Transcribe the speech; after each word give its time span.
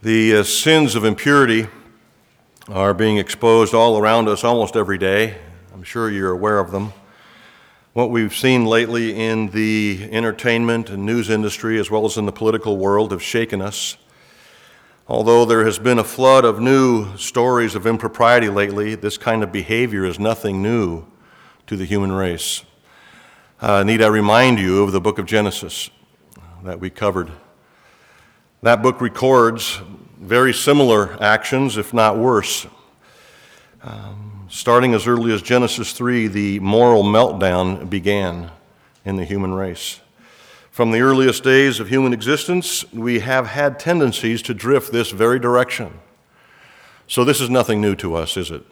The 0.00 0.36
uh, 0.36 0.42
sins 0.44 0.94
of 0.94 1.04
impurity 1.04 1.66
are 2.68 2.94
being 2.94 3.16
exposed 3.16 3.74
all 3.74 3.98
around 3.98 4.28
us 4.28 4.44
almost 4.44 4.76
every 4.76 4.96
day. 4.96 5.36
I'm 5.74 5.82
sure 5.82 6.08
you're 6.08 6.30
aware 6.30 6.60
of 6.60 6.70
them. 6.70 6.92
What 7.94 8.12
we've 8.12 8.32
seen 8.32 8.64
lately 8.64 9.20
in 9.20 9.48
the 9.48 10.08
entertainment 10.12 10.88
and 10.88 11.04
news 11.04 11.28
industry, 11.28 11.80
as 11.80 11.90
well 11.90 12.04
as 12.04 12.16
in 12.16 12.26
the 12.26 12.32
political 12.32 12.76
world, 12.76 13.10
have 13.10 13.20
shaken 13.20 13.60
us. 13.60 13.96
Although 15.08 15.44
there 15.44 15.64
has 15.64 15.80
been 15.80 15.98
a 15.98 16.04
flood 16.04 16.44
of 16.44 16.60
new 16.60 17.16
stories 17.16 17.74
of 17.74 17.84
impropriety 17.84 18.48
lately, 18.48 18.94
this 18.94 19.18
kind 19.18 19.42
of 19.42 19.50
behavior 19.50 20.04
is 20.04 20.20
nothing 20.20 20.62
new 20.62 21.06
to 21.66 21.76
the 21.76 21.84
human 21.84 22.12
race. 22.12 22.62
Uh, 23.60 23.82
need 23.82 24.00
I 24.00 24.06
remind 24.06 24.60
you 24.60 24.84
of 24.84 24.92
the 24.92 25.00
book 25.00 25.18
of 25.18 25.26
Genesis 25.26 25.90
that 26.62 26.78
we 26.78 26.88
covered 26.88 27.32
that 28.62 28.82
book 28.82 29.00
records 29.00 29.80
very 30.18 30.52
similar 30.52 31.16
actions, 31.22 31.76
if 31.76 31.94
not 31.94 32.18
worse. 32.18 32.66
Um, 33.82 34.46
starting 34.50 34.94
as 34.94 35.06
early 35.06 35.32
as 35.32 35.42
Genesis 35.42 35.92
3, 35.92 36.26
the 36.26 36.58
moral 36.60 37.04
meltdown 37.04 37.88
began 37.88 38.50
in 39.04 39.16
the 39.16 39.24
human 39.24 39.54
race. 39.54 40.00
From 40.70 40.90
the 40.90 41.00
earliest 41.00 41.44
days 41.44 41.80
of 41.80 41.88
human 41.88 42.12
existence, 42.12 42.90
we 42.92 43.20
have 43.20 43.46
had 43.46 43.78
tendencies 43.78 44.42
to 44.42 44.54
drift 44.54 44.92
this 44.92 45.10
very 45.10 45.38
direction. 45.38 46.00
So, 47.06 47.24
this 47.24 47.40
is 47.40 47.48
nothing 47.48 47.80
new 47.80 47.96
to 47.96 48.14
us, 48.14 48.36
is 48.36 48.50
it? 48.50 48.64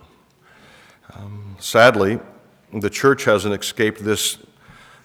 Um, 1.14 1.56
sadly, 1.58 2.20
the 2.72 2.90
church 2.90 3.24
hasn't 3.24 3.54
escaped 3.54 4.04
this 4.04 4.38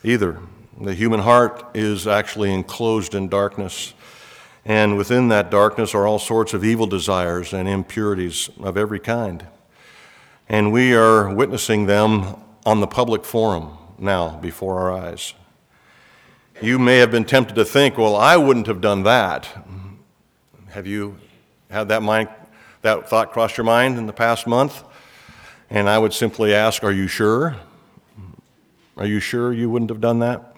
either. 0.03 0.39
The 0.79 0.93
human 0.93 1.19
heart 1.19 1.63
is 1.73 2.07
actually 2.07 2.53
enclosed 2.53 3.15
in 3.15 3.29
darkness. 3.29 3.93
And 4.63 4.95
within 4.95 5.29
that 5.29 5.49
darkness 5.49 5.95
are 5.95 6.05
all 6.05 6.19
sorts 6.19 6.53
of 6.53 6.63
evil 6.63 6.85
desires 6.85 7.53
and 7.53 7.67
impurities 7.67 8.49
of 8.59 8.77
every 8.77 8.99
kind. 8.99 9.47
And 10.47 10.71
we 10.71 10.93
are 10.93 11.33
witnessing 11.33 11.87
them 11.87 12.35
on 12.65 12.79
the 12.79 12.87
public 12.87 13.25
forum 13.25 13.77
now 13.97 14.37
before 14.37 14.79
our 14.79 14.91
eyes. 14.91 15.33
You 16.61 16.77
may 16.77 16.97
have 16.97 17.09
been 17.09 17.25
tempted 17.25 17.55
to 17.55 17.65
think, 17.65 17.97
well, 17.97 18.15
I 18.15 18.37
wouldn't 18.37 18.67
have 18.67 18.81
done 18.81 19.03
that. 19.03 19.47
Have 20.69 20.85
you 20.85 21.17
had 21.71 21.87
that, 21.87 22.03
mind, 22.03 22.29
that 22.83 23.09
thought 23.09 23.31
cross 23.31 23.57
your 23.57 23.65
mind 23.65 23.97
in 23.97 24.05
the 24.05 24.13
past 24.13 24.45
month? 24.45 24.83
And 25.69 25.89
I 25.89 25.97
would 25.97 26.13
simply 26.13 26.53
ask, 26.53 26.83
are 26.83 26.91
you 26.91 27.07
sure? 27.07 27.55
Are 28.95 29.07
you 29.07 29.19
sure 29.19 29.51
you 29.53 29.69
wouldn't 29.69 29.89
have 29.89 30.01
done 30.01 30.19
that? 30.19 30.55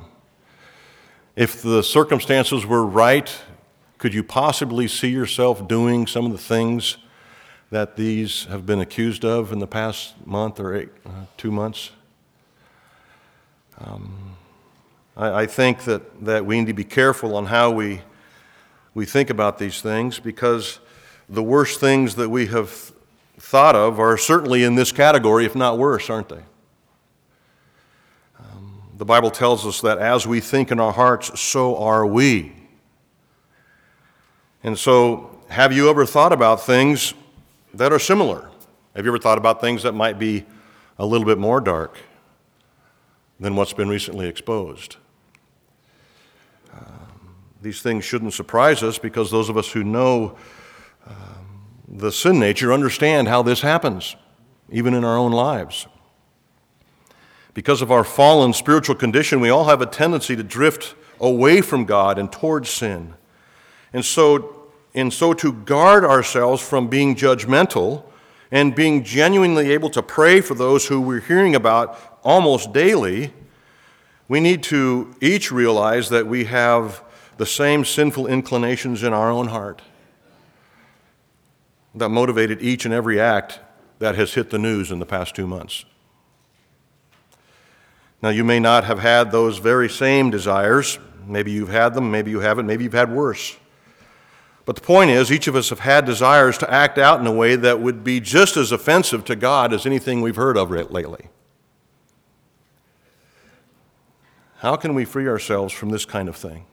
If 1.36 1.62
the 1.62 1.82
circumstances 1.84 2.66
were 2.66 2.86
right 2.86 3.34
could 4.04 4.14
you 4.14 4.22
possibly 4.22 4.86
see 4.86 5.08
yourself 5.08 5.66
doing 5.66 6.06
some 6.06 6.26
of 6.26 6.34
the 6.34 6.38
things 6.38 6.98
that 7.70 7.96
these 7.96 8.44
have 8.48 8.66
been 8.66 8.82
accused 8.82 9.24
of 9.24 9.54
in 9.54 9.60
the 9.60 9.66
past 9.66 10.14
month 10.28 10.60
or 10.60 10.76
eight, 10.76 10.90
uh, 11.06 11.10
two 11.38 11.50
months? 11.50 11.92
Um, 13.80 14.36
I, 15.16 15.44
I, 15.44 15.46
think 15.46 15.86
that, 15.86 16.26
that 16.26 16.46
we 16.46 16.60
need 16.60 16.68
to 16.68 16.74
be 16.74 16.84
careful 16.84 17.38
on 17.38 17.46
how 17.46 17.72
we, 17.72 18.02
we 18.94 19.06
think 19.06 19.30
about 19.30 19.58
these 19.58 19.82
things 19.82 20.20
because 20.20 20.80
the 21.30 21.42
worst 21.42 21.80
things 21.80 22.16
that 22.16 22.28
we 22.28 22.48
have 22.48 22.92
thought 23.40 23.78
of 23.78 24.02
are 24.02 24.18
certainly 24.18 24.66
in 24.66 24.76
this 24.76 24.92
category, 24.92 25.46
if 25.46 25.56
not 25.56 25.78
worse, 25.78 26.10
aren't 26.10 26.28
they? 26.28 26.44
Um, 28.38 28.82
the 28.98 29.06
Bible 29.06 29.32
tells 29.32 29.66
us 29.66 29.80
that 29.80 29.98
as 29.98 30.28
we 30.28 30.42
think 30.42 30.72
in 30.72 30.82
our 30.82 30.92
hearts, 30.92 31.40
so 31.40 31.78
are 31.78 32.06
we. 32.06 32.63
And 34.64 34.80
so, 34.80 35.30
have 35.50 35.74
you 35.74 35.90
ever 35.90 36.06
thought 36.06 36.32
about 36.32 36.62
things 36.66 37.14
that 37.74 37.92
are 37.92 38.00
similar? 38.00 38.50
Have 38.96 39.04
you 39.04 39.12
ever 39.12 39.20
thought 39.20 39.38
about 39.38 39.60
things 39.60 39.84
that 39.84 39.92
might 39.92 40.18
be 40.18 40.46
a 40.98 41.06
little 41.06 41.26
bit 41.26 41.38
more 41.38 41.60
dark 41.60 41.98
than 43.42 43.58
what's 43.58 43.74
been 43.74 43.90
recently 43.90 44.26
exposed? 44.26 44.96
Um, 46.74 47.36
these 47.62 47.82
things 47.82 48.06
shouldn't 48.06 48.34
surprise 48.34 48.84
us 48.84 48.98
because 48.98 49.32
those 49.32 49.50
of 49.50 49.58
us 49.58 49.70
who 49.70 49.84
know 49.84 50.38
um, 51.06 51.66
the 51.88 52.12
sin 52.12 52.40
nature 52.40 52.72
understand 52.72 53.28
how 53.28 53.42
this 53.42 53.60
happens, 53.60 54.16
even 54.70 54.94
in 54.94 55.04
our 55.04 55.18
own 55.18 55.34
lives. 55.34 55.88
Because 57.54 57.82
of 57.82 57.92
our 57.92 58.06
fallen 58.06 58.54
spiritual 58.54 58.96
condition, 58.96 59.42
we 59.42 59.50
all 59.50 59.66
have 59.66 59.82
a 59.82 59.86
tendency 59.86 60.38
to 60.38 60.44
drift 60.44 60.96
away 61.20 61.60
from 61.60 61.84
God 61.84 62.18
and 62.18 62.32
towards 62.32 62.70
sin. 62.70 63.16
And 63.94 64.04
so, 64.04 64.72
and 64.94 65.14
so 65.14 65.34
to 65.36 65.54
guard 65.54 66.04
ourselves 66.04 66.68
from 66.68 66.88
being 66.88 67.16
judgmental 67.16 68.04
and 68.52 68.76
being 68.76 69.04
genuinely 69.04 69.72
able 69.72 69.90
to 69.92 70.04
pray 70.04 70.42
for 70.42 70.56
those 70.56 70.88
who 70.88 71.00
we're 71.00 71.22
hearing 71.22 71.56
about 71.56 72.20
almost 72.24 72.74
daily, 72.74 73.34
we 74.28 74.40
need 74.40 74.64
to 74.64 75.16
each 75.22 75.52
realize 75.52 76.10
that 76.10 76.28
we 76.28 76.46
have 76.46 77.04
the 77.38 77.46
same 77.46 77.86
sinful 77.86 78.28
inclinations 78.28 79.04
in 79.04 79.14
our 79.14 79.30
own 79.30 79.48
heart 79.48 79.82
that 81.96 82.10
motivated 82.10 82.62
each 82.62 82.86
and 82.86 82.94
every 82.94 83.20
act 83.20 83.60
that 84.00 84.16
has 84.16 84.34
hit 84.34 84.50
the 84.50 84.58
news 84.58 84.92
in 84.92 85.00
the 85.00 85.06
past 85.06 85.36
two 85.36 85.48
months. 85.48 85.86
Now, 88.22 88.30
you 88.30 88.44
may 88.44 88.60
not 88.60 88.86
have 88.86 89.00
had 89.00 89.32
those 89.32 89.58
very 89.58 89.90
same 89.90 90.30
desires. 90.30 90.98
Maybe 91.28 91.52
you've 91.52 91.70
had 91.70 91.94
them, 91.94 92.10
maybe 92.10 92.32
you 92.32 92.40
haven't, 92.40 92.66
maybe 92.66 92.86
you've 92.86 92.94
had 92.94 93.12
worse. 93.12 93.58
But 94.66 94.76
the 94.76 94.82
point 94.82 95.12
is, 95.12 95.32
each 95.32 95.48
of 95.48 95.56
us 95.56 95.70
have 95.70 95.80
had 95.80 96.06
desires 96.06 96.58
to 96.60 96.72
act 96.72 96.98
out 96.98 97.20
in 97.20 97.28
a 97.28 97.32
way 97.32 97.56
that 97.56 97.82
would 97.82 98.04
be 98.04 98.20
just 98.20 98.56
as 98.56 98.72
offensive 98.72 99.26
to 99.26 99.36
God 99.36 99.74
as 99.74 99.86
anything 99.86 100.22
we've 100.22 100.38
heard 100.38 100.58
of 100.58 100.72
lately. 100.72 101.28
How 104.60 104.78
can 104.78 104.94
we 104.94 105.04
free 105.04 105.28
ourselves 105.28 105.74
from 105.74 105.90
this 105.90 106.06
kind 106.06 106.30
of 106.30 106.38
thing? 106.38 106.66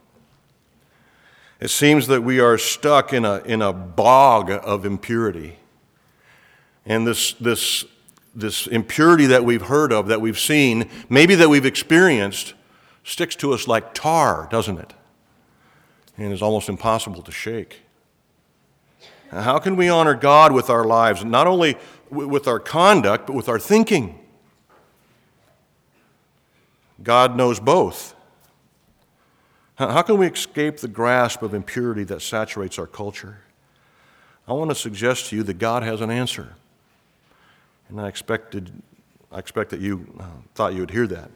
It 1.58 1.70
seems 1.70 2.06
that 2.06 2.22
we 2.22 2.38
are 2.38 2.56
stuck 2.56 3.12
in 3.12 3.24
a, 3.24 3.38
in 3.40 3.60
a 3.60 3.72
bog 3.72 4.50
of 4.50 4.86
impurity. 4.86 5.58
And 6.86 7.04
this, 7.04 7.32
this, 7.34 7.84
this 8.34 8.68
impurity 8.68 9.26
that 9.26 9.44
we've 9.44 9.62
heard 9.62 9.92
of, 9.92 10.06
that 10.06 10.20
we've 10.20 10.38
seen, 10.38 10.88
maybe 11.08 11.34
that 11.34 11.48
we've 11.48 11.66
experienced, 11.66 12.54
sticks 13.02 13.34
to 13.36 13.52
us 13.52 13.66
like 13.66 13.92
tar, 13.92 14.48
doesn't 14.50 14.78
it? 14.78 14.94
And 16.20 16.32
is 16.34 16.42
almost 16.42 16.68
impossible 16.68 17.22
to 17.22 17.32
shake. 17.32 17.80
How 19.30 19.58
can 19.58 19.76
we 19.76 19.88
honor 19.88 20.14
God 20.14 20.52
with 20.52 20.68
our 20.68 20.84
lives, 20.84 21.24
not 21.24 21.46
only 21.46 21.76
with 22.10 22.46
our 22.46 22.60
conduct, 22.60 23.26
but 23.26 23.34
with 23.34 23.48
our 23.48 23.58
thinking? 23.58 24.18
God 27.02 27.36
knows 27.36 27.58
both. 27.58 28.14
How 29.76 30.02
can 30.02 30.18
we 30.18 30.26
escape 30.26 30.78
the 30.78 30.88
grasp 30.88 31.40
of 31.42 31.54
impurity 31.54 32.04
that 32.04 32.20
saturates 32.20 32.78
our 32.78 32.86
culture? 32.86 33.38
I 34.46 34.52
want 34.52 34.70
to 34.70 34.74
suggest 34.74 35.30
to 35.30 35.36
you 35.36 35.42
that 35.44 35.58
God 35.58 35.82
has 35.82 36.02
an 36.02 36.10
answer. 36.10 36.54
And 37.88 37.98
I 37.98 38.08
expected, 38.08 38.70
I 39.32 39.38
expect 39.38 39.70
that 39.70 39.80
you 39.80 40.06
uh, 40.20 40.24
thought 40.54 40.74
you 40.74 40.80
would 40.80 40.90
hear 40.90 41.06
that. 41.06 41.30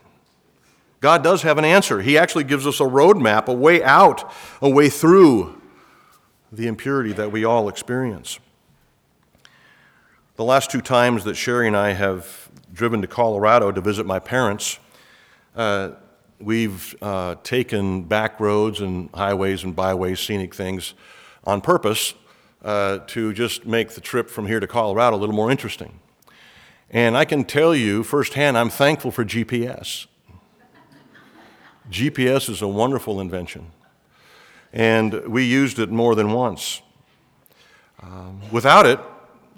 God 1.04 1.22
does 1.22 1.42
have 1.42 1.58
an 1.58 1.66
answer. 1.66 2.00
He 2.00 2.16
actually 2.16 2.44
gives 2.44 2.66
us 2.66 2.80
a 2.80 2.84
roadmap, 2.84 3.48
a 3.48 3.52
way 3.52 3.82
out, 3.82 4.32
a 4.62 4.70
way 4.70 4.88
through 4.88 5.60
the 6.50 6.66
impurity 6.66 7.12
that 7.12 7.30
we 7.30 7.44
all 7.44 7.68
experience. 7.68 8.38
The 10.36 10.44
last 10.44 10.70
two 10.70 10.80
times 10.80 11.24
that 11.24 11.34
Sherry 11.34 11.66
and 11.66 11.76
I 11.76 11.92
have 11.92 12.48
driven 12.72 13.02
to 13.02 13.06
Colorado 13.06 13.70
to 13.70 13.82
visit 13.82 14.06
my 14.06 14.18
parents, 14.18 14.78
uh, 15.54 15.90
we've 16.40 16.96
uh, 17.02 17.34
taken 17.42 18.04
back 18.04 18.40
roads 18.40 18.80
and 18.80 19.10
highways 19.12 19.62
and 19.62 19.76
byways, 19.76 20.20
scenic 20.20 20.54
things, 20.54 20.94
on 21.44 21.60
purpose 21.60 22.14
uh, 22.62 23.00
to 23.08 23.34
just 23.34 23.66
make 23.66 23.90
the 23.90 24.00
trip 24.00 24.30
from 24.30 24.46
here 24.46 24.58
to 24.58 24.66
Colorado 24.66 25.16
a 25.16 25.18
little 25.18 25.34
more 25.34 25.50
interesting. 25.50 26.00
And 26.88 27.14
I 27.14 27.26
can 27.26 27.44
tell 27.44 27.74
you 27.74 28.04
firsthand, 28.04 28.56
I'm 28.56 28.70
thankful 28.70 29.10
for 29.10 29.22
GPS. 29.22 30.06
GPS 31.90 32.48
is 32.48 32.62
a 32.62 32.68
wonderful 32.68 33.20
invention, 33.20 33.70
and 34.72 35.26
we 35.26 35.44
used 35.44 35.78
it 35.78 35.90
more 35.90 36.14
than 36.14 36.32
once. 36.32 36.80
Um, 38.02 38.40
without 38.50 38.86
it, 38.86 38.98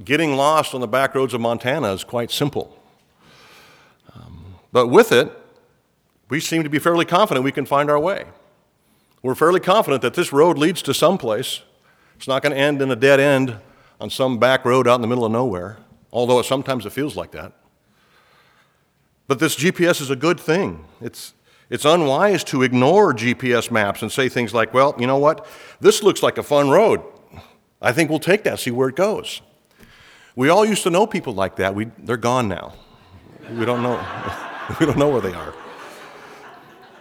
getting 0.04 0.36
lost 0.36 0.74
on 0.74 0.80
the 0.80 0.88
back 0.88 1.14
roads 1.14 1.34
of 1.34 1.40
Montana 1.40 1.92
is 1.92 2.04
quite 2.04 2.30
simple. 2.30 2.80
Um, 4.14 4.56
but 4.72 4.88
with 4.88 5.12
it, 5.12 5.32
we 6.28 6.40
seem 6.40 6.62
to 6.64 6.68
be 6.68 6.78
fairly 6.78 7.04
confident 7.04 7.44
we 7.44 7.52
can 7.52 7.66
find 7.66 7.90
our 7.90 7.98
way. 7.98 8.24
We're 9.22 9.34
fairly 9.34 9.60
confident 9.60 10.02
that 10.02 10.14
this 10.14 10.32
road 10.32 10.58
leads 10.58 10.82
to 10.82 10.94
some 10.94 11.18
place. 11.18 11.62
It's 12.16 12.28
not 12.28 12.42
going 12.42 12.52
to 12.52 12.58
end 12.58 12.82
in 12.82 12.90
a 12.90 12.96
dead 12.96 13.20
end 13.20 13.58
on 14.00 14.10
some 14.10 14.38
back 14.38 14.64
road 14.64 14.86
out 14.86 14.96
in 14.96 15.00
the 15.00 15.06
middle 15.06 15.24
of 15.24 15.32
nowhere, 15.32 15.78
although 16.12 16.42
sometimes 16.42 16.86
it 16.86 16.90
feels 16.90 17.16
like 17.16 17.30
that. 17.32 17.52
But 19.26 19.38
this 19.38 19.56
GPS 19.56 20.00
is 20.00 20.10
a 20.10 20.16
good 20.16 20.38
thing. 20.38 20.84
It's, 21.00 21.32
it's 21.68 21.84
unwise 21.84 22.44
to 22.44 22.62
ignore 22.62 23.12
GPS 23.12 23.70
maps 23.70 24.02
and 24.02 24.10
say 24.12 24.28
things 24.28 24.54
like, 24.54 24.72
well, 24.72 24.94
you 24.98 25.06
know 25.06 25.18
what? 25.18 25.46
This 25.80 26.02
looks 26.02 26.22
like 26.22 26.38
a 26.38 26.42
fun 26.42 26.70
road. 26.70 27.02
I 27.82 27.92
think 27.92 28.08
we'll 28.08 28.18
take 28.18 28.44
that, 28.44 28.60
see 28.60 28.70
where 28.70 28.88
it 28.88 28.96
goes. 28.96 29.42
We 30.36 30.48
all 30.48 30.64
used 30.64 30.82
to 30.84 30.90
know 30.90 31.06
people 31.06 31.34
like 31.34 31.56
that. 31.56 31.74
We, 31.74 31.86
they're 31.98 32.16
gone 32.16 32.48
now. 32.48 32.74
We 33.50 33.64
don't 33.64 33.82
know. 33.82 33.96
we 34.80 34.86
don't 34.86 34.98
know 34.98 35.08
where 35.08 35.20
they 35.20 35.32
are. 35.32 35.54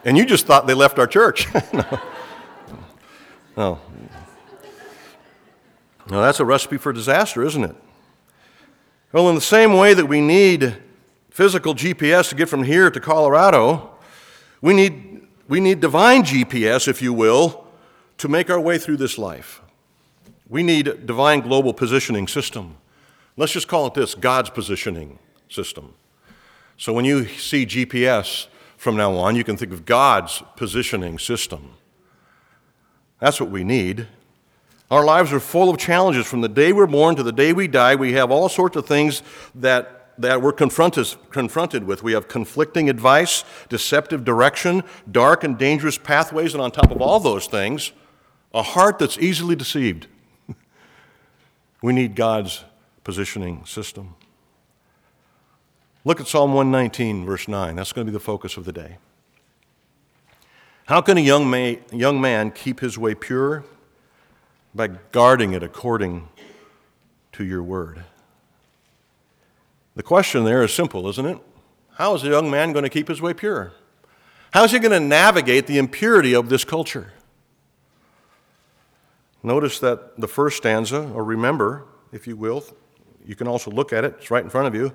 And 0.04 0.18
you 0.18 0.26
just 0.26 0.46
thought 0.46 0.68
they 0.68 0.74
left 0.74 1.00
our 1.00 1.08
church. 1.08 1.48
no. 1.74 2.00
no. 3.58 3.80
No, 6.10 6.22
that's 6.22 6.40
a 6.40 6.46
recipe 6.46 6.78
for 6.78 6.94
disaster, 6.94 7.44
isn't 7.44 7.64
it? 7.64 7.76
Well, 9.12 9.30
in 9.30 9.36
the 9.36 9.42
same 9.42 9.74
way 9.74 9.94
that 9.94 10.06
we 10.06 10.22
need 10.22 10.78
physical 11.30 11.74
GPS 11.74 12.30
to 12.30 12.36
get 12.36 12.48
from 12.48 12.64
here 12.64 12.92
to 12.92 13.00
Colorado, 13.00 13.95
we 14.66 14.74
need, 14.74 15.22
we 15.48 15.60
need 15.60 15.80
divine 15.80 16.24
GPS, 16.24 16.88
if 16.88 17.00
you 17.00 17.14
will, 17.14 17.68
to 18.18 18.28
make 18.28 18.50
our 18.50 18.60
way 18.60 18.80
through 18.80 18.98
this 18.98 19.20
life. 19.20 19.62
We 20.50 20.64
need 20.64 21.06
divine 21.06 21.42
global 21.42 21.72
positioning 21.72 22.28
system. 22.28 22.78
Let's 23.38 23.52
just 23.52 23.68
call 23.68 23.86
it 23.86 23.94
this 23.94 24.16
God's 24.16 24.50
positioning 24.50 25.20
system. 25.50 25.94
So 26.78 26.94
when 26.94 27.06
you 27.06 27.28
see 27.28 27.68
GPS 27.68 28.48
from 28.76 28.98
now 28.98 29.14
on, 29.14 29.36
you 29.36 29.44
can 29.44 29.56
think 29.56 29.72
of 29.72 29.86
God's 29.86 30.42
positioning 30.56 31.20
system. 31.20 31.74
That's 33.20 33.40
what 33.40 33.52
we 33.52 33.64
need. 33.64 34.08
Our 34.90 35.06
lives 35.06 35.32
are 35.32 35.40
full 35.40 35.70
of 35.70 35.78
challenges. 35.78 36.26
From 36.26 36.42
the 36.42 36.50
day 36.50 36.74
we're 36.74 36.88
born 36.88 37.16
to 37.18 37.24
the 37.24 37.32
day 37.32 37.54
we 37.54 37.68
die, 37.68 37.94
we 37.94 38.14
have 38.14 38.32
all 38.32 38.50
sorts 38.50 38.76
of 38.76 38.88
things 38.88 39.22
that, 39.54 39.95
that 40.18 40.42
we're 40.42 40.54
confronted, 40.54 41.16
confronted 41.30 41.84
with. 41.84 42.04
We 42.04 42.14
have 42.14 42.28
conflicting 42.28 42.90
advice, 42.90 43.44
deceptive 43.70 44.24
direction, 44.24 44.84
dark 45.12 45.44
and 45.44 45.58
dangerous 45.58 45.98
pathways, 45.98 46.54
and 46.54 46.62
on 46.62 46.72
top 46.72 46.92
of 46.92 47.02
all 47.02 47.20
those 47.20 47.48
things, 47.48 47.92
a 48.54 48.64
heart 48.64 49.00
that's 49.00 49.18
easily 49.18 49.56
deceived. 49.56 50.08
we 51.82 51.94
need 51.94 52.16
God's 52.16 52.64
positioning 53.04 53.66
system. 53.66 54.16
Look 56.04 56.22
at 56.22 56.28
Psalm 56.28 56.54
119, 56.54 57.26
verse 57.26 57.48
9. 57.48 57.76
That's 57.76 57.92
going 57.92 58.06
to 58.06 58.12
be 58.12 58.14
the 58.14 58.20
focus 58.20 58.58
of 58.58 58.66
the 58.66 58.72
day. 58.72 58.98
How 60.86 61.02
can 61.02 61.18
a 61.18 61.22
young, 61.22 61.50
man, 61.50 61.80
young 61.92 62.22
man 62.22 62.52
keep 62.52 62.80
his 62.80 62.98
way 62.98 63.16
pure? 63.16 63.64
by 64.76 64.88
guarding 64.88 65.54
it 65.54 65.64
according 65.64 66.28
to 67.32 67.46
your 67.46 67.64
word. 67.64 68.04
The 69.96 70.04
question 70.04 70.44
there 70.44 70.62
is 70.62 70.74
simple, 70.74 71.08
isn't 71.08 71.26
it? 71.26 71.38
How 71.94 72.14
is 72.16 72.24
a 72.24 72.28
young 72.28 72.52
man 72.52 72.74
going 72.74 72.84
to 72.84 72.90
keep 72.90 73.08
his 73.08 73.22
way 73.22 73.34
pure? 73.34 73.72
How 74.52 74.66
is 74.66 74.72
he 74.72 74.80
going 74.80 74.92
to 74.92 75.00
navigate 75.00 75.68
the 75.68 75.78
impurity 75.78 76.34
of 76.34 76.50
this 76.50 76.66
culture? 76.66 77.14
Notice 79.42 79.80
that 79.80 80.20
the 80.20 80.28
first 80.28 80.58
stanza, 80.58 81.10
or 81.14 81.24
remember, 81.24 81.86
if 82.12 82.28
you 82.28 82.36
will, 82.36 82.66
you 83.26 83.36
can 83.36 83.48
also 83.48 83.72
look 83.72 83.94
at 83.94 84.04
it, 84.04 84.16
it's 84.18 84.32
right 84.32 84.44
in 84.44 84.50
front 84.50 84.68
of 84.68 84.76
you. 84.76 84.94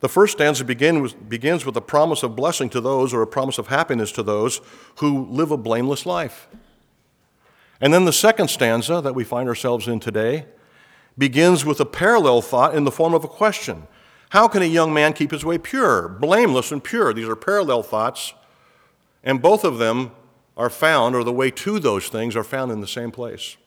The 0.00 0.08
first 0.08 0.32
stanza 0.32 0.64
begin 0.64 1.00
with, 1.00 1.28
begins 1.28 1.64
with 1.64 1.76
a 1.76 1.80
promise 1.80 2.24
of 2.24 2.34
blessing 2.34 2.68
to 2.70 2.80
those, 2.80 3.14
or 3.14 3.22
a 3.22 3.26
promise 3.26 3.58
of 3.58 3.68
happiness 3.68 4.10
to 4.12 4.22
those 4.24 4.60
who 4.96 5.26
live 5.26 5.52
a 5.52 5.56
blameless 5.56 6.04
life. 6.04 6.48
And 7.80 7.94
then 7.94 8.04
the 8.04 8.12
second 8.12 8.48
stanza 8.48 9.00
that 9.00 9.14
we 9.14 9.22
find 9.22 9.48
ourselves 9.48 9.86
in 9.86 10.00
today 10.00 10.46
begins 11.16 11.64
with 11.64 11.78
a 11.78 11.86
parallel 11.86 12.42
thought 12.42 12.74
in 12.74 12.84
the 12.84 12.90
form 12.90 13.14
of 13.14 13.22
a 13.22 13.28
question 13.28 13.86
How 14.32 14.48
can 14.48 14.62
a 14.62 14.66
young 14.66 14.94
man 14.94 15.12
keep 15.12 15.30
his 15.30 15.44
way 15.44 15.58
pure, 15.58 16.08
blameless, 16.08 16.72
and 16.72 16.82
pure? 16.82 17.12
These 17.12 17.28
are 17.28 17.36
parallel 17.36 17.82
thoughts, 17.82 18.32
and 19.22 19.42
both 19.42 19.62
of 19.62 19.76
them 19.76 20.12
are 20.56 20.70
found, 20.70 21.14
or 21.14 21.22
the 21.22 21.34
way 21.34 21.50
to 21.50 21.78
those 21.78 22.08
things 22.08 22.34
are 22.34 22.42
found 22.42 22.72
in 22.72 22.80
the 22.80 22.86
same 22.86 23.10
place. 23.10 23.58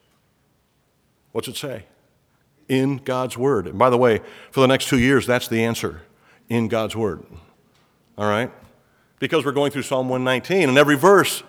What's 1.33 1.47
it 1.47 1.55
say? 1.55 1.85
In 2.67 2.97
God's 2.97 3.37
Word. 3.37 3.67
And 3.67 3.77
by 3.77 3.91
the 3.91 3.97
way, 3.99 4.21
for 4.49 4.61
the 4.61 4.67
next 4.67 4.89
two 4.89 4.97
years, 4.97 5.27
that's 5.27 5.47
the 5.47 5.63
answer 5.63 6.01
in 6.49 6.67
God's 6.67 6.95
Word. 6.95 7.23
All 8.17 8.27
right? 8.27 8.51
Because 9.19 9.45
we're 9.45 9.51
going 9.51 9.69
through 9.69 9.83
Psalm 9.83 10.09
119, 10.09 10.67
and 10.67 10.79
every 10.79 10.97
verse 10.97 11.43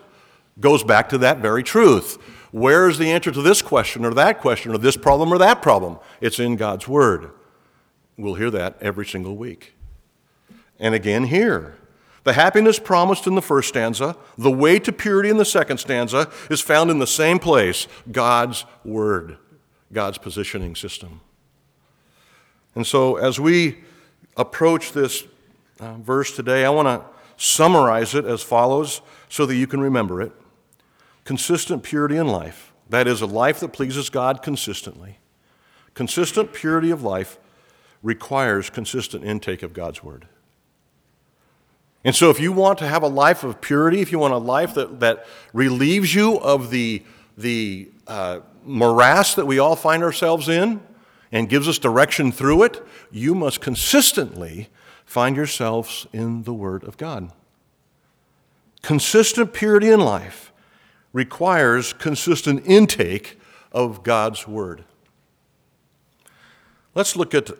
goes 0.60 0.84
back 0.84 1.08
to 1.08 1.16
that 1.18 1.38
very 1.38 1.62
truth. 1.62 2.18
Where 2.52 2.86
is 2.86 2.98
the 2.98 3.10
answer 3.10 3.30
to 3.30 3.40
this 3.40 3.62
question 3.62 4.04
or 4.04 4.12
that 4.12 4.42
question 4.42 4.74
or 4.74 4.78
this 4.78 4.98
problem 4.98 5.32
or 5.32 5.38
that 5.38 5.62
problem? 5.62 6.00
It's 6.20 6.38
in 6.38 6.56
God's 6.56 6.86
Word. 6.86 7.30
We'll 8.16 8.34
hear 8.34 8.50
that 8.50 8.76
every 8.80 9.06
single 9.06 9.36
week. 9.36 9.74
And 10.78 10.94
again 10.94 11.24
here. 11.24 11.76
The 12.24 12.32
happiness 12.32 12.80
promised 12.80 13.28
in 13.28 13.36
the 13.36 13.42
first 13.42 13.68
stanza, 13.68 14.16
the 14.36 14.50
way 14.50 14.80
to 14.80 14.90
purity 14.90 15.28
in 15.28 15.36
the 15.36 15.44
second 15.44 15.78
stanza, 15.78 16.28
is 16.50 16.60
found 16.60 16.90
in 16.90 16.98
the 16.98 17.06
same 17.06 17.38
place 17.38 17.86
God's 18.10 18.64
Word, 18.84 19.36
God's 19.92 20.18
positioning 20.18 20.74
system. 20.74 21.20
And 22.74 22.84
so, 22.84 23.14
as 23.14 23.38
we 23.38 23.78
approach 24.36 24.92
this 24.92 25.24
uh, 25.78 25.94
verse 25.94 26.34
today, 26.34 26.64
I 26.64 26.70
want 26.70 26.88
to 26.88 27.06
summarize 27.36 28.12
it 28.14 28.24
as 28.24 28.42
follows 28.42 29.02
so 29.28 29.46
that 29.46 29.54
you 29.54 29.68
can 29.68 29.80
remember 29.80 30.20
it 30.20 30.32
consistent 31.24 31.82
purity 31.82 32.16
in 32.16 32.26
life, 32.26 32.72
that 32.88 33.06
is, 33.06 33.20
a 33.20 33.26
life 33.26 33.60
that 33.60 33.72
pleases 33.72 34.10
God 34.10 34.42
consistently, 34.42 35.18
consistent 35.94 36.52
purity 36.52 36.90
of 36.90 37.02
life 37.02 37.38
requires 38.06 38.70
consistent 38.70 39.24
intake 39.24 39.64
of 39.64 39.72
God's 39.72 40.04
Word. 40.04 40.28
And 42.04 42.14
so, 42.14 42.30
if 42.30 42.38
you 42.38 42.52
want 42.52 42.78
to 42.78 42.86
have 42.86 43.02
a 43.02 43.08
life 43.08 43.42
of 43.42 43.60
purity, 43.60 44.00
if 44.00 44.12
you 44.12 44.20
want 44.20 44.32
a 44.32 44.38
life 44.38 44.74
that, 44.74 45.00
that 45.00 45.26
relieves 45.52 46.14
you 46.14 46.38
of 46.38 46.70
the, 46.70 47.02
the 47.36 47.90
uh, 48.06 48.40
morass 48.64 49.34
that 49.34 49.44
we 49.44 49.58
all 49.58 49.74
find 49.74 50.04
ourselves 50.04 50.48
in 50.48 50.80
and 51.32 51.48
gives 51.48 51.66
us 51.66 51.78
direction 51.78 52.30
through 52.30 52.62
it, 52.62 52.80
you 53.10 53.34
must 53.34 53.60
consistently 53.60 54.68
find 55.04 55.34
yourselves 55.34 56.06
in 56.12 56.44
the 56.44 56.54
Word 56.54 56.84
of 56.84 56.96
God. 56.96 57.32
Consistent 58.82 59.52
purity 59.52 59.90
in 59.90 59.98
life 59.98 60.52
requires 61.12 61.92
consistent 61.92 62.62
intake 62.66 63.36
of 63.72 64.04
God's 64.04 64.46
Word. 64.46 64.84
Let's 66.94 67.16
look 67.16 67.34
at 67.34 67.50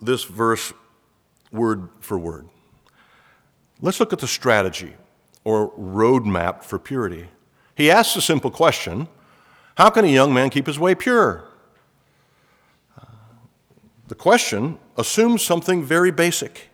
this 0.00 0.24
verse 0.24 0.72
word 1.52 1.88
for 2.00 2.18
word. 2.18 2.48
Let's 3.80 4.00
look 4.00 4.12
at 4.12 4.18
the 4.18 4.26
strategy 4.26 4.94
or 5.44 5.70
roadmap 5.72 6.62
for 6.62 6.78
purity. 6.78 7.28
He 7.74 7.90
asks 7.90 8.16
a 8.16 8.20
simple 8.20 8.50
question 8.50 9.08
How 9.76 9.90
can 9.90 10.04
a 10.04 10.08
young 10.08 10.34
man 10.34 10.50
keep 10.50 10.66
his 10.66 10.78
way 10.78 10.94
pure? 10.94 11.44
The 14.08 14.14
question 14.16 14.78
assumes 14.96 15.40
something 15.42 15.84
very 15.84 16.10
basic. 16.10 16.68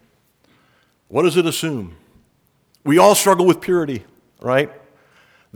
What 1.08 1.22
does 1.22 1.36
it 1.36 1.44
assume? 1.44 1.96
We 2.82 2.98
all 2.98 3.14
struggle 3.14 3.46
with 3.46 3.60
purity, 3.60 4.04
right? 4.40 4.72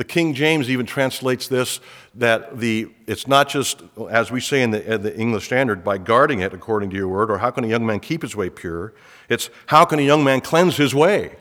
The 0.01 0.05
King 0.05 0.33
James 0.33 0.71
even 0.71 0.87
translates 0.87 1.47
this 1.47 1.79
that 2.15 2.59
the, 2.59 2.89
it's 3.07 3.29
not 3.29 3.51
just, 3.51 3.83
as 4.11 4.31
we 4.31 4.41
say 4.41 4.63
in 4.63 4.71
the, 4.71 4.95
in 4.95 5.03
the, 5.03 5.15
English 5.15 5.45
Standard, 5.45 5.85
by 5.85 5.99
guarding 5.99 6.41
it 6.41 6.55
according 6.55 6.89
to 6.89 6.97
your 6.97 7.09
word, 7.09 7.31
or 7.31 7.37
how 7.37 7.51
can 7.51 7.65
a 7.65 7.67
young 7.67 7.85
man 7.85 8.01
keep 8.01 8.23
his 8.23 8.35
way 8.35 8.49
pure? 8.49 8.95
It's 9.29 9.51
how 9.67 9.85
can 9.85 9.99
a 9.99 10.03
young 10.03 10.25
man 10.25 10.41
cleanse 10.41 10.79
his 10.79 10.95
way? 10.95 11.37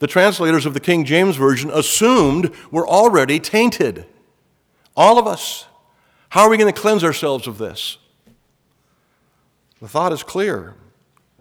The 0.00 0.08
translators 0.08 0.66
of 0.66 0.74
the 0.74 0.80
King 0.80 1.04
James 1.04 1.36
Version 1.36 1.70
assumed 1.70 2.50
we're 2.72 2.88
already 2.88 3.38
tainted. 3.38 4.04
All 4.96 5.16
of 5.16 5.28
us. 5.28 5.66
How 6.30 6.42
are 6.42 6.50
we 6.50 6.56
going 6.56 6.74
to 6.74 6.80
cleanse 6.80 7.04
ourselves 7.04 7.46
of 7.46 7.58
this? 7.58 7.98
The 9.80 9.86
thought 9.86 10.12
is 10.12 10.24
clear. 10.24 10.74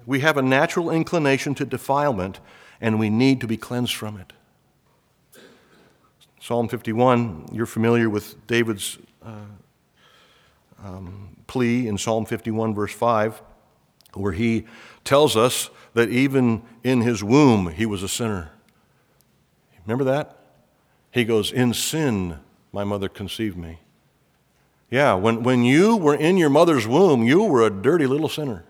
We 0.05 0.19
have 0.19 0.37
a 0.37 0.43
natural 0.43 0.91
inclination 0.91 1.55
to 1.55 1.65
defilement, 1.65 2.39
and 2.79 2.99
we 2.99 3.09
need 3.09 3.41
to 3.41 3.47
be 3.47 3.57
cleansed 3.57 3.95
from 3.95 4.19
it. 4.19 4.31
Psalm 6.43 6.67
51, 6.67 7.51
you're 7.53 7.65
familiar 7.65 8.09
with 8.09 8.45
David's 8.47 8.97
uh, 9.25 9.45
um, 10.83 11.37
plea 11.47 11.87
in 11.87 11.97
Psalm 11.97 12.25
51, 12.25 12.75
verse 12.75 12.91
5, 12.91 13.41
where 14.15 14.33
he 14.33 14.65
tells 15.05 15.37
us 15.37 15.69
that 15.93 16.09
even 16.09 16.61
in 16.83 16.99
his 16.99 17.23
womb 17.23 17.69
he 17.69 17.85
was 17.85 18.03
a 18.03 18.09
sinner. 18.09 18.51
Remember 19.85 20.03
that? 20.03 20.37
He 21.11 21.23
goes, 21.23 21.49
In 21.49 21.73
sin 21.73 22.39
my 22.73 22.83
mother 22.83 23.07
conceived 23.07 23.55
me. 23.55 23.79
Yeah, 24.91 25.13
when, 25.13 25.43
when 25.43 25.63
you 25.63 25.95
were 25.95 26.15
in 26.15 26.35
your 26.35 26.49
mother's 26.49 26.85
womb, 26.85 27.23
you 27.23 27.41
were 27.45 27.65
a 27.65 27.69
dirty 27.69 28.05
little 28.05 28.27
sinner. 28.27 28.65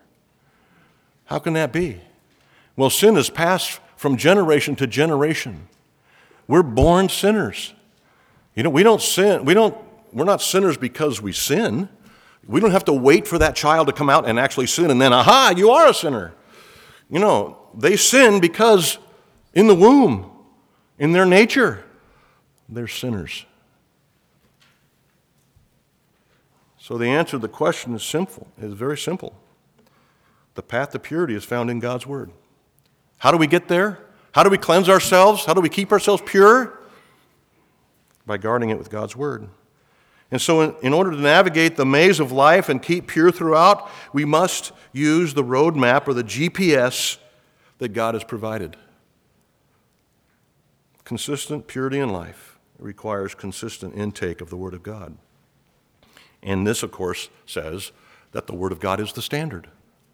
How 1.26 1.40
can 1.40 1.54
that 1.54 1.74
be? 1.74 2.02
Well, 2.76 2.92
sin 2.92 3.16
has 3.16 3.32
passed 3.32 3.80
from 3.96 4.16
generation 4.16 4.76
to 4.76 4.86
generation. 4.86 5.70
We're 6.48 6.64
born 6.64 7.10
sinners. 7.10 7.74
You 8.56 8.64
know, 8.64 8.70
we 8.70 8.84
don't 8.84 9.02
sin, 9.02 9.46
we 9.46 9.54
don't, 9.54 9.76
we're 10.12 10.26
not 10.26 10.42
sinners 10.42 10.78
because 10.78 11.22
we 11.22 11.32
sin. 11.32 11.90
We 12.46 12.60
don't 12.60 12.72
have 12.72 12.86
to 12.86 12.94
wait 12.94 13.26
for 13.26 13.38
that 13.38 13.56
child 13.56 13.88
to 13.88 13.94
come 13.94 14.10
out 14.10 14.28
and 14.28 14.38
actually 14.38 14.68
sin 14.68 14.92
and 14.92 15.02
then, 15.02 15.14
aha, 15.14 15.54
you 15.56 15.72
are 15.72 15.88
a 15.88 15.94
sinner. 15.94 16.34
You 17.10 17.20
know, 17.20 17.58
they 17.74 17.96
sin 17.96 18.42
because 18.42 18.98
in 19.54 19.68
the 19.68 19.76
womb, 19.76 20.30
in 21.00 21.14
their 21.14 21.26
nature, 21.26 21.84
they're 22.68 22.88
sinners. 22.88 23.46
So 26.78 26.98
the 26.98 27.08
answer 27.08 27.32
to 27.32 27.38
the 27.38 27.48
question 27.48 27.96
is 27.96 28.04
simple, 28.04 28.48
is 28.62 28.74
very 28.74 28.98
simple. 28.98 29.34
The 30.56 30.62
path 30.62 30.92
to 30.92 31.00
purity 31.00 31.34
is 31.34 31.46
found 31.46 31.70
in 31.70 31.80
God's 31.80 32.06
Word. 32.06 32.32
How 33.20 33.32
do 33.32 33.38
we 33.38 33.48
get 33.48 33.70
there? 33.70 34.00
How 34.34 34.42
do 34.44 34.50
we 34.50 34.58
cleanse 34.58 34.90
ourselves? 34.90 35.46
How 35.46 35.54
do 35.54 35.62
we 35.62 35.70
keep 35.70 35.92
ourselves 35.92 36.22
pure? 36.26 36.80
By 38.26 38.38
guarding 38.38 38.72
it 38.72 38.78
with 38.78 38.90
God's 38.90 39.16
Word. 39.16 39.48
And 40.32 40.42
so, 40.42 40.62
in, 40.62 40.76
in, 40.82 40.94
order 40.94 41.12
to 41.12 41.18
navigate 41.18 41.76
the 41.78 41.86
maze 41.86 42.20
of 42.20 42.32
life 42.32 42.68
and 42.68 42.82
keep 42.82 43.06
pure 43.06 43.32
throughout, 43.32 43.88
we 44.12 44.26
must 44.26 44.72
use 44.92 45.36
the 45.36 45.44
roadmap 45.44 46.08
or 46.08 46.16
the 46.16 46.24
GPS 46.24 47.18
that 47.78 47.90
God 47.90 48.16
has 48.16 48.24
provided. 48.24 48.76
Consistent 51.04 51.68
purity 51.68 52.00
in 52.00 52.10
life 52.10 52.58
requires 52.80 53.36
consistent 53.36 53.96
intake 53.96 54.42
of 54.42 54.50
the 54.50 54.58
Word 54.58 54.74
of 54.74 54.82
God. 54.82 55.16
And 56.42 56.66
this, 56.66 56.82
of 56.82 56.92
course, 56.92 57.30
says 57.46 57.92
that 58.32 58.48
the 58.48 58.56
Word 58.56 58.72
of 58.72 58.80
God 58.80 59.00
is 59.00 59.14
the 59.14 59.22
standard. 59.22 59.68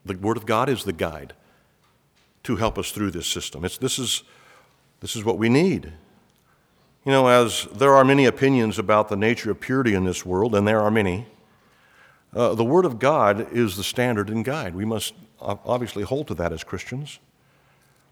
The 0.04 0.18
Word 0.18 0.36
of 0.36 0.46
God 0.46 0.68
is 0.68 0.84
the 0.84 0.92
guide 0.92 1.34
to 2.50 2.56
help 2.56 2.80
us 2.80 2.90
through 2.90 3.12
this 3.12 3.28
system. 3.28 3.64
It's, 3.64 3.78
this, 3.78 4.00
is, 4.00 4.24
this 5.02 5.16
is 5.16 5.24
what 5.24 5.38
we 5.38 5.50
need. 5.50 5.94
You 7.06 7.12
know, 7.12 7.28
as 7.28 7.68
there 7.72 7.94
are 7.94 8.04
many 8.04 8.26
opinions 8.26 8.80
about 8.80 9.08
the 9.08 9.16
nature 9.16 9.52
of 9.52 9.60
purity 9.60 9.94
in 9.94 10.04
this 10.04 10.26
world, 10.26 10.56
and 10.56 10.68
there 10.68 10.82
are 10.82 10.90
many, 10.90 11.28
uh, 12.34 12.56
the 12.56 12.64
Word 12.64 12.86
of 12.86 12.98
God 12.98 13.54
is 13.54 13.78
the 13.78 13.84
standard 13.84 14.32
and 14.32 14.44
guide. 14.44 14.74
We 14.74 14.84
must 14.84 15.14
obviously 15.40 16.02
hold 16.02 16.28
to 16.30 16.34
that 16.34 16.52
as 16.52 16.64
Christians. 16.64 17.20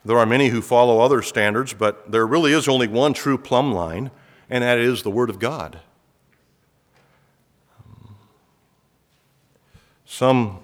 There 0.05 0.19
are 0.19 0.27
many 0.27 0.49
who 0.49 0.61
follow 0.61 0.99
other 0.99 1.23
standards, 1.23 1.73
but 1.73 2.11
there 2.11 2.27
really 2.27 2.53
is 2.53 2.67
only 2.67 2.87
one 2.87 3.13
true 3.13 3.39
plumb 3.39 3.71
line, 3.71 4.11
and 4.51 4.63
that 4.63 4.77
is 4.77 5.01
the 5.01 5.09
Word 5.09 5.31
of 5.31 5.39
God. 5.39 5.79
Some 10.05 10.59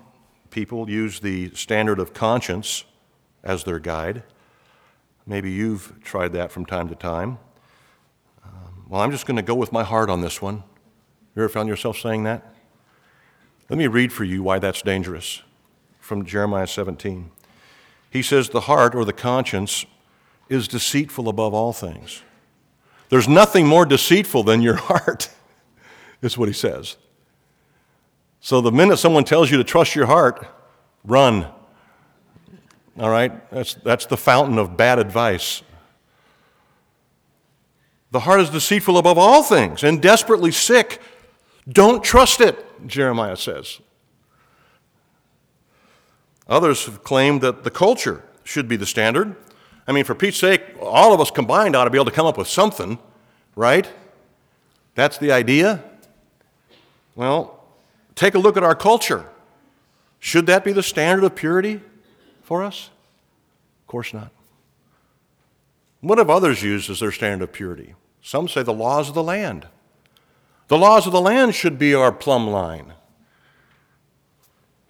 people 0.52 0.88
use 0.92 1.22
the 1.22 1.50
standard 1.56 1.98
of 1.98 2.14
conscience 2.14 2.86
as 3.44 3.64
their 3.64 3.80
guide. 3.80 4.24
Maybe 5.26 5.52
you've 5.52 6.02
tried 6.04 6.34
that 6.34 6.52
from 6.52 6.66
time 6.66 6.90
to 6.90 6.96
time. 6.96 7.38
Um, 8.44 8.86
well, 8.90 9.02
I'm 9.02 9.12
just 9.12 9.26
going 9.26 9.38
to 9.38 9.44
go 9.44 9.56
with 9.56 9.72
my 9.72 9.84
heart 9.84 10.10
on 10.10 10.22
this 10.22 10.42
one. 10.42 10.64
You 11.36 11.44
ever 11.44 11.50
found 11.50 11.70
yourself 11.70 11.98
saying 11.98 12.24
that? 12.24 12.54
Let 13.70 13.78
me 13.78 13.88
read 13.88 14.12
for 14.12 14.24
you 14.24 14.44
why 14.44 14.60
that's 14.60 14.82
dangerous 14.82 15.42
from 16.00 16.26
Jeremiah 16.26 16.68
17. 16.68 17.32
He 18.10 18.22
says, 18.22 18.50
The 18.50 18.62
heart 18.62 18.94
or 18.94 19.06
the 19.06 19.14
conscience 19.14 19.86
is 20.50 20.68
deceitful 20.68 21.28
above 21.28 21.54
all 21.54 21.74
things. 21.74 22.22
There's 23.10 23.28
nothing 23.28 23.66
more 23.66 23.86
deceitful 23.86 24.44
than 24.44 24.62
your 24.62 24.76
heart, 24.90 25.30
is 26.22 26.38
what 26.38 26.50
he 26.50 26.54
says. 26.54 26.98
So 28.40 28.60
the 28.60 28.72
minute 28.72 28.98
someone 28.98 29.24
tells 29.24 29.50
you 29.50 29.58
to 29.58 29.64
trust 29.64 29.96
your 29.96 30.06
heart, 30.06 30.46
run. 31.06 31.48
All 33.00 33.10
right? 33.10 33.50
That's, 33.52 33.74
that's 33.76 34.06
the 34.06 34.18
fountain 34.18 34.58
of 34.58 34.78
bad 34.78 35.00
advice. 35.00 35.64
The 38.12 38.22
heart 38.22 38.42
is 38.42 38.50
deceitful 38.52 38.98
above 38.98 39.18
all 39.18 39.42
things 39.42 39.84
and 39.84 40.02
desperately 40.02 40.52
sick. 40.52 41.02
Don't 41.68 42.04
trust 42.04 42.42
it, 42.42 42.88
Jeremiah 42.88 43.38
says. 43.38 43.80
Others 46.48 46.86
have 46.86 47.04
claimed 47.04 47.42
that 47.42 47.64
the 47.64 47.72
culture 47.72 48.24
should 48.44 48.68
be 48.68 48.76
the 48.76 48.86
standard. 48.86 49.36
I 49.88 49.92
mean, 49.92 50.04
for 50.04 50.14
Pete's 50.14 50.38
sake, 50.38 50.62
all 50.80 51.14
of 51.14 51.20
us 51.20 51.32
combined 51.32 51.76
ought 51.76 51.86
to 51.86 51.90
be 51.90 51.98
able 51.98 52.06
to 52.06 52.12
come 52.12 52.28
up 52.28 52.38
with 52.38 52.48
something, 52.48 53.00
right? 53.56 53.90
That's 54.94 55.18
the 55.18 55.32
idea. 55.32 55.84
Well, 57.16 57.64
take 58.14 58.36
a 58.36 58.40
look 58.40 58.58
at 58.58 58.64
our 58.64 58.76
culture. 58.76 59.26
Should 60.20 60.46
that 60.46 60.64
be 60.64 60.72
the 60.72 60.84
standard 60.84 61.24
of 61.24 61.36
purity 61.36 61.82
for 62.44 62.64
us? 62.64 62.92
Of 63.82 63.88
course 63.88 64.14
not. 64.14 64.32
What 66.02 66.18
have 66.18 66.30
others 66.30 66.62
used 66.62 66.90
as 66.90 67.00
their 67.00 67.12
standard 67.12 67.46
of 67.46 67.54
purity? 67.54 67.96
Some 68.22 68.48
say 68.48 68.62
the 68.62 68.74
laws 68.74 69.10
of 69.10 69.16
the 69.16 69.24
land. 69.24 69.68
The 70.68 70.78
laws 70.78 71.06
of 71.06 71.14
the 71.14 71.22
land 71.22 71.56
should 71.56 71.78
be 71.80 71.94
our 71.94 72.12
plumb 72.12 72.48
line. 72.48 72.94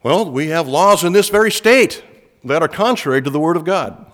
Well, 0.02 0.30
we 0.30 0.48
have 0.48 0.68
laws 0.68 1.04
in 1.04 1.14
this 1.14 1.30
very 1.30 1.52
state 1.52 2.04
that 2.44 2.62
are 2.62 2.68
contrary 2.68 3.22
to 3.22 3.30
the 3.30 3.40
Word 3.40 3.56
of 3.56 3.64
God. 3.64 4.06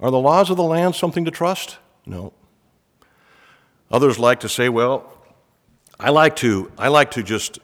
Are 0.00 0.10
the 0.10 0.18
laws 0.18 0.48
of 0.48 0.56
the 0.56 0.62
land 0.62 0.94
something 0.94 1.24
to 1.24 1.30
trust? 1.30 1.78
No. 2.06 2.32
Others 3.90 4.18
like 4.18 4.40
to 4.40 4.48
say, 4.48 4.68
well, 4.68 5.12
I 5.98 6.10
like 6.10 6.36
to, 6.36 6.70
I 6.78 6.88
like 6.88 7.10
to 7.12 7.22
just 7.22 7.58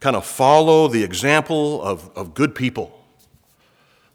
kind 0.00 0.16
of 0.16 0.26
follow 0.26 0.88
the 0.88 1.04
example 1.04 1.82
of, 1.82 2.10
of 2.16 2.34
good 2.34 2.54
people. 2.54 2.95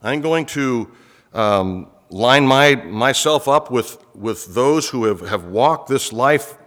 I'm 0.02 0.22
going 0.22 0.46
to 0.48 0.92
um, 1.34 1.88
line 2.10 2.46
my, 2.46 2.76
myself 2.76 3.48
up 3.48 3.70
with, 3.72 4.04
with 4.16 4.54
those 4.54 4.90
who 4.90 5.06
have, 5.06 5.22
have 5.22 5.46
walked 5.46 5.90
this 5.90 6.12
life 6.12 6.58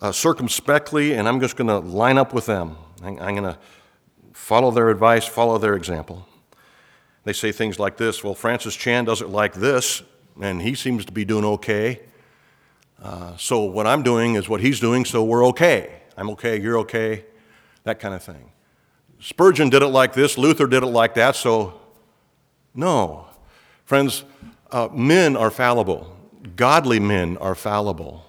uh, 0.00 0.12
circumspectly, 0.12 1.14
and 1.14 1.28
I'm 1.28 1.40
just 1.40 1.56
going 1.56 1.68
to 1.68 1.78
line 1.78 2.18
up 2.18 2.32
with 2.32 2.46
them. 2.46 2.76
I'm, 3.02 3.18
I'm 3.18 3.34
going 3.36 3.54
to 3.54 3.58
follow 4.32 4.70
their 4.70 4.90
advice, 4.90 5.26
follow 5.26 5.58
their 5.58 5.74
example. 5.74 6.26
They 7.24 7.32
say 7.32 7.52
things 7.52 7.78
like 7.78 7.96
this 7.96 8.22
Well, 8.22 8.34
Francis 8.34 8.76
Chan 8.76 9.06
does 9.06 9.20
it 9.20 9.28
like 9.28 9.54
this, 9.54 10.02
and 10.40 10.62
he 10.62 10.74
seems 10.74 11.04
to 11.06 11.12
be 11.12 11.24
doing 11.24 11.44
okay. 11.44 12.00
Uh, 13.02 13.36
so 13.36 13.62
what 13.62 13.86
I'm 13.86 14.02
doing 14.02 14.34
is 14.34 14.48
what 14.48 14.60
he's 14.60 14.80
doing, 14.80 15.04
so 15.04 15.24
we're 15.24 15.46
okay. 15.48 16.02
I'm 16.16 16.30
okay, 16.30 16.60
you're 16.60 16.78
okay 16.78 17.24
that 17.86 18.00
kind 18.00 18.14
of 18.14 18.22
thing. 18.22 18.50
Spurgeon 19.20 19.70
did 19.70 19.82
it 19.82 19.88
like 19.88 20.12
this, 20.12 20.36
Luther 20.36 20.66
did 20.66 20.82
it 20.82 20.86
like 20.86 21.14
that, 21.14 21.36
so 21.36 21.80
no. 22.76 23.26
Friends, 23.84 24.24
uh, 24.70 24.88
men 24.92 25.36
are 25.36 25.50
fallible, 25.50 26.16
godly 26.54 27.00
men 27.00 27.36
are 27.38 27.54
fallible. 27.54 28.24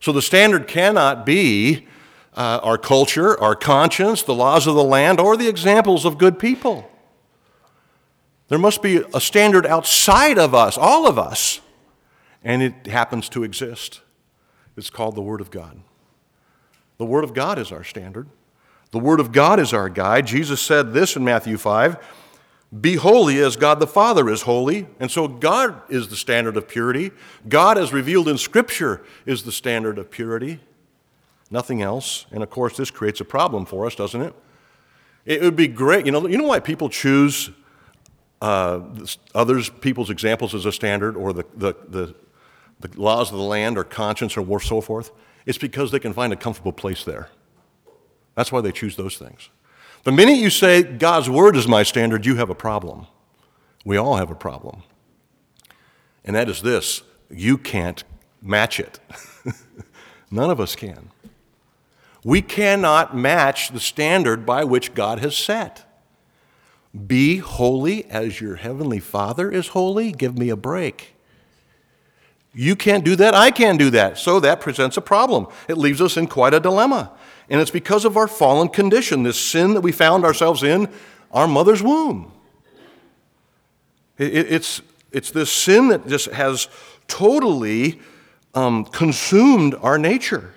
So 0.00 0.12
the 0.12 0.22
standard 0.22 0.68
cannot 0.68 1.26
be 1.26 1.86
uh, 2.34 2.60
our 2.62 2.78
culture, 2.78 3.38
our 3.40 3.56
conscience, 3.56 4.22
the 4.22 4.34
laws 4.34 4.66
of 4.66 4.74
the 4.74 4.84
land, 4.84 5.18
or 5.18 5.36
the 5.36 5.48
examples 5.48 6.04
of 6.04 6.18
good 6.18 6.38
people. 6.38 6.88
There 8.46 8.58
must 8.58 8.80
be 8.80 9.02
a 9.12 9.20
standard 9.20 9.66
outside 9.66 10.38
of 10.38 10.54
us, 10.54 10.78
all 10.78 11.06
of 11.06 11.18
us, 11.18 11.60
and 12.44 12.62
it 12.62 12.86
happens 12.86 13.28
to 13.30 13.42
exist. 13.42 14.00
It's 14.76 14.90
called 14.90 15.16
the 15.16 15.22
Word 15.22 15.40
of 15.40 15.50
God. 15.50 15.80
The 16.98 17.04
Word 17.04 17.24
of 17.24 17.34
God 17.34 17.58
is 17.58 17.72
our 17.72 17.84
standard. 17.84 18.28
The 18.92 18.98
Word 18.98 19.20
of 19.20 19.32
God 19.32 19.58
is 19.60 19.72
our 19.72 19.88
guide. 19.88 20.26
Jesus 20.26 20.60
said 20.60 20.92
this 20.92 21.16
in 21.16 21.24
Matthew 21.24 21.58
5 21.58 21.96
Be 22.80 22.96
holy 22.96 23.38
as 23.38 23.56
God 23.56 23.80
the 23.80 23.86
Father 23.86 24.28
is 24.28 24.42
holy. 24.42 24.86
And 25.00 25.10
so 25.10 25.26
God 25.26 25.80
is 25.88 26.08
the 26.08 26.16
standard 26.16 26.56
of 26.56 26.68
purity. 26.68 27.12
God, 27.48 27.78
as 27.78 27.92
revealed 27.92 28.28
in 28.28 28.36
Scripture, 28.36 29.02
is 29.24 29.44
the 29.44 29.52
standard 29.52 29.98
of 29.98 30.10
purity. 30.10 30.60
Nothing 31.50 31.80
else. 31.80 32.26
And 32.30 32.42
of 32.42 32.50
course, 32.50 32.76
this 32.76 32.90
creates 32.90 33.20
a 33.20 33.24
problem 33.24 33.64
for 33.64 33.86
us, 33.86 33.94
doesn't 33.94 34.20
it? 34.20 34.34
It 35.24 35.40
would 35.40 35.56
be 35.56 35.68
great. 35.68 36.04
You 36.04 36.12
know, 36.12 36.26
you 36.26 36.36
know 36.36 36.46
why 36.46 36.60
people 36.60 36.90
choose 36.90 37.50
uh, 38.42 38.80
others, 39.34 39.70
people's 39.70 40.10
examples 40.10 40.54
as 40.54 40.66
a 40.66 40.72
standard 40.72 41.16
or 41.16 41.32
the, 41.32 41.44
the, 41.56 41.74
the, 41.88 42.14
the 42.80 43.00
laws 43.00 43.30
of 43.30 43.38
the 43.38 43.44
land 43.44 43.78
or 43.78 43.84
conscience 43.84 44.36
or 44.36 44.60
so 44.60 44.80
forth? 44.82 45.10
It's 45.46 45.58
because 45.58 45.90
they 45.90 45.98
can 45.98 46.12
find 46.12 46.34
a 46.34 46.36
comfortable 46.36 46.72
place 46.72 47.04
there. 47.04 47.30
That's 48.34 48.52
why 48.52 48.60
they 48.60 48.72
choose 48.72 48.96
those 48.96 49.16
things. 49.16 49.48
The 50.08 50.12
minute 50.12 50.38
you 50.38 50.48
say, 50.48 50.82
God's 50.82 51.28
word 51.28 51.54
is 51.54 51.68
my 51.68 51.82
standard, 51.82 52.24
you 52.24 52.36
have 52.36 52.48
a 52.48 52.54
problem. 52.54 53.06
We 53.84 53.98
all 53.98 54.16
have 54.16 54.30
a 54.30 54.34
problem. 54.34 54.82
And 56.24 56.34
that 56.34 56.48
is 56.48 56.62
this 56.62 57.02
you 57.28 57.58
can't 57.58 58.02
match 58.40 58.80
it. 58.80 59.00
None 60.30 60.48
of 60.48 60.60
us 60.60 60.74
can. 60.74 61.10
We 62.24 62.40
cannot 62.40 63.14
match 63.14 63.68
the 63.68 63.80
standard 63.80 64.46
by 64.46 64.64
which 64.64 64.94
God 64.94 65.18
has 65.18 65.36
set. 65.36 65.84
Be 67.06 67.36
holy 67.36 68.06
as 68.06 68.40
your 68.40 68.56
heavenly 68.56 69.00
Father 69.00 69.50
is 69.50 69.68
holy. 69.68 70.10
Give 70.10 70.38
me 70.38 70.48
a 70.48 70.56
break. 70.56 71.16
You 72.54 72.76
can't 72.76 73.04
do 73.04 73.14
that. 73.16 73.34
I 73.34 73.50
can't 73.50 73.78
do 73.78 73.90
that. 73.90 74.16
So 74.16 74.40
that 74.40 74.62
presents 74.62 74.96
a 74.96 75.02
problem. 75.02 75.48
It 75.68 75.76
leaves 75.76 76.00
us 76.00 76.16
in 76.16 76.28
quite 76.28 76.54
a 76.54 76.60
dilemma. 76.60 77.12
And 77.50 77.60
it's 77.60 77.70
because 77.70 78.04
of 78.04 78.16
our 78.16 78.28
fallen 78.28 78.68
condition, 78.68 79.22
this 79.22 79.38
sin 79.38 79.74
that 79.74 79.80
we 79.80 79.92
found 79.92 80.24
ourselves 80.24 80.62
in 80.62 80.88
our 81.30 81.48
mother's 81.48 81.82
womb. 81.82 82.32
It's, 84.18 84.82
it's 85.12 85.30
this 85.30 85.50
sin 85.50 85.88
that 85.88 86.06
just 86.06 86.26
has 86.30 86.68
totally 87.06 88.00
um, 88.54 88.84
consumed 88.84 89.74
our 89.80 89.98
nature. 89.98 90.54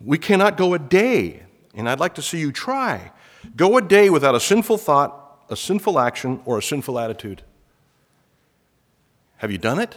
We 0.00 0.18
cannot 0.18 0.56
go 0.56 0.74
a 0.74 0.78
day, 0.78 1.42
and 1.74 1.88
I'd 1.88 2.00
like 2.00 2.14
to 2.16 2.22
see 2.22 2.38
you 2.38 2.52
try, 2.52 3.10
go 3.56 3.76
a 3.78 3.82
day 3.82 4.10
without 4.10 4.34
a 4.34 4.40
sinful 4.40 4.78
thought, 4.78 5.44
a 5.48 5.56
sinful 5.56 5.98
action, 5.98 6.40
or 6.44 6.58
a 6.58 6.62
sinful 6.62 6.98
attitude. 6.98 7.42
Have 9.38 9.50
you 9.50 9.58
done 9.58 9.78
it? 9.78 9.96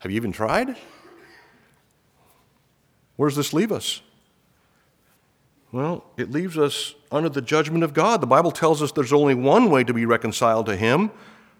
Have 0.00 0.10
you 0.10 0.16
even 0.16 0.32
tried? 0.32 0.76
Where 3.16 3.28
does 3.28 3.36
this 3.36 3.52
leave 3.52 3.72
us? 3.72 4.02
Well, 5.72 6.04
it 6.16 6.30
leaves 6.30 6.58
us 6.58 6.94
under 7.12 7.28
the 7.28 7.40
judgment 7.40 7.84
of 7.84 7.94
God. 7.94 8.20
The 8.20 8.26
Bible 8.26 8.50
tells 8.50 8.82
us 8.82 8.90
there's 8.90 9.12
only 9.12 9.34
one 9.34 9.70
way 9.70 9.84
to 9.84 9.94
be 9.94 10.04
reconciled 10.04 10.66
to 10.66 10.76
Him, 10.76 11.10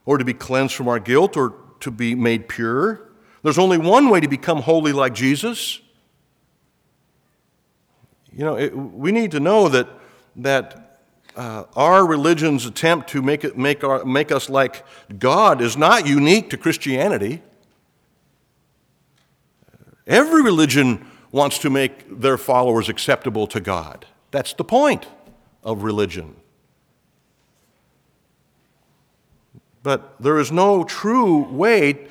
or 0.05 0.19
to 0.19 0.25
be 0.25 0.35
cleansed 0.35 0.75
from 0.75 0.89
our 0.89 0.99
guilt, 0.99 1.37
or 1.37 1.55
to 1.81 1.91
be 1.91 2.15
made 2.15 2.49
pure. 2.49 3.09
There's 3.43 3.59
only 3.59 3.79
one 3.79 4.09
way 4.11 4.21
to 4.21 4.29
become 4.29 4.63
holy 4.63 4.93
like 4.93 5.15
Jesus. 5.15 5.81
You 8.33 8.45
know, 8.45 8.57
it, 8.57 8.77
we 8.77 9.13
need 9.13 9.31
to 9.33 9.41
know 9.41 9.69
that, 9.69 9.89
that 10.37 11.01
uh, 11.37 11.65
our 11.77 12.07
religion's 12.07 12.67
attempt 12.67 13.09
to 13.11 13.23
make, 13.23 13.45
it, 13.45 13.57
make, 13.57 13.85
our, 13.85 14.05
make 14.05 14.33
us 14.33 14.51
like 14.51 14.85
God 15.19 15.61
is 15.61 15.77
not 15.77 16.07
unique 16.07 16.51
to 16.51 16.57
Christianity. 16.57 17.43
Every 20.07 20.43
religion 20.43 21.07
wants 21.33 21.59
to 21.59 21.71
make 21.71 22.21
their 22.21 22.37
followers 22.37 22.89
acceptable 22.89 23.47
to 23.49 23.61
God. 23.61 24.07
That's 24.31 24.53
the 24.53 24.65
point 24.65 25.07
of 25.63 25.83
religion. 25.83 26.37
But 29.83 30.21
there 30.21 30.39
is 30.39 30.53
no 30.53 30.85
true 30.85 31.45
way 31.45 32.07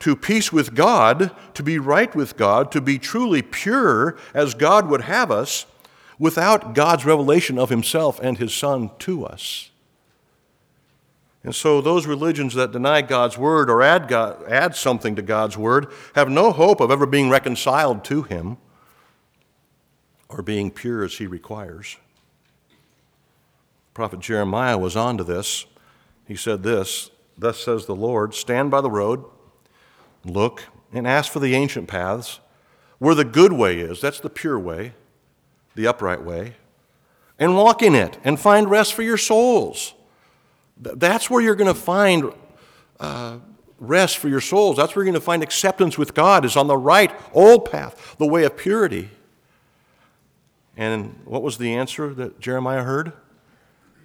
to 0.00 0.16
peace 0.16 0.52
with 0.52 0.74
God, 0.74 1.30
to 1.54 1.62
be 1.62 1.78
right 1.78 2.14
with 2.14 2.36
God, 2.36 2.72
to 2.72 2.80
be 2.80 2.98
truly 2.98 3.42
pure 3.42 4.16
as 4.32 4.54
God 4.54 4.88
would 4.88 5.02
have 5.02 5.30
us, 5.30 5.66
without 6.18 6.74
God's 6.74 7.04
revelation 7.04 7.58
of 7.58 7.70
Himself 7.70 8.20
and 8.20 8.38
His 8.38 8.54
Son 8.54 8.90
to 9.00 9.26
us. 9.26 9.69
And 11.42 11.54
so, 11.54 11.80
those 11.80 12.06
religions 12.06 12.54
that 12.54 12.72
deny 12.72 13.00
God's 13.00 13.38
word 13.38 13.70
or 13.70 13.82
add, 13.82 14.08
God, 14.08 14.42
add 14.46 14.76
something 14.76 15.16
to 15.16 15.22
God's 15.22 15.56
word 15.56 15.86
have 16.14 16.28
no 16.28 16.52
hope 16.52 16.80
of 16.80 16.90
ever 16.90 17.06
being 17.06 17.30
reconciled 17.30 18.04
to 18.04 18.22
Him 18.22 18.58
or 20.28 20.42
being 20.42 20.70
pure 20.70 21.02
as 21.02 21.14
He 21.14 21.26
requires. 21.26 21.96
Prophet 23.94 24.20
Jeremiah 24.20 24.78
was 24.78 24.96
on 24.96 25.16
to 25.16 25.24
this. 25.24 25.64
He 26.26 26.36
said 26.36 26.62
this 26.62 27.10
Thus 27.38 27.58
says 27.58 27.86
the 27.86 27.94
Lord, 27.94 28.34
stand 28.34 28.70
by 28.70 28.82
the 28.82 28.90
road, 28.90 29.24
look, 30.24 30.64
and 30.92 31.06
ask 31.06 31.32
for 31.32 31.40
the 31.40 31.54
ancient 31.54 31.88
paths, 31.88 32.40
where 32.98 33.14
the 33.14 33.24
good 33.24 33.54
way 33.54 33.78
is. 33.78 34.00
That's 34.00 34.20
the 34.20 34.28
pure 34.28 34.58
way, 34.58 34.92
the 35.74 35.86
upright 35.86 36.22
way. 36.22 36.56
And 37.38 37.56
walk 37.56 37.82
in 37.82 37.94
it 37.94 38.18
and 38.22 38.38
find 38.38 38.70
rest 38.70 38.92
for 38.92 39.02
your 39.02 39.16
souls. 39.16 39.94
That's 40.80 41.28
where 41.28 41.42
you're 41.42 41.54
going 41.54 41.72
to 41.72 41.80
find 41.80 42.32
uh, 42.98 43.38
rest 43.78 44.18
for 44.18 44.28
your 44.28 44.40
souls. 44.40 44.76
That's 44.76 44.94
where 44.94 45.04
you're 45.04 45.12
going 45.12 45.20
to 45.20 45.24
find 45.24 45.42
acceptance 45.42 45.98
with 45.98 46.14
God, 46.14 46.44
is 46.44 46.56
on 46.56 46.66
the 46.66 46.76
right, 46.76 47.12
old 47.32 47.70
path, 47.70 48.16
the 48.18 48.26
way 48.26 48.44
of 48.44 48.56
purity. 48.56 49.10
And 50.76 51.20
what 51.24 51.42
was 51.42 51.58
the 51.58 51.74
answer 51.74 52.14
that 52.14 52.40
Jeremiah 52.40 52.82
heard? 52.82 53.12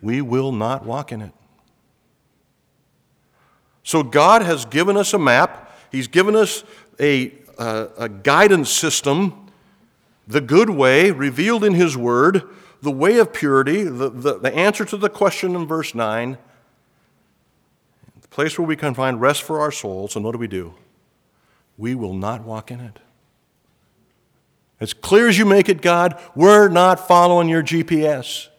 We 0.01 0.22
will 0.22 0.51
not 0.51 0.86
walk 0.86 1.12
in 1.12 1.22
it. 1.22 1.32
So 3.84 4.03
God 4.03 4.41
has 4.41 4.65
given 4.65 4.98
us 4.98 5.13
a 5.13 5.20
map, 5.20 5.62
He's 5.91 6.08
given 6.08 6.36
us 6.36 6.63
a, 7.00 7.34
a, 7.58 7.89
a 7.98 8.10
guidance 8.10 8.70
system, 8.70 9.48
the 10.27 10.41
good 10.41 10.70
way 10.70 11.12
revealed 11.12 11.63
in 11.63 11.74
His 11.75 11.96
Word, 11.96 12.44
the 12.82 12.91
way 12.91 13.20
of 13.20 13.32
purity, 13.32 13.84
the, 13.84 14.10
the, 14.10 14.39
the 14.39 14.53
answer 14.53 14.84
to 14.86 14.98
the 14.98 15.10
question 15.10 15.55
in 15.55 15.67
verse 15.67 15.96
9 15.96 16.38
place 18.36 18.60
where 18.60 18.68
we 18.68 18.75
can 18.75 18.94
find 18.94 19.22
rest 19.22 19.44
for 19.44 19.62
our 19.62 19.72
souls. 19.72 20.13
And 20.13 20.25
what 20.25 20.34
do 20.34 20.38
we 20.38 20.48
do? 20.48 20.74
We 21.77 21.96
will 21.96 22.13
not 22.13 22.44
walk 22.44 22.70
in 22.70 22.82
it. 22.82 23.00
As 24.82 24.94
clear 24.94 25.30
as 25.30 25.38
you 25.38 25.46
make 25.46 25.70
it, 25.70 25.82
God, 25.82 26.22
we're 26.36 26.68
not 26.68 27.08
following 27.08 27.48
your 27.48 27.63
GPS, 27.63 28.50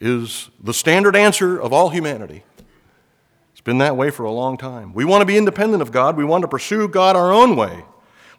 is 0.00 0.50
the 0.60 0.74
standard 0.74 1.14
answer 1.14 1.60
of 1.60 1.72
all 1.72 1.90
humanity. 1.90 2.42
It's 3.52 3.60
been 3.60 3.78
that 3.78 3.96
way 3.96 4.10
for 4.10 4.24
a 4.24 4.32
long 4.32 4.56
time. 4.56 4.92
We 4.92 5.04
want 5.04 5.22
to 5.22 5.26
be 5.26 5.38
independent 5.38 5.80
of 5.80 5.92
God, 5.92 6.16
we 6.16 6.24
want 6.24 6.42
to 6.42 6.48
pursue 6.48 6.88
God 6.88 7.14
our 7.14 7.32
own 7.32 7.54
way. 7.54 7.84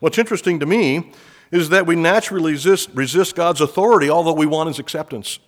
What's 0.02 0.18
interesting 0.18 0.60
to 0.60 0.66
me 0.66 1.14
is 1.52 1.70
that 1.70 1.88
we 1.88 1.96
naturally 1.96 2.52
resist, 2.52 2.90
resist 2.94 3.36
God's 3.36 3.62
authority, 3.62 4.10
all 4.10 4.26
that 4.26 4.34
we 4.34 4.46
want 4.46 4.70
is 4.70 4.78
acceptance. 4.78 5.40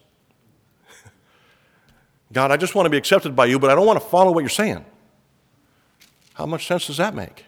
God, 2.33 2.51
I 2.51 2.57
just 2.57 2.73
want 2.73 2.87
to 2.87 2.89
be 2.89 2.97
accepted 2.97 3.35
by 3.35 3.45
you, 3.45 3.59
but 3.59 3.69
I 3.69 3.75
don't 3.75 3.85
want 3.85 4.01
to 4.01 4.05
follow 4.05 4.31
what 4.31 4.41
you're 4.41 4.49
saying. 4.49 4.83
How 6.33 6.47
much 6.47 6.65
sense 6.67 6.87
does 6.87 6.97
that 6.97 7.13
make? 7.13 7.45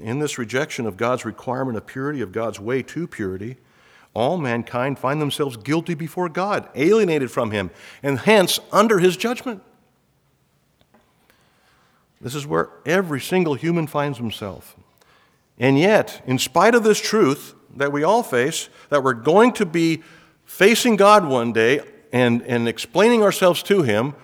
In 0.00 0.20
this 0.20 0.38
rejection 0.38 0.86
of 0.86 0.96
God's 0.96 1.24
requirement 1.24 1.76
of 1.76 1.86
purity, 1.86 2.20
of 2.20 2.32
God's 2.32 2.60
way 2.60 2.82
to 2.84 3.06
purity, 3.06 3.56
all 4.14 4.38
mankind 4.38 4.98
find 4.98 5.20
themselves 5.20 5.56
guilty 5.56 5.94
before 5.94 6.28
God, 6.28 6.68
alienated 6.76 7.30
from 7.30 7.50
Him, 7.50 7.70
and 8.02 8.20
hence 8.20 8.60
under 8.72 9.00
His 9.00 9.16
judgment. 9.16 9.60
This 12.20 12.36
is 12.36 12.46
where 12.46 12.70
every 12.86 13.20
single 13.20 13.54
human 13.54 13.86
finds 13.86 14.16
himself. 14.16 14.76
And 15.58 15.78
yet, 15.78 16.22
in 16.24 16.38
spite 16.38 16.74
of 16.74 16.82
this 16.82 16.98
truth 17.00 17.54
that 17.76 17.92
we 17.92 18.02
all 18.02 18.22
face, 18.22 18.70
that 18.88 19.02
we're 19.02 19.12
going 19.12 19.52
to 19.54 19.66
be 19.66 20.02
facing 20.46 20.96
God 20.96 21.26
one 21.26 21.52
day 21.52 21.82
and, 22.14 22.42
and 22.42 22.68
explaining 22.68 23.24
ourselves 23.24 23.60
to 23.64 23.82
Him, 23.82 24.14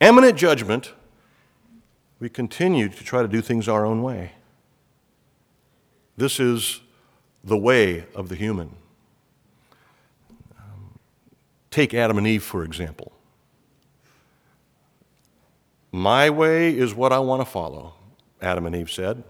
eminent 0.00 0.36
judgment, 0.36 0.92
we 2.18 2.28
continue 2.28 2.88
to 2.88 3.04
try 3.04 3.22
to 3.22 3.28
do 3.28 3.40
things 3.40 3.68
our 3.68 3.86
own 3.86 4.02
way. 4.02 4.32
This 6.16 6.40
is 6.40 6.80
the 7.44 7.56
way 7.56 8.04
of 8.16 8.28
the 8.28 8.34
human. 8.34 8.74
Um, 10.58 10.98
take 11.70 11.94
Adam 11.94 12.18
and 12.18 12.26
Eve, 12.26 12.42
for 12.42 12.64
example. 12.64 13.12
My 15.92 16.28
way 16.28 16.76
is 16.76 16.96
what 16.96 17.12
I 17.12 17.20
want 17.20 17.42
to 17.42 17.46
follow, 17.46 17.94
Adam 18.42 18.66
and 18.66 18.74
Eve 18.74 18.90
said. 18.90 19.22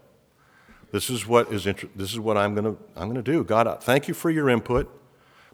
This 0.90 1.10
is 1.10 1.26
what, 1.26 1.52
is 1.52 1.66
inter- 1.66 1.90
this 1.94 2.12
is 2.12 2.18
what 2.18 2.38
I'm 2.38 2.54
going 2.54 2.64
to 2.64 2.82
I'm 2.96 3.12
going 3.12 3.22
to 3.22 3.30
do. 3.30 3.44
God, 3.44 3.82
thank 3.82 4.08
you 4.08 4.14
for 4.14 4.30
your 4.30 4.48
input, 4.48 4.90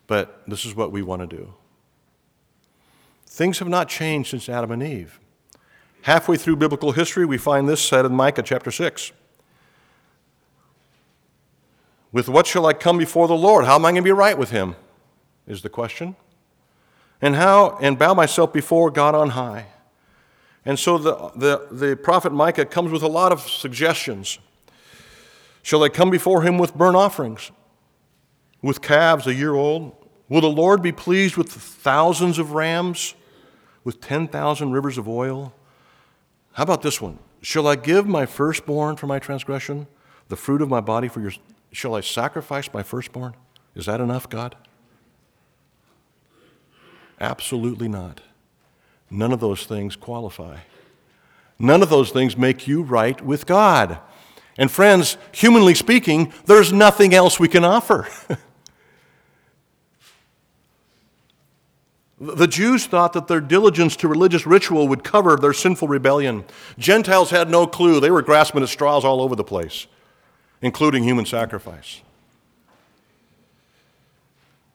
but 0.06 0.44
this 0.46 0.64
is 0.64 0.76
what 0.76 0.92
we 0.92 1.02
want 1.02 1.28
to 1.28 1.36
do. 1.36 1.52
Things 3.34 3.58
have 3.58 3.66
not 3.66 3.88
changed 3.88 4.30
since 4.30 4.48
Adam 4.48 4.70
and 4.70 4.80
Eve. 4.80 5.18
Halfway 6.02 6.36
through 6.36 6.54
biblical 6.54 6.92
history, 6.92 7.26
we 7.26 7.36
find 7.36 7.68
this 7.68 7.82
said 7.82 8.04
in 8.04 8.14
Micah 8.14 8.44
chapter 8.44 8.70
6. 8.70 9.10
With 12.12 12.28
what 12.28 12.46
shall 12.46 12.64
I 12.64 12.74
come 12.74 12.96
before 12.96 13.26
the 13.26 13.34
Lord? 13.34 13.64
How 13.64 13.74
am 13.74 13.84
I 13.86 13.88
going 13.90 13.96
to 13.96 14.02
be 14.02 14.12
right 14.12 14.38
with 14.38 14.50
him? 14.50 14.76
Is 15.48 15.62
the 15.62 15.68
question. 15.68 16.14
And 17.20 17.34
how, 17.34 17.76
and 17.82 17.98
bow 17.98 18.14
myself 18.14 18.52
before 18.52 18.88
God 18.92 19.16
on 19.16 19.30
high. 19.30 19.66
And 20.64 20.78
so 20.78 20.96
the, 20.96 21.32
the, 21.34 21.66
the 21.72 21.96
prophet 21.96 22.32
Micah 22.32 22.66
comes 22.66 22.92
with 22.92 23.02
a 23.02 23.08
lot 23.08 23.32
of 23.32 23.40
suggestions. 23.40 24.38
Shall 25.60 25.82
I 25.82 25.88
come 25.88 26.10
before 26.10 26.42
him 26.42 26.56
with 26.56 26.76
burnt 26.76 26.94
offerings, 26.94 27.50
with 28.62 28.80
calves 28.80 29.26
a 29.26 29.34
year 29.34 29.54
old? 29.54 29.96
Will 30.28 30.40
the 30.40 30.46
Lord 30.46 30.82
be 30.82 30.92
pleased 30.92 31.36
with 31.36 31.50
thousands 31.50 32.38
of 32.38 32.52
rams, 32.52 33.16
with 33.84 34.00
10,000 34.00 34.72
rivers 34.72 34.98
of 34.98 35.06
oil? 35.06 35.52
How 36.52 36.64
about 36.64 36.82
this 36.82 37.00
one? 37.00 37.18
Shall 37.42 37.66
I 37.66 37.76
give 37.76 38.06
my 38.06 38.26
firstborn 38.26 38.96
for 38.96 39.06
my 39.06 39.18
transgression, 39.18 39.86
the 40.28 40.36
fruit 40.36 40.62
of 40.62 40.68
my 40.68 40.80
body 40.80 41.08
for 41.08 41.20
your 41.20 41.32
Shall 41.72 41.94
I 41.94 42.00
sacrifice 42.00 42.72
my 42.72 42.84
firstborn? 42.84 43.34
Is 43.74 43.86
that 43.86 44.00
enough, 44.00 44.28
God? 44.28 44.56
Absolutely 47.20 47.88
not. 47.88 48.20
None 49.10 49.32
of 49.32 49.40
those 49.40 49.66
things 49.66 49.96
qualify. 49.96 50.58
None 51.58 51.82
of 51.82 51.90
those 51.90 52.10
things 52.10 52.36
make 52.36 52.68
you 52.68 52.82
right 52.82 53.20
with 53.20 53.46
God. 53.46 53.98
And 54.56 54.70
friends, 54.70 55.16
humanly 55.32 55.74
speaking, 55.74 56.32
there's 56.46 56.72
nothing 56.72 57.12
else 57.12 57.40
we 57.40 57.48
can 57.48 57.64
offer. 57.64 58.08
the 62.24 62.46
Jews 62.46 62.86
thought 62.86 63.12
that 63.12 63.28
their 63.28 63.40
diligence 63.40 63.96
to 63.96 64.08
religious 64.08 64.46
ritual 64.46 64.88
would 64.88 65.04
cover 65.04 65.36
their 65.36 65.52
sinful 65.52 65.88
rebellion. 65.88 66.44
Gentiles 66.78 67.30
had 67.30 67.50
no 67.50 67.66
clue. 67.66 68.00
They 68.00 68.10
were 68.10 68.22
grasping 68.22 68.62
at 68.62 68.68
straws 68.68 69.04
all 69.04 69.20
over 69.20 69.36
the 69.36 69.44
place 69.44 69.86
including 70.64 71.04
human 71.04 71.26
sacrifice. 71.26 72.00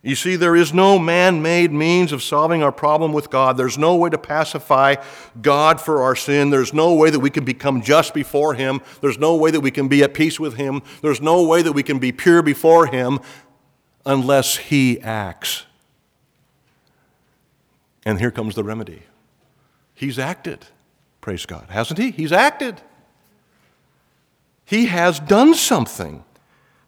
You 0.03 0.15
see, 0.15 0.35
there 0.35 0.55
is 0.55 0.71
no 0.71 0.99
man 0.99 1.41
made 1.41 1.73
means 1.73 2.11
of 2.11 2.21
solving 2.21 2.61
our 2.61 2.71
problem 2.71 3.11
with 3.11 3.31
God. 3.31 3.57
There's 3.57 3.77
no 3.77 3.95
way 3.95 4.11
to 4.11 4.17
pacify 4.17 4.95
God 5.41 5.81
for 5.81 6.03
our 6.03 6.15
sin. 6.15 6.51
There's 6.51 6.75
no 6.75 6.93
way 6.93 7.09
that 7.09 7.19
we 7.19 7.31
can 7.31 7.43
become 7.43 7.81
just 7.81 8.13
before 8.13 8.53
Him. 8.53 8.81
There's 9.01 9.17
no 9.17 9.35
way 9.35 9.49
that 9.49 9.61
we 9.61 9.71
can 9.71 9.87
be 9.87 10.03
at 10.03 10.13
peace 10.13 10.39
with 10.39 10.55
Him. 10.55 10.83
There's 11.01 11.21
no 11.21 11.43
way 11.43 11.63
that 11.63 11.73
we 11.73 11.81
can 11.81 11.97
be 11.97 12.11
pure 12.11 12.43
before 12.43 12.85
Him 12.85 13.19
unless 14.05 14.57
He 14.57 15.01
acts. 15.01 15.65
And 18.05 18.19
here 18.19 18.31
comes 18.31 18.55
the 18.55 18.63
remedy 18.63 19.03
He's 19.93 20.17
acted, 20.17 20.65
praise 21.19 21.45
God, 21.45 21.67
hasn't 21.69 21.99
He? 21.99 22.11
He's 22.11 22.31
acted. 22.31 22.81
He 24.63 24.85
has 24.85 25.19
done 25.19 25.55
something. 25.55 26.23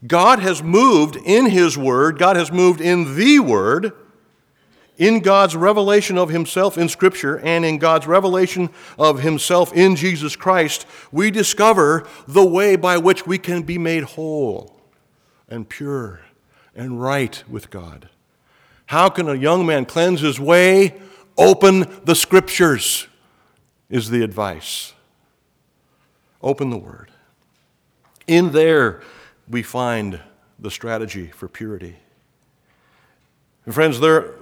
God 0.05 0.39
has 0.39 0.63
moved 0.63 1.15
in 1.15 1.47
His 1.47 1.77
Word, 1.77 2.17
God 2.17 2.35
has 2.35 2.51
moved 2.51 2.79
in 2.79 3.17
the 3.17 3.39
Word, 3.39 3.91
in 4.97 5.19
God's 5.19 5.55
revelation 5.55 6.17
of 6.17 6.29
Himself 6.29 6.77
in 6.77 6.87
Scripture, 6.87 7.39
and 7.39 7.65
in 7.65 7.79
God's 7.79 8.07
revelation 8.07 8.69
of 8.97 9.21
Himself 9.21 9.73
in 9.73 9.95
Jesus 9.95 10.35
Christ, 10.35 10.85
we 11.11 11.31
discover 11.31 12.07
the 12.27 12.45
way 12.45 12.75
by 12.75 12.97
which 12.97 13.25
we 13.25 13.37
can 13.37 13.63
be 13.63 13.77
made 13.77 14.03
whole 14.03 14.79
and 15.49 15.67
pure 15.67 16.21
and 16.75 17.01
right 17.01 17.43
with 17.49 17.69
God. 17.69 18.10
How 18.91 19.07
can 19.07 19.29
a 19.29 19.35
young 19.35 19.65
man 19.65 19.85
cleanse 19.85 20.19
his 20.19 20.37
way? 20.37 20.99
Open 21.37 21.87
the 22.03 22.13
Scriptures, 22.13 23.07
is 23.89 24.09
the 24.09 24.21
advice. 24.21 24.91
Open 26.41 26.71
the 26.71 26.77
Word. 26.77 27.09
In 28.27 28.51
there, 28.51 29.01
we 29.49 29.63
find 29.63 30.19
the 30.59 30.69
strategy 30.69 31.27
for 31.27 31.47
purity. 31.47 31.95
And 33.65 33.73
friends, 33.73 34.01
there, 34.01 34.33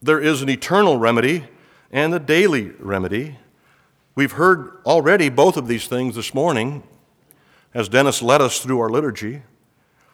there 0.00 0.18
is 0.18 0.40
an 0.40 0.48
eternal 0.48 0.96
remedy 0.96 1.44
and 1.92 2.14
a 2.14 2.18
daily 2.18 2.70
remedy. 2.78 3.36
We've 4.14 4.32
heard 4.32 4.78
already 4.86 5.28
both 5.28 5.58
of 5.58 5.68
these 5.68 5.88
things 5.88 6.14
this 6.14 6.32
morning 6.32 6.84
as 7.74 7.90
Dennis 7.90 8.22
led 8.22 8.40
us 8.40 8.60
through 8.60 8.80
our 8.80 8.88
liturgy. 8.88 9.42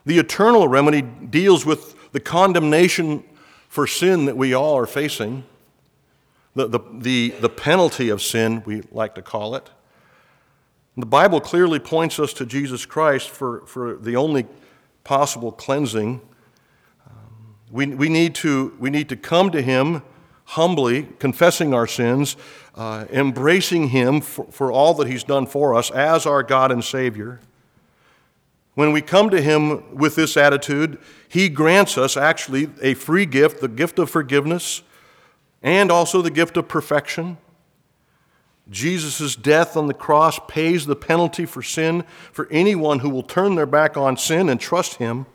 The 0.05 0.19
eternal 0.19 0.67
remedy 0.67 1.03
deals 1.03 1.65
with 1.65 2.11
the 2.11 2.19
condemnation 2.19 3.23
for 3.71 3.87
sin 3.87 4.25
that 4.25 4.37
we 4.37 4.53
all 4.53 4.77
are 4.77 4.85
facing, 4.85 5.45
the, 6.57 6.67
the, 6.67 6.81
the, 6.93 7.29
the 7.41 7.49
penalty 7.49 8.09
of 8.09 8.21
sin, 8.21 8.65
we 8.67 8.83
like 8.91 9.15
to 9.15 9.23
call 9.23 9.55
it. 9.55 9.71
The 10.97 11.07
Bible 11.07 11.41
clearly 11.41 11.79
points 11.79 12.19
us 12.19 12.33
to 12.35 12.45
Jesus 12.45 12.85
Christ 12.85 13.31
for, 13.31 13.65
for 13.67 13.95
the 13.95 14.17
only 14.17 14.47
possible 15.05 15.53
cleansing. 15.53 16.21
Um, 17.07 17.55
we, 17.71 17.87
we, 17.87 18.09
need 18.09 18.35
to, 18.37 18.77
we 18.81 18.91
need 18.91 19.09
to 19.09 19.17
come 19.17 19.53
to 19.53 19.63
Him 19.63 20.03
humbly, 20.47 21.05
confessing 21.21 21.73
our 21.73 21.87
sins, 21.87 22.37
uh, 22.75 23.05
embracing 23.13 23.91
Him 23.91 24.21
for, 24.21 24.47
for 24.51 24.73
all 24.73 24.95
that 24.95 25.07
He's 25.07 25.23
done 25.23 25.47
for 25.47 25.77
us 25.77 25.93
as 25.93 26.27
our 26.27 26.43
God 26.43 26.73
and 26.73 26.83
Savior. 26.83 27.39
When 28.81 28.93
we 28.93 29.03
come 29.03 29.29
to 29.29 29.43
Him 29.43 29.95
with 29.95 30.15
this 30.15 30.39
attitude, 30.39 30.99
He 31.29 31.51
grants 31.51 31.99
us 31.99 32.17
actually 32.17 32.71
a 32.81 32.95
free 32.95 33.27
gift, 33.27 33.61
the 33.61 33.69
gift 33.69 33.99
of 33.99 34.09
forgiveness, 34.09 34.81
and 35.63 35.93
also 35.93 36.23
the 36.23 36.31
gift 36.31 36.57
of 36.57 36.67
perfection. 36.67 37.37
Jesus' 38.71 39.37
death 39.37 39.77
on 39.77 39.87
the 39.87 39.93
cross 39.93 40.41
pays 40.49 40.87
the 40.87 40.97
penalty 40.97 41.45
for 41.45 41.61
sin 41.63 42.05
for 42.33 42.49
anyone 42.51 43.01
who 43.01 43.11
will 43.11 43.23
turn 43.23 43.55
their 43.55 43.67
back 43.67 43.99
on 43.99 44.17
sin 44.17 44.49
and 44.49 44.59
trust 44.59 44.95
Him. 44.95 45.27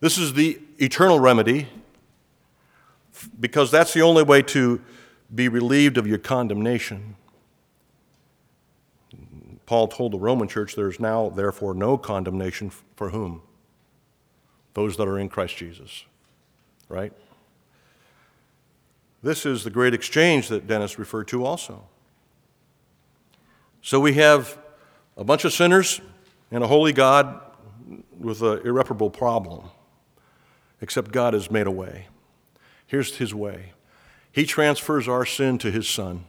This 0.00 0.18
is 0.18 0.34
the 0.34 0.60
eternal 0.76 1.20
remedy 1.20 1.68
because 3.40 3.70
that's 3.70 3.94
the 3.94 4.02
only 4.02 4.24
way 4.24 4.42
to 4.42 4.82
be 5.34 5.48
relieved 5.48 5.96
of 5.96 6.06
your 6.06 6.18
condemnation. 6.18 7.16
Paul 9.70 9.86
told 9.86 10.10
the 10.10 10.18
Roman 10.18 10.48
church 10.48 10.74
there 10.74 10.88
is 10.88 10.98
now, 10.98 11.28
therefore, 11.28 11.74
no 11.74 11.96
condemnation 11.96 12.72
for 12.96 13.10
whom? 13.10 13.40
Those 14.74 14.96
that 14.96 15.06
are 15.06 15.16
in 15.16 15.28
Christ 15.28 15.56
Jesus. 15.58 16.06
Right? 16.88 17.12
This 19.22 19.46
is 19.46 19.62
the 19.62 19.70
great 19.70 19.94
exchange 19.94 20.48
that 20.48 20.66
Dennis 20.66 20.98
referred 20.98 21.28
to 21.28 21.44
also. 21.44 21.84
So 23.80 24.00
we 24.00 24.14
have 24.14 24.58
a 25.16 25.22
bunch 25.22 25.44
of 25.44 25.52
sinners 25.52 26.00
and 26.50 26.64
a 26.64 26.66
holy 26.66 26.92
God 26.92 27.40
with 28.18 28.42
an 28.42 28.66
irreparable 28.66 29.10
problem, 29.10 29.70
except 30.80 31.12
God 31.12 31.32
has 31.32 31.48
made 31.48 31.68
a 31.68 31.70
way. 31.70 32.08
Here's 32.88 33.18
his 33.18 33.32
way 33.32 33.74
He 34.32 34.46
transfers 34.46 35.06
our 35.06 35.24
sin 35.24 35.58
to 35.58 35.70
his 35.70 35.88
Son. 35.88 36.24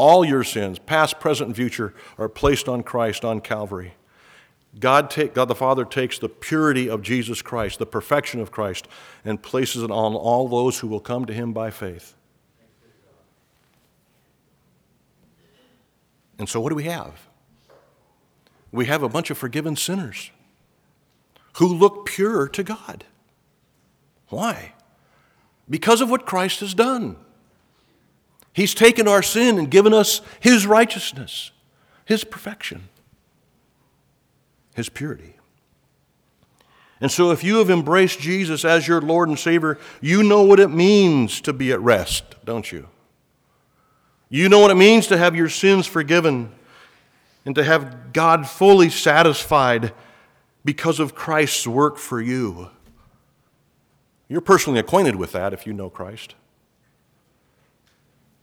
All 0.00 0.24
your 0.24 0.44
sins, 0.44 0.78
past, 0.78 1.20
present, 1.20 1.48
and 1.48 1.54
future, 1.54 1.92
are 2.16 2.30
placed 2.30 2.70
on 2.70 2.82
Christ 2.82 3.22
on 3.22 3.42
Calvary. 3.42 3.92
God, 4.78 5.10
take, 5.10 5.34
God 5.34 5.44
the 5.44 5.54
Father 5.54 5.84
takes 5.84 6.18
the 6.18 6.30
purity 6.30 6.88
of 6.88 7.02
Jesus 7.02 7.42
Christ, 7.42 7.78
the 7.78 7.84
perfection 7.84 8.40
of 8.40 8.50
Christ, 8.50 8.88
and 9.26 9.42
places 9.42 9.82
it 9.82 9.90
on 9.90 10.14
all 10.14 10.48
those 10.48 10.78
who 10.78 10.88
will 10.88 11.00
come 11.00 11.26
to 11.26 11.34
him 11.34 11.52
by 11.52 11.70
faith. 11.70 12.14
And 16.38 16.48
so, 16.48 16.62
what 16.62 16.70
do 16.70 16.76
we 16.76 16.84
have? 16.84 17.28
We 18.72 18.86
have 18.86 19.02
a 19.02 19.08
bunch 19.10 19.28
of 19.28 19.36
forgiven 19.36 19.76
sinners 19.76 20.30
who 21.58 21.66
look 21.66 22.06
pure 22.06 22.48
to 22.48 22.62
God. 22.62 23.04
Why? 24.28 24.72
Because 25.68 26.00
of 26.00 26.08
what 26.08 26.24
Christ 26.24 26.60
has 26.60 26.72
done. 26.72 27.18
He's 28.52 28.74
taken 28.74 29.06
our 29.06 29.22
sin 29.22 29.58
and 29.58 29.70
given 29.70 29.94
us 29.94 30.20
His 30.40 30.66
righteousness, 30.66 31.52
His 32.04 32.24
perfection, 32.24 32.88
His 34.74 34.88
purity. 34.88 35.36
And 37.00 37.10
so, 37.10 37.30
if 37.30 37.42
you 37.42 37.58
have 37.58 37.70
embraced 37.70 38.20
Jesus 38.20 38.64
as 38.64 38.86
your 38.86 39.00
Lord 39.00 39.28
and 39.28 39.38
Savior, 39.38 39.78
you 40.02 40.22
know 40.22 40.42
what 40.42 40.60
it 40.60 40.68
means 40.68 41.40
to 41.42 41.52
be 41.52 41.72
at 41.72 41.80
rest, 41.80 42.24
don't 42.44 42.70
you? 42.70 42.88
You 44.28 44.48
know 44.48 44.58
what 44.58 44.70
it 44.70 44.76
means 44.76 45.06
to 45.06 45.16
have 45.16 45.34
your 45.34 45.48
sins 45.48 45.86
forgiven 45.86 46.52
and 47.44 47.54
to 47.54 47.64
have 47.64 48.12
God 48.12 48.46
fully 48.46 48.90
satisfied 48.90 49.92
because 50.64 51.00
of 51.00 51.14
Christ's 51.14 51.66
work 51.66 51.96
for 51.96 52.20
you. 52.20 52.70
You're 54.28 54.40
personally 54.42 54.78
acquainted 54.78 55.16
with 55.16 55.32
that 55.32 55.52
if 55.52 55.66
you 55.66 55.72
know 55.72 55.90
Christ. 55.90 56.34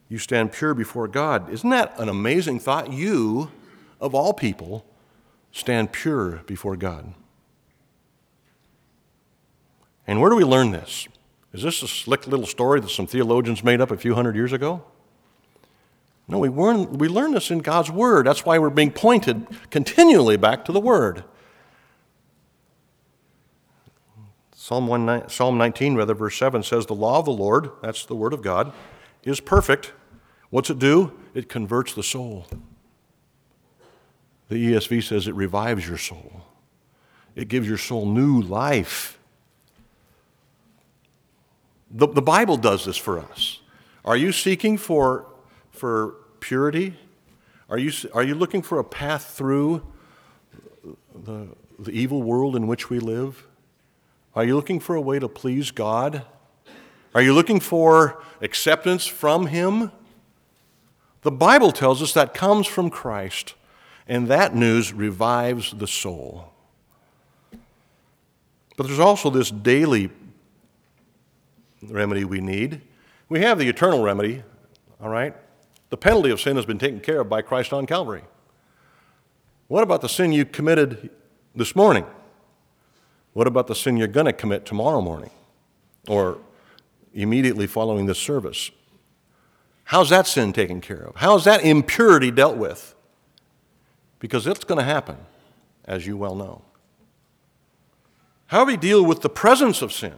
You 0.09 0.17
stand 0.17 0.51
pure 0.51 0.73
before 0.73 1.07
God. 1.07 1.49
Isn't 1.49 1.69
that 1.69 1.99
an 1.99 2.09
amazing 2.09 2.59
thought? 2.59 2.91
You, 2.91 3.51
of 3.99 4.15
all 4.15 4.33
people, 4.33 4.85
stand 5.51 5.91
pure 5.91 6.43
before 6.47 6.77
God. 6.77 7.13
And 10.05 10.21
where 10.21 10.29
do 10.29 10.35
we 10.35 10.45
learn 10.45 10.71
this? 10.71 11.07
Is 11.53 11.63
this 11.63 11.81
a 11.81 11.87
slick 11.87 12.27
little 12.27 12.45
story 12.45 12.79
that 12.79 12.89
some 12.89 13.07
theologians 13.07 13.63
made 13.63 13.81
up 13.81 13.91
a 13.91 13.97
few 13.97 14.15
hundred 14.15 14.35
years 14.35 14.53
ago? 14.53 14.83
No, 16.29 16.39
we, 16.39 16.49
learn, 16.49 16.97
we 16.97 17.07
learn 17.07 17.31
this 17.31 17.51
in 17.51 17.59
God's 17.59 17.89
Word. 17.89 18.27
That's 18.27 18.45
why 18.45 18.59
we're 18.59 18.69
being 18.69 18.91
pointed 18.91 19.47
continually 19.69 20.37
back 20.37 20.65
to 20.65 20.71
the 20.71 20.79
Word. 20.79 21.23
Psalm, 24.53 24.87
1, 24.87 25.29
Psalm 25.29 25.57
19, 25.57 25.95
rather, 25.95 26.13
verse 26.13 26.37
7 26.37 26.63
says, 26.63 26.85
The 26.85 26.93
law 26.93 27.19
of 27.19 27.25
the 27.25 27.31
Lord, 27.31 27.69
that's 27.81 28.05
the 28.05 28.15
Word 28.15 28.33
of 28.33 28.41
God, 28.41 28.73
is 29.27 29.39
perfect. 29.39 29.93
What's 30.49 30.69
it 30.69 30.79
do? 30.79 31.11
It 31.33 31.49
converts 31.49 31.93
the 31.93 32.03
soul. 32.03 32.47
The 34.49 34.73
ESV 34.73 35.03
says 35.03 35.27
it 35.27 35.35
revives 35.35 35.87
your 35.87 35.97
soul, 35.97 36.43
it 37.35 37.47
gives 37.47 37.67
your 37.67 37.77
soul 37.77 38.05
new 38.05 38.41
life. 38.41 39.19
The, 41.89 42.07
the 42.07 42.21
Bible 42.21 42.57
does 42.57 42.83
this 42.83 42.97
for 42.97 43.17
us. 43.17 43.61
Are 44.03 44.17
you 44.17 44.33
seeking 44.33 44.77
for 44.77 45.25
for 45.77 46.15
purity? 46.39 46.95
Are 47.69 47.77
you, 47.77 47.91
are 48.13 48.23
you 48.23 48.35
looking 48.35 48.61
for 48.61 48.79
a 48.79 48.83
path 48.83 49.25
through 49.25 49.85
the, 51.13 51.49
the 51.77 51.91
evil 51.91 52.23
world 52.23 52.55
in 52.55 52.67
which 52.67 52.89
we 52.89 52.99
live? 52.99 53.45
Are 54.35 54.43
you 54.43 54.55
looking 54.55 54.79
for 54.79 54.95
a 54.95 55.01
way 55.01 55.19
to 55.19 55.27
please 55.27 55.71
God? 55.71 56.25
Are 57.17 57.23
you 57.23 57.33
looking 57.33 57.59
for 57.59 58.21
acceptance 58.41 59.07
from 59.07 59.47
Him? 59.47 59.91
The 61.23 61.31
Bible 61.31 61.71
tells 61.71 61.99
us 61.99 62.13
that 62.13 62.35
comes 62.35 62.67
from 62.67 62.91
Christ, 62.91 63.55
and 64.07 64.27
that 64.27 64.53
news 64.53 64.93
revives 64.93 65.73
the 65.75 65.87
soul. 65.87 66.53
But 68.75 68.85
there's 68.85 68.99
also 68.99 69.31
this 69.31 69.49
daily 69.49 70.11
remedy 71.81 72.23
we 72.23 72.39
need. 72.39 72.81
We 73.29 73.39
have 73.39 73.57
the 73.57 73.67
eternal 73.67 74.03
remedy, 74.03 74.43
all 75.01 75.09
right? 75.09 75.35
The 75.89 75.97
penalty 75.97 76.29
of 76.29 76.39
sin 76.39 76.55
has 76.55 76.67
been 76.67 76.77
taken 76.77 76.99
care 76.99 77.21
of 77.21 77.29
by 77.29 77.41
Christ 77.41 77.73
on 77.73 77.87
Calvary. 77.87 78.25
What 79.69 79.81
about 79.81 80.01
the 80.01 80.09
sin 80.09 80.33
you 80.33 80.45
committed 80.45 81.09
this 81.55 81.75
morning? 81.75 82.05
What 83.33 83.47
about 83.47 83.65
the 83.65 83.73
sin 83.73 83.97
you're 83.97 84.05
going 84.05 84.27
to 84.27 84.33
commit 84.33 84.67
tomorrow 84.67 85.01
morning 85.01 85.31
or 86.07 86.37
immediately 87.13 87.67
following 87.67 88.05
this 88.05 88.19
service? 88.19 88.71
How's 89.85 90.09
that 90.09 90.27
sin 90.27 90.53
taken 90.53 90.81
care 90.81 91.01
of? 91.01 91.15
How's 91.17 91.45
that 91.45 91.63
impurity 91.63 92.31
dealt 92.31 92.57
with? 92.57 92.95
Because 94.19 94.47
it's 94.47 94.63
going 94.63 94.79
to 94.79 94.85
happen, 94.85 95.17
as 95.85 96.05
you 96.07 96.17
well 96.17 96.35
know. 96.35 96.61
How 98.47 98.63
do 98.63 98.67
we 98.67 98.77
deal 98.77 99.03
with 99.03 99.21
the 99.21 99.29
presence 99.29 99.81
of 99.81 99.91
sin? 99.91 100.15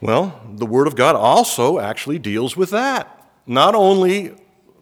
Well, 0.00 0.40
the 0.54 0.66
Word 0.66 0.86
of 0.86 0.96
God 0.96 1.16
also 1.16 1.78
actually 1.78 2.18
deals 2.18 2.56
with 2.56 2.70
that 2.70 3.12
not 3.46 3.74
only 3.74 4.34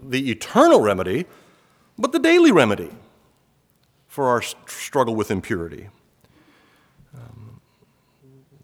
the 0.03 0.31
eternal 0.31 0.81
remedy, 0.81 1.27
but 1.99 2.13
the 2.13 2.19
daily 2.19 2.53
remedy. 2.53 2.91
for 4.15 4.29
our 4.29 4.41
struggle 4.43 5.17
with 5.17 5.29
impurity. 5.29 5.89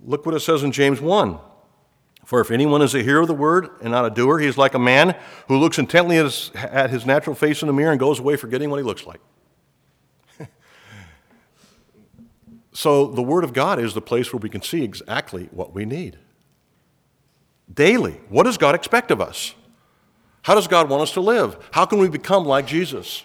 Look 0.04 0.24
what 0.24 0.34
it 0.34 0.40
says 0.40 0.62
in 0.62 0.72
James 0.72 1.00
1. 1.00 1.38
For 2.24 2.40
if 2.40 2.50
anyone 2.50 2.80
is 2.82 2.94
a 2.94 3.02
hearer 3.02 3.22
of 3.22 3.28
the 3.28 3.34
word 3.34 3.70
and 3.82 3.90
not 3.90 4.04
a 4.04 4.10
doer, 4.10 4.38
he 4.38 4.46
is 4.46 4.56
like 4.56 4.74
a 4.74 4.78
man 4.78 5.16
who 5.48 5.58
looks 5.58 5.78
intently 5.78 6.16
at 6.16 6.24
his, 6.24 6.50
at 6.54 6.90
his 6.90 7.04
natural 7.04 7.34
face 7.34 7.62
in 7.62 7.66
the 7.66 7.72
mirror 7.72 7.90
and 7.90 7.98
goes 7.98 8.20
away 8.20 8.36
forgetting 8.36 8.70
what 8.70 8.76
he 8.76 8.82
looks 8.84 9.04
like. 9.04 9.20
so 12.72 13.06
the 13.06 13.22
Word 13.22 13.42
of 13.42 13.52
God 13.52 13.80
is 13.80 13.94
the 13.94 14.00
place 14.00 14.32
where 14.32 14.38
we 14.38 14.48
can 14.48 14.62
see 14.62 14.84
exactly 14.84 15.48
what 15.50 15.74
we 15.74 15.84
need. 15.84 16.18
Daily, 17.72 18.20
what 18.28 18.44
does 18.44 18.58
God 18.58 18.74
expect 18.74 19.10
of 19.10 19.20
us? 19.20 19.54
How 20.42 20.54
does 20.54 20.68
God 20.68 20.88
want 20.88 21.02
us 21.02 21.12
to 21.12 21.20
live? 21.20 21.56
How 21.72 21.84
can 21.84 21.98
we 21.98 22.08
become 22.08 22.44
like 22.44 22.66
Jesus? 22.66 23.24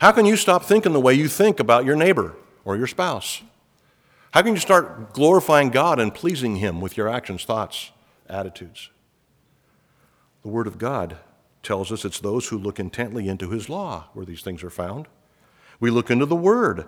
How 0.00 0.10
can 0.10 0.26
you 0.26 0.36
stop 0.36 0.64
thinking 0.64 0.92
the 0.92 1.00
way 1.00 1.14
you 1.14 1.28
think 1.28 1.60
about 1.60 1.84
your 1.84 1.96
neighbor 1.96 2.34
or 2.64 2.76
your 2.76 2.86
spouse? 2.86 3.42
How 4.32 4.40
can 4.40 4.54
you 4.54 4.60
start 4.60 5.12
glorifying 5.12 5.68
God 5.68 6.00
and 6.00 6.12
pleasing 6.12 6.56
Him 6.56 6.80
with 6.80 6.96
your 6.96 7.06
actions, 7.06 7.44
thoughts, 7.44 7.92
attitudes? 8.30 8.90
The 10.40 10.48
Word 10.48 10.66
of 10.66 10.78
God 10.78 11.18
tells 11.62 11.92
us 11.92 12.06
it's 12.06 12.18
those 12.18 12.48
who 12.48 12.56
look 12.56 12.80
intently 12.80 13.28
into 13.28 13.50
His 13.50 13.68
law 13.68 14.08
where 14.14 14.24
these 14.24 14.40
things 14.40 14.64
are 14.64 14.70
found. 14.70 15.06
We 15.80 15.90
look 15.90 16.10
into 16.10 16.24
the 16.24 16.34
Word. 16.34 16.86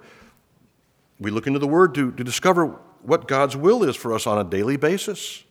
We 1.21 1.31
look 1.31 1.47
into 1.47 1.59
the 1.59 1.67
Word 1.67 1.95
to, 1.97 2.13
to 2.13 2.25
discover 2.25 2.79
what 3.03 3.29
God's 3.29 3.57
will 3.57 3.85
is 3.85 3.95
for 3.95 4.15
us 4.15 4.27
on 4.27 4.39
a 4.39 4.49
daily 4.49 4.79
basis. 4.79 5.45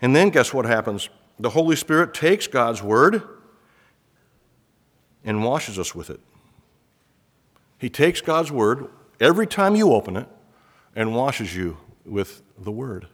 And 0.00 0.16
then 0.16 0.30
guess 0.30 0.54
what 0.54 0.64
happens? 0.64 1.10
The 1.38 1.50
Holy 1.50 1.76
Spirit 1.76 2.14
takes 2.14 2.46
God's 2.46 2.82
Word 2.82 3.22
and 5.24 5.44
washes 5.44 5.78
us 5.78 5.94
with 5.94 6.08
it. 6.08 6.20
He 7.76 7.90
takes 7.90 8.22
God's 8.22 8.50
Word 8.50 8.88
every 9.20 9.46
time 9.46 9.76
you 9.76 9.92
open 9.92 10.16
it 10.16 10.26
and 10.98 11.14
washes 11.14 11.54
you 11.54 11.76
with 12.04 12.42
the 12.58 12.72
Word. 12.72 13.06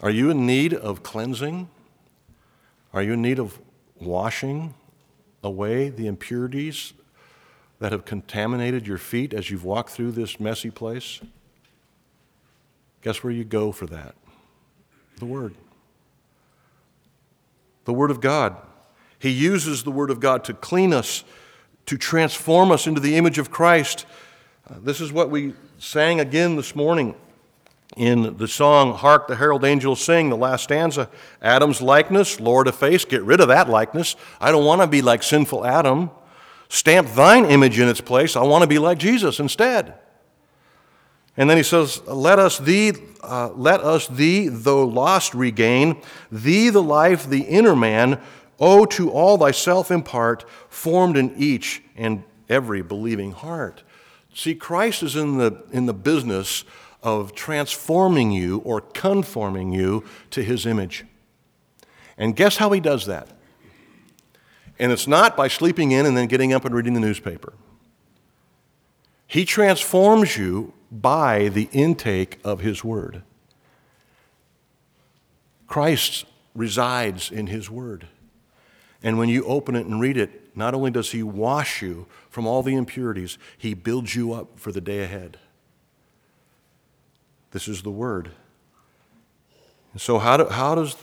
Are 0.00 0.08
you 0.08 0.30
in 0.30 0.46
need 0.46 0.72
of 0.72 1.02
cleansing? 1.02 1.68
Are 2.94 3.02
you 3.02 3.12
in 3.12 3.20
need 3.20 3.38
of 3.38 3.60
washing 4.00 4.72
away 5.42 5.90
the 5.90 6.06
impurities 6.06 6.94
that 7.80 7.92
have 7.92 8.06
contaminated 8.06 8.86
your 8.86 8.96
feet 8.96 9.34
as 9.34 9.50
you've 9.50 9.62
walked 9.62 9.90
through 9.90 10.12
this 10.12 10.40
messy 10.40 10.70
place? 10.70 11.20
Guess 13.02 13.22
where 13.22 13.32
you 13.32 13.44
go 13.44 13.70
for 13.70 13.84
that? 13.84 14.14
The 15.18 15.26
Word. 15.26 15.54
The 17.84 17.92
Word 17.92 18.10
of 18.10 18.22
God. 18.22 18.56
He 19.18 19.28
uses 19.28 19.82
the 19.82 19.90
Word 19.90 20.08
of 20.08 20.18
God 20.18 20.44
to 20.44 20.54
clean 20.54 20.94
us, 20.94 21.24
to 21.84 21.98
transform 21.98 22.72
us 22.72 22.86
into 22.86 23.02
the 23.02 23.16
image 23.16 23.36
of 23.36 23.50
Christ. 23.50 24.06
Uh, 24.66 24.76
this 24.80 25.02
is 25.02 25.12
what 25.12 25.28
we 25.28 25.52
sang 25.84 26.18
again 26.18 26.56
this 26.56 26.74
morning 26.74 27.14
in 27.94 28.38
the 28.38 28.48
song 28.48 28.94
Hark 28.94 29.28
the 29.28 29.36
Herald 29.36 29.66
Angels 29.66 30.02
Sing, 30.02 30.30
the 30.30 30.36
last 30.36 30.64
stanza 30.64 31.10
Adam's 31.42 31.82
likeness, 31.82 32.40
Lord 32.40 32.68
of 32.68 32.74
efface, 32.74 33.04
get 33.04 33.22
rid 33.22 33.38
of 33.38 33.48
that 33.48 33.68
likeness. 33.68 34.16
I 34.40 34.50
don't 34.50 34.64
want 34.64 34.80
to 34.80 34.86
be 34.86 35.02
like 35.02 35.22
sinful 35.22 35.66
Adam. 35.66 36.10
Stamp 36.70 37.08
thine 37.10 37.44
image 37.44 37.78
in 37.78 37.86
its 37.86 38.00
place. 38.00 38.34
I 38.34 38.42
want 38.42 38.62
to 38.62 38.66
be 38.66 38.78
like 38.78 38.96
Jesus 38.96 39.38
instead. 39.38 39.94
And 41.36 41.50
then 41.50 41.58
he 41.58 41.62
says, 41.62 42.02
Let 42.06 42.38
us 42.38 42.58
thee, 42.58 42.92
uh, 43.22 43.50
let 43.50 43.82
us 43.82 44.08
thee, 44.08 44.48
though 44.48 44.86
lost, 44.86 45.34
regain, 45.34 46.00
thee 46.32 46.70
the 46.70 46.82
life, 46.82 47.28
the 47.28 47.42
inner 47.42 47.76
man, 47.76 48.22
O 48.58 48.86
to 48.86 49.10
all 49.10 49.36
thyself 49.36 49.90
impart, 49.90 50.48
formed 50.70 51.18
in 51.18 51.34
each 51.36 51.82
and 51.94 52.24
every 52.48 52.80
believing 52.80 53.32
heart. 53.32 53.83
See, 54.34 54.56
Christ 54.56 55.04
is 55.04 55.14
in 55.14 55.38
the, 55.38 55.64
in 55.72 55.86
the 55.86 55.94
business 55.94 56.64
of 57.02 57.34
transforming 57.34 58.32
you 58.32 58.58
or 58.58 58.80
conforming 58.80 59.72
you 59.72 60.04
to 60.30 60.42
his 60.42 60.66
image. 60.66 61.04
And 62.18 62.34
guess 62.34 62.56
how 62.56 62.70
he 62.72 62.80
does 62.80 63.06
that? 63.06 63.28
And 64.78 64.90
it's 64.90 65.06
not 65.06 65.36
by 65.36 65.46
sleeping 65.46 65.92
in 65.92 66.04
and 66.04 66.16
then 66.16 66.26
getting 66.26 66.52
up 66.52 66.64
and 66.64 66.74
reading 66.74 66.94
the 66.94 67.00
newspaper. 67.00 67.52
He 69.26 69.44
transforms 69.44 70.36
you 70.36 70.74
by 70.90 71.48
the 71.48 71.68
intake 71.72 72.40
of 72.42 72.60
his 72.60 72.82
word. 72.82 73.22
Christ 75.68 76.24
resides 76.54 77.30
in 77.30 77.46
his 77.46 77.70
word. 77.70 78.08
And 79.02 79.18
when 79.18 79.28
you 79.28 79.44
open 79.44 79.76
it 79.76 79.86
and 79.86 80.00
read 80.00 80.16
it, 80.16 80.44
not 80.56 80.74
only 80.74 80.90
does 80.90 81.10
He 81.12 81.22
wash 81.22 81.82
you 81.82 82.06
from 82.34 82.48
all 82.48 82.64
the 82.64 82.74
impurities, 82.74 83.38
He 83.56 83.74
builds 83.74 84.16
you 84.16 84.32
up 84.32 84.58
for 84.58 84.72
the 84.72 84.80
day 84.80 85.04
ahead. 85.04 85.38
This 87.52 87.68
is 87.68 87.82
the 87.82 87.92
Word. 87.92 88.32
And 89.92 90.00
so, 90.00 90.18
how, 90.18 90.36
do, 90.38 90.46
how 90.46 90.74
does 90.74 90.96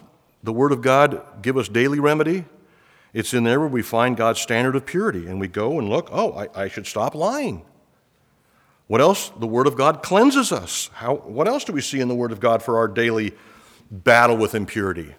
the 0.43 0.51
Word 0.51 0.73
of 0.73 0.81
God 0.81 1.23
give 1.41 1.55
us 1.55 1.69
daily 1.69 2.01
remedy? 2.01 2.43
It's 3.13 3.33
in 3.33 3.45
there 3.45 3.61
where 3.61 3.69
we 3.69 3.81
find 3.81 4.17
God's 4.17 4.41
standard 4.41 4.75
of 4.75 4.85
purity, 4.85 5.25
and 5.25 5.39
we 5.39 5.47
go 5.47 5.79
and 5.79 5.87
look, 5.87 6.09
oh, 6.11 6.33
I, 6.33 6.63
I 6.63 6.67
should 6.67 6.85
stop 6.85 7.15
lying. 7.15 7.63
What 8.87 8.99
else? 8.99 9.29
The 9.29 9.47
Word 9.47 9.67
of 9.67 9.77
God 9.77 10.03
cleanses 10.03 10.51
us. 10.51 10.89
How, 10.95 11.15
what 11.15 11.47
else 11.47 11.63
do 11.63 11.71
we 11.71 11.79
see 11.79 12.01
in 12.01 12.09
the 12.09 12.15
Word 12.15 12.33
of 12.33 12.41
God 12.41 12.61
for 12.61 12.77
our 12.77 12.89
daily 12.89 13.31
battle 13.89 14.35
with 14.35 14.53
impurity? 14.53 15.15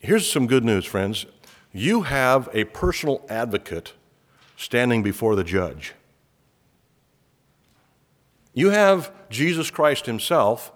Here's 0.00 0.28
some 0.28 0.48
good 0.48 0.64
news, 0.64 0.84
friends. 0.84 1.26
You 1.72 2.02
have 2.02 2.48
a 2.52 2.64
personal 2.64 3.24
advocate 3.28 3.92
standing 4.56 5.02
before 5.02 5.36
the 5.36 5.44
judge. 5.44 5.94
You 8.54 8.70
have 8.70 9.12
Jesus 9.28 9.70
Christ 9.70 10.06
Himself 10.06 10.72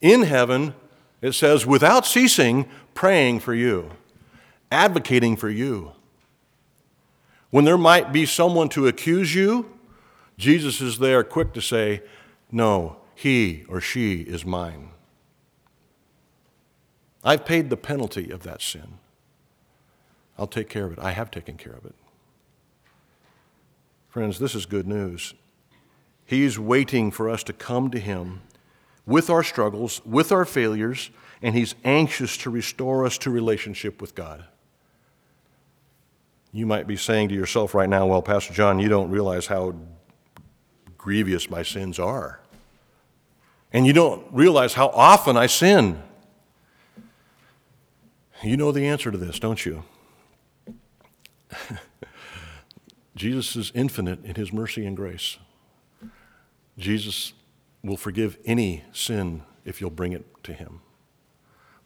in 0.00 0.22
heaven, 0.22 0.74
it 1.20 1.32
says, 1.32 1.66
without 1.66 2.06
ceasing, 2.06 2.68
praying 2.94 3.40
for 3.40 3.54
you, 3.54 3.90
advocating 4.70 5.36
for 5.36 5.48
you. 5.48 5.92
When 7.50 7.64
there 7.64 7.78
might 7.78 8.12
be 8.12 8.26
someone 8.26 8.68
to 8.70 8.86
accuse 8.86 9.34
you, 9.34 9.70
Jesus 10.36 10.80
is 10.80 10.98
there 10.98 11.22
quick 11.22 11.52
to 11.54 11.60
say, 11.60 12.02
No, 12.50 12.96
he 13.14 13.64
or 13.68 13.80
she 13.80 14.22
is 14.22 14.44
mine. 14.44 14.90
I've 17.22 17.44
paid 17.44 17.70
the 17.70 17.76
penalty 17.76 18.30
of 18.30 18.42
that 18.42 18.60
sin. 18.60 18.98
I'll 20.38 20.46
take 20.46 20.68
care 20.68 20.84
of 20.84 20.92
it. 20.92 20.98
I 20.98 21.12
have 21.12 21.30
taken 21.30 21.56
care 21.56 21.72
of 21.72 21.84
it. 21.84 21.94
Friends, 24.14 24.38
this 24.38 24.54
is 24.54 24.64
good 24.64 24.86
news. 24.86 25.34
He's 26.24 26.56
waiting 26.56 27.10
for 27.10 27.28
us 27.28 27.42
to 27.42 27.52
come 27.52 27.90
to 27.90 27.98
Him 27.98 28.42
with 29.06 29.28
our 29.28 29.42
struggles, 29.42 30.00
with 30.04 30.30
our 30.30 30.44
failures, 30.44 31.10
and 31.42 31.52
He's 31.52 31.74
anxious 31.84 32.36
to 32.36 32.48
restore 32.48 33.04
us 33.04 33.18
to 33.18 33.30
relationship 33.30 34.00
with 34.00 34.14
God. 34.14 34.44
You 36.52 36.64
might 36.64 36.86
be 36.86 36.94
saying 36.94 37.30
to 37.30 37.34
yourself 37.34 37.74
right 37.74 37.88
now, 37.88 38.06
well, 38.06 38.22
Pastor 38.22 38.54
John, 38.54 38.78
you 38.78 38.88
don't 38.88 39.10
realize 39.10 39.48
how 39.48 39.74
grievous 40.96 41.50
my 41.50 41.64
sins 41.64 41.98
are. 41.98 42.38
And 43.72 43.84
you 43.84 43.92
don't 43.92 44.24
realize 44.30 44.74
how 44.74 44.90
often 44.90 45.36
I 45.36 45.46
sin. 45.46 46.00
You 48.44 48.56
know 48.56 48.70
the 48.70 48.86
answer 48.86 49.10
to 49.10 49.18
this, 49.18 49.40
don't 49.40 49.66
you? 49.66 49.82
Jesus 53.16 53.54
is 53.56 53.72
infinite 53.74 54.24
in 54.24 54.34
his 54.34 54.52
mercy 54.52 54.84
and 54.84 54.96
grace. 54.96 55.38
Jesus 56.76 57.32
will 57.82 57.96
forgive 57.96 58.38
any 58.44 58.84
sin 58.92 59.42
if 59.64 59.80
you'll 59.80 59.90
bring 59.90 60.12
it 60.12 60.24
to 60.44 60.52
him. 60.52 60.80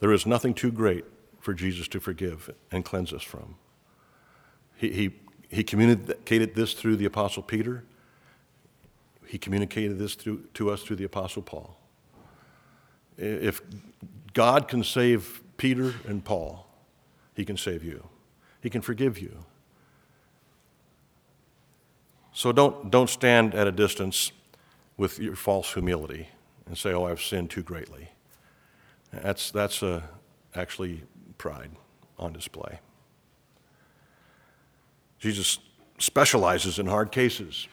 There 0.00 0.12
is 0.12 0.26
nothing 0.26 0.54
too 0.54 0.70
great 0.70 1.04
for 1.40 1.52
Jesus 1.52 1.88
to 1.88 2.00
forgive 2.00 2.50
and 2.70 2.84
cleanse 2.84 3.12
us 3.12 3.22
from. 3.22 3.56
He, 4.76 4.90
he, 4.90 5.10
he 5.48 5.64
communicated 5.64 6.54
this 6.54 6.72
through 6.72 6.96
the 6.96 7.04
Apostle 7.04 7.42
Peter. 7.42 7.84
He 9.26 9.38
communicated 9.38 9.98
this 9.98 10.14
through, 10.14 10.44
to 10.54 10.70
us 10.70 10.82
through 10.82 10.96
the 10.96 11.04
Apostle 11.04 11.42
Paul. 11.42 11.76
If 13.16 13.60
God 14.32 14.68
can 14.68 14.84
save 14.84 15.42
Peter 15.56 15.94
and 16.06 16.24
Paul, 16.24 16.66
he 17.34 17.44
can 17.44 17.56
save 17.56 17.82
you. 17.82 18.08
He 18.60 18.70
can 18.70 18.80
forgive 18.80 19.18
you. 19.18 19.44
So 22.38 22.52
don't, 22.52 22.88
don't 22.88 23.10
stand 23.10 23.52
at 23.56 23.66
a 23.66 23.72
distance 23.72 24.30
with 24.96 25.18
your 25.18 25.34
false 25.34 25.74
humility 25.74 26.28
and 26.66 26.78
say, 26.78 26.92
Oh, 26.92 27.02
I've 27.02 27.20
sinned 27.20 27.50
too 27.50 27.64
greatly. 27.64 28.10
That's, 29.12 29.50
that's 29.50 29.82
uh, 29.82 30.02
actually 30.54 31.02
pride 31.36 31.72
on 32.16 32.32
display. 32.32 32.78
Jesus 35.18 35.58
specializes 35.98 36.78
in 36.78 36.86
hard 36.86 37.10
cases. 37.10 37.66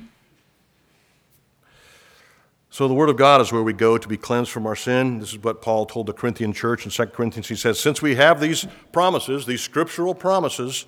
So 2.72 2.88
the 2.88 2.96
Word 2.96 3.10
of 3.10 3.18
God 3.18 3.42
is 3.42 3.52
where 3.52 3.62
we 3.62 3.72
go 3.72 4.00
to 4.00 4.08
be 4.08 4.18
cleansed 4.18 4.50
from 4.50 4.66
our 4.66 4.76
sin. 4.76 5.20
This 5.20 5.34
is 5.34 5.38
what 5.44 5.62
Paul 5.62 5.86
told 5.86 6.08
the 6.08 6.14
Corinthian 6.14 6.54
church 6.54 6.86
in 6.86 6.92
2 6.92 7.06
Corinthians. 7.14 7.48
He 7.48 7.56
says, 7.56 7.80
Since 7.80 8.02
we 8.02 8.16
have 8.16 8.40
these 8.40 8.66
promises, 8.92 9.46
these 9.46 9.62
scriptural 9.62 10.16
promises, 10.16 10.88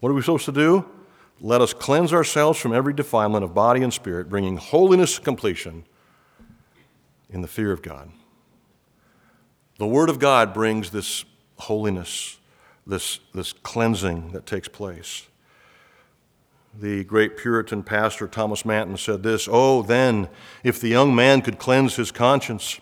what 0.00 0.10
are 0.10 0.12
we 0.12 0.20
supposed 0.20 0.44
to 0.44 0.52
do? 0.52 0.84
Let 1.44 1.60
us 1.60 1.74
cleanse 1.74 2.12
ourselves 2.12 2.58
from 2.60 2.72
every 2.72 2.94
defilement 2.94 3.42
of 3.44 3.52
body 3.52 3.82
and 3.82 3.92
spirit, 3.92 4.30
bringing 4.30 4.56
holiness 4.56 5.16
to 5.16 5.20
completion 5.20 5.84
in 7.28 7.42
the 7.42 7.48
fear 7.48 7.72
of 7.72 7.82
God. 7.82 8.12
The 9.78 9.86
Word 9.86 10.08
of 10.08 10.20
God 10.20 10.54
brings 10.54 10.90
this 10.90 11.24
holiness, 11.58 12.38
this, 12.86 13.18
this 13.34 13.52
cleansing 13.52 14.30
that 14.30 14.46
takes 14.46 14.68
place. 14.68 15.26
The 16.78 17.02
great 17.02 17.36
Puritan 17.36 17.82
pastor 17.82 18.28
Thomas 18.28 18.64
Manton 18.64 18.96
said 18.96 19.24
this 19.24 19.48
Oh, 19.50 19.82
then, 19.82 20.28
if 20.62 20.80
the 20.80 20.88
young 20.88 21.12
man 21.12 21.42
could 21.42 21.58
cleanse 21.58 21.96
his 21.96 22.12
conscience 22.12 22.80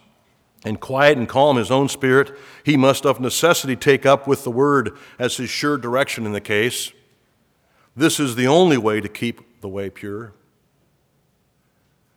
and 0.67 0.79
quiet 0.79 1.17
and 1.17 1.27
calm 1.27 1.57
his 1.57 1.71
own 1.71 1.89
spirit, 1.89 2.37
he 2.63 2.77
must 2.77 3.07
of 3.07 3.21
necessity 3.21 3.75
take 3.75 4.05
up 4.05 4.27
with 4.27 4.45
the 4.45 4.51
Word 4.51 4.95
as 5.19 5.39
his 5.39 5.49
sure 5.49 5.79
direction 5.79 6.27
in 6.27 6.33
the 6.33 6.43
case. 6.43 6.93
This 8.01 8.19
is 8.19 8.35
the 8.35 8.47
only 8.47 8.79
way 8.79 9.03
to 9.03 9.11
keep 9.11 9.61
the 9.61 9.69
way 9.69 9.91
pure. 9.91 10.33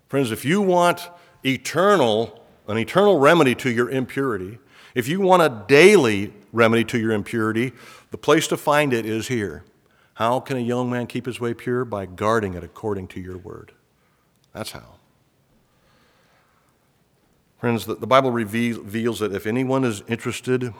Friends, 0.08 0.32
if 0.32 0.46
you 0.46 0.62
want 0.62 1.10
eternal, 1.46 2.42
an 2.70 2.78
eternal 2.78 3.20
remedy 3.20 3.54
to 3.56 3.70
your 3.70 3.90
impurity, 3.90 4.60
if 4.96 5.10
you 5.10 5.20
want 5.20 5.42
a 5.42 5.66
daily 5.68 6.32
remedy 6.54 6.86
to 6.86 6.98
your 6.98 7.12
impurity, 7.12 7.74
the 8.12 8.18
place 8.18 8.48
to 8.48 8.56
find 8.56 8.94
it 8.94 9.06
is 9.06 9.28
here. 9.28 9.66
How 10.14 10.40
can 10.40 10.56
a 10.56 10.62
young 10.62 10.90
man 10.90 11.06
keep 11.06 11.26
his 11.26 11.42
way 11.42 11.54
pure? 11.54 11.84
By 11.84 12.06
guarding 12.06 12.54
it 12.54 12.64
according 12.64 13.10
to 13.10 13.20
your 13.20 13.38
word. 13.38 13.74
That's 14.54 14.72
how. 14.72 14.96
Friends, 17.60 17.86
the, 17.86 18.08
Bible 18.08 18.32
reveals 18.32 19.20
that 19.20 19.34
if 19.34 19.46
anyone 19.46 19.84
is 19.84 20.02
interested, 20.08 20.74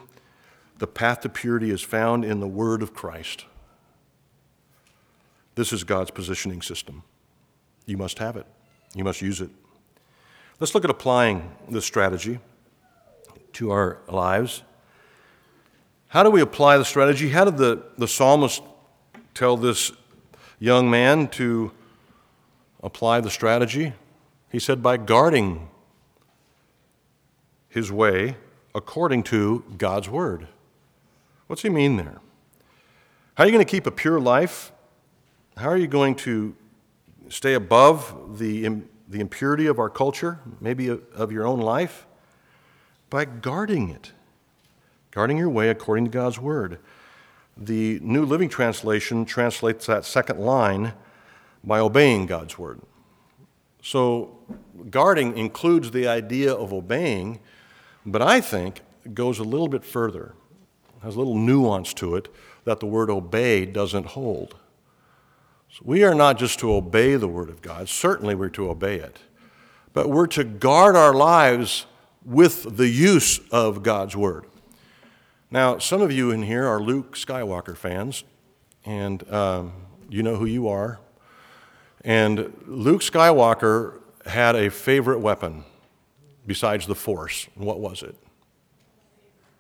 the 0.78 0.88
path 0.88 1.20
to 1.22 1.30
purity 1.30 1.72
is 1.72 1.82
found 1.82 2.24
in 2.24 2.40
the 2.40 2.48
word 2.48 2.82
of 2.82 2.94
Christ. 2.94 3.48
This 5.56 5.72
is 5.72 5.84
God's 5.84 6.12
positioning 6.12 6.62
system. 6.62 7.04
You 7.86 7.98
must 7.98 8.20
have 8.20 8.38
it, 8.38 8.46
you 8.96 9.04
must 9.04 9.22
use 9.22 9.42
it. 9.42 9.50
Let's 10.60 10.74
look 10.74 10.84
at 10.84 10.90
applying 10.90 11.52
this 11.70 11.86
strategy 11.86 12.40
to 13.54 13.72
our 13.72 14.00
lives. 14.08 14.64
How 16.08 16.24
do 16.24 16.30
we 16.30 16.42
apply 16.42 16.78
the 16.78 16.86
strategy? 16.86 17.30
How 17.30 17.46
did 17.46 17.58
the, 17.58 17.84
the 17.98 18.08
psalmist 18.08 18.62
tell 19.34 19.58
this 19.58 19.92
young 20.60 20.90
man 20.90 21.28
to 21.30 21.72
apply 22.82 23.20
the 23.22 23.32
strategy? 23.32 23.94
He 24.52 24.60
said, 24.60 24.84
by 24.84 24.98
guarding 24.98 25.70
his 27.68 27.92
way 27.92 28.38
according 28.76 29.24
to 29.24 29.64
God's 29.78 30.08
word. 30.10 30.48
What's 31.48 31.64
he 31.64 31.70
mean 31.70 31.98
there? 31.98 32.22
How 33.36 33.44
are 33.44 33.48
you 33.48 33.52
going 33.52 33.66
to 33.66 33.70
keep 33.70 33.88
a 33.88 33.92
pure 33.92 34.20
life? 34.20 34.72
How 35.56 35.70
are 35.70 35.78
you 35.78 35.88
going 35.88 36.16
to 36.16 36.56
stay 37.30 37.54
above 37.54 38.40
the, 38.40 38.68
the 39.08 39.20
impurity 39.20 39.68
of 39.68 39.78
our 39.78 39.90
culture, 39.90 40.40
maybe 40.60 40.90
of 40.90 41.32
your 41.32 41.46
own 41.46 41.60
life? 41.60 42.08
By 43.12 43.26
guarding 43.26 43.90
it, 43.90 44.14
guarding 45.12 45.38
your 45.38 45.50
way 45.50 45.70
according 45.70 46.06
to 46.06 46.12
God's 46.12 46.40
word. 46.40 46.80
The 47.56 48.00
New 48.02 48.26
Living 48.26 48.50
Translation 48.50 49.26
translates 49.26 49.86
that 49.86 50.06
second 50.06 50.40
line 50.40 50.94
by 51.64 51.78
obeying 51.78 52.26
God's 52.26 52.58
word. 52.58 52.82
So, 53.84 54.40
guarding 54.90 55.38
includes 55.38 55.92
the 55.92 56.08
idea 56.08 56.52
of 56.52 56.74
obeying, 56.74 57.40
but 58.08 58.24
I 58.24 58.42
think 58.42 58.82
goes 59.14 59.38
a 59.38 59.44
little 59.44 59.68
bit 59.68 59.86
further, 59.86 60.34
has 61.04 61.16
a 61.16 61.20
little 61.20 61.38
nuance 61.38 61.94
to 61.96 62.16
it 62.16 62.28
that 62.64 62.80
the 62.80 62.88
word 62.88 63.12
obey 63.12 63.68
doesn't 63.68 64.08
hold. 64.08 64.56
We 65.82 66.04
are 66.04 66.14
not 66.14 66.38
just 66.38 66.60
to 66.60 66.74
obey 66.74 67.16
the 67.16 67.28
word 67.28 67.50
of 67.50 67.62
God, 67.62 67.90
certainly 67.90 68.36
we're 68.36 68.50
to 68.50 68.70
obey 68.70 68.96
it, 68.96 69.20
but 69.94 70.10
we're 70.10 70.28
to 70.28 70.44
guard 70.44 70.96
our 70.96 71.14
lives 71.14 71.86
with 72.26 72.78
the 72.78 72.88
use 72.88 73.40
of 73.52 73.84
God's 73.84 74.16
word. 74.16 74.46
Now, 75.50 75.78
some 75.78 76.02
of 76.02 76.12
you 76.12 76.32
in 76.32 76.44
here 76.44 76.66
are 76.66 76.80
Luke 76.80 77.16
Skywalker 77.16 77.76
fans, 77.76 78.24
and 78.86 79.30
um, 79.32 79.74
you 80.10 80.24
know 80.24 80.36
who 80.36 80.46
you 80.46 80.68
are. 80.68 81.00
And 82.04 82.54
Luke 82.66 83.02
Skywalker 83.02 84.00
had 84.26 84.56
a 84.56 84.70
favorite 84.70 85.20
weapon 85.20 85.64
besides 86.46 86.88
the 86.88 86.96
Force. 86.96 87.48
What 87.56 87.80
was 87.80 88.04
it? 88.04 88.16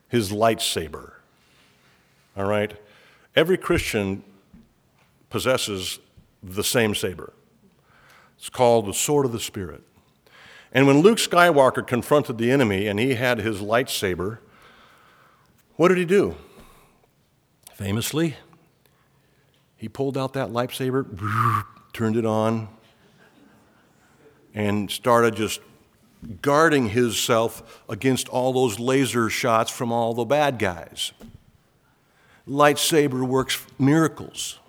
His 0.09 0.31
lightsaber. 0.31 1.13
All 2.35 2.45
right? 2.45 2.75
Every 3.35 3.57
Christian 3.57 4.23
possesses 5.33 5.97
the 6.43 6.63
same 6.63 6.93
saber. 6.93 7.33
It's 8.37 8.51
called 8.51 8.85
the 8.85 8.93
sword 8.93 9.25
of 9.25 9.31
the 9.31 9.39
Spirit. 9.39 9.81
And 10.71 10.85
when 10.85 11.01
Luke 11.01 11.17
Skywalker 11.17 11.87
confronted 11.87 12.37
the 12.37 12.51
enemy 12.51 12.85
and 12.85 12.99
he 12.99 13.15
had 13.15 13.39
his 13.39 13.59
lightsaber, 13.59 14.37
what 15.75 15.87
did 15.87 15.97
he 15.97 16.05
do? 16.05 16.35
Famously, 17.73 18.35
he 19.75 19.89
pulled 19.89 20.19
out 20.19 20.33
that 20.33 20.49
lightsaber, 20.49 21.03
turned 21.93 22.15
it 22.15 22.27
on, 22.27 22.67
and 24.53 24.91
started 24.91 25.35
just 25.35 25.61
guarding 26.43 26.89
himself 26.89 27.81
against 27.89 28.29
all 28.29 28.53
those 28.53 28.77
laser 28.77 29.31
shots 29.31 29.71
from 29.71 29.91
all 29.91 30.13
the 30.13 30.25
bad 30.25 30.59
guys. 30.59 31.11
Lightsaber 32.47 33.27
works 33.27 33.65
miracles 33.79 34.59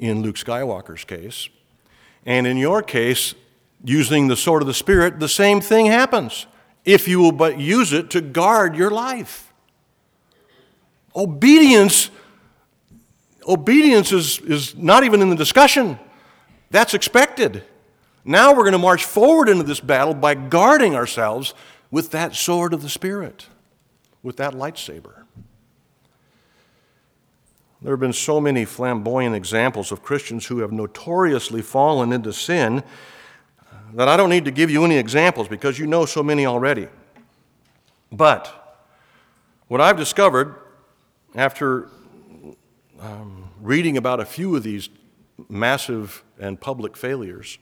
in 0.00 0.22
Luke 0.22 0.36
Skywalker's 0.36 1.04
case. 1.04 1.48
And 2.26 2.46
in 2.46 2.56
your 2.56 2.82
case, 2.82 3.34
using 3.84 4.28
the 4.28 4.36
sword 4.36 4.62
of 4.62 4.66
the 4.66 4.74
Spirit, 4.74 5.20
the 5.20 5.28
same 5.28 5.60
thing 5.60 5.86
happens 5.86 6.46
if 6.84 7.06
you 7.06 7.20
will 7.20 7.32
but 7.32 7.58
use 7.58 7.92
it 7.92 8.10
to 8.10 8.20
guard 8.20 8.76
your 8.76 8.90
life. 8.90 9.52
Obedience, 11.14 12.10
obedience 13.46 14.12
is, 14.12 14.38
is 14.40 14.76
not 14.76 15.04
even 15.04 15.20
in 15.20 15.30
the 15.30 15.36
discussion. 15.36 15.98
That's 16.70 16.94
expected. 16.94 17.64
Now 18.24 18.52
we're 18.52 18.62
going 18.62 18.72
to 18.72 18.78
march 18.78 19.04
forward 19.04 19.48
into 19.48 19.64
this 19.64 19.80
battle 19.80 20.14
by 20.14 20.34
guarding 20.34 20.94
ourselves 20.94 21.54
with 21.90 22.10
that 22.12 22.34
sword 22.34 22.72
of 22.72 22.82
the 22.82 22.88
Spirit, 22.88 23.46
with 24.22 24.36
that 24.36 24.54
lightsaber. 24.54 25.19
There 27.82 27.92
have 27.92 28.00
been 28.00 28.12
so 28.12 28.40
many 28.40 28.66
flamboyant 28.66 29.34
examples 29.34 29.90
of 29.90 30.02
Christians 30.02 30.46
who 30.46 30.58
have 30.58 30.70
notoriously 30.70 31.62
fallen 31.62 32.12
into 32.12 32.32
sin 32.32 32.82
that 33.94 34.06
I 34.06 34.16
don't 34.16 34.28
need 34.28 34.44
to 34.44 34.50
give 34.50 34.70
you 34.70 34.84
any 34.84 34.96
examples 34.96 35.48
because 35.48 35.78
you 35.78 35.86
know 35.86 36.04
so 36.04 36.22
many 36.22 36.44
already. 36.44 36.88
But 38.12 38.82
what 39.68 39.80
I've 39.80 39.96
discovered 39.96 40.54
after 41.34 41.88
um, 43.00 43.50
reading 43.60 43.96
about 43.96 44.20
a 44.20 44.26
few 44.26 44.54
of 44.56 44.62
these 44.62 44.90
massive 45.48 46.22
and 46.38 46.60
public 46.60 46.98
failures, 46.98 47.58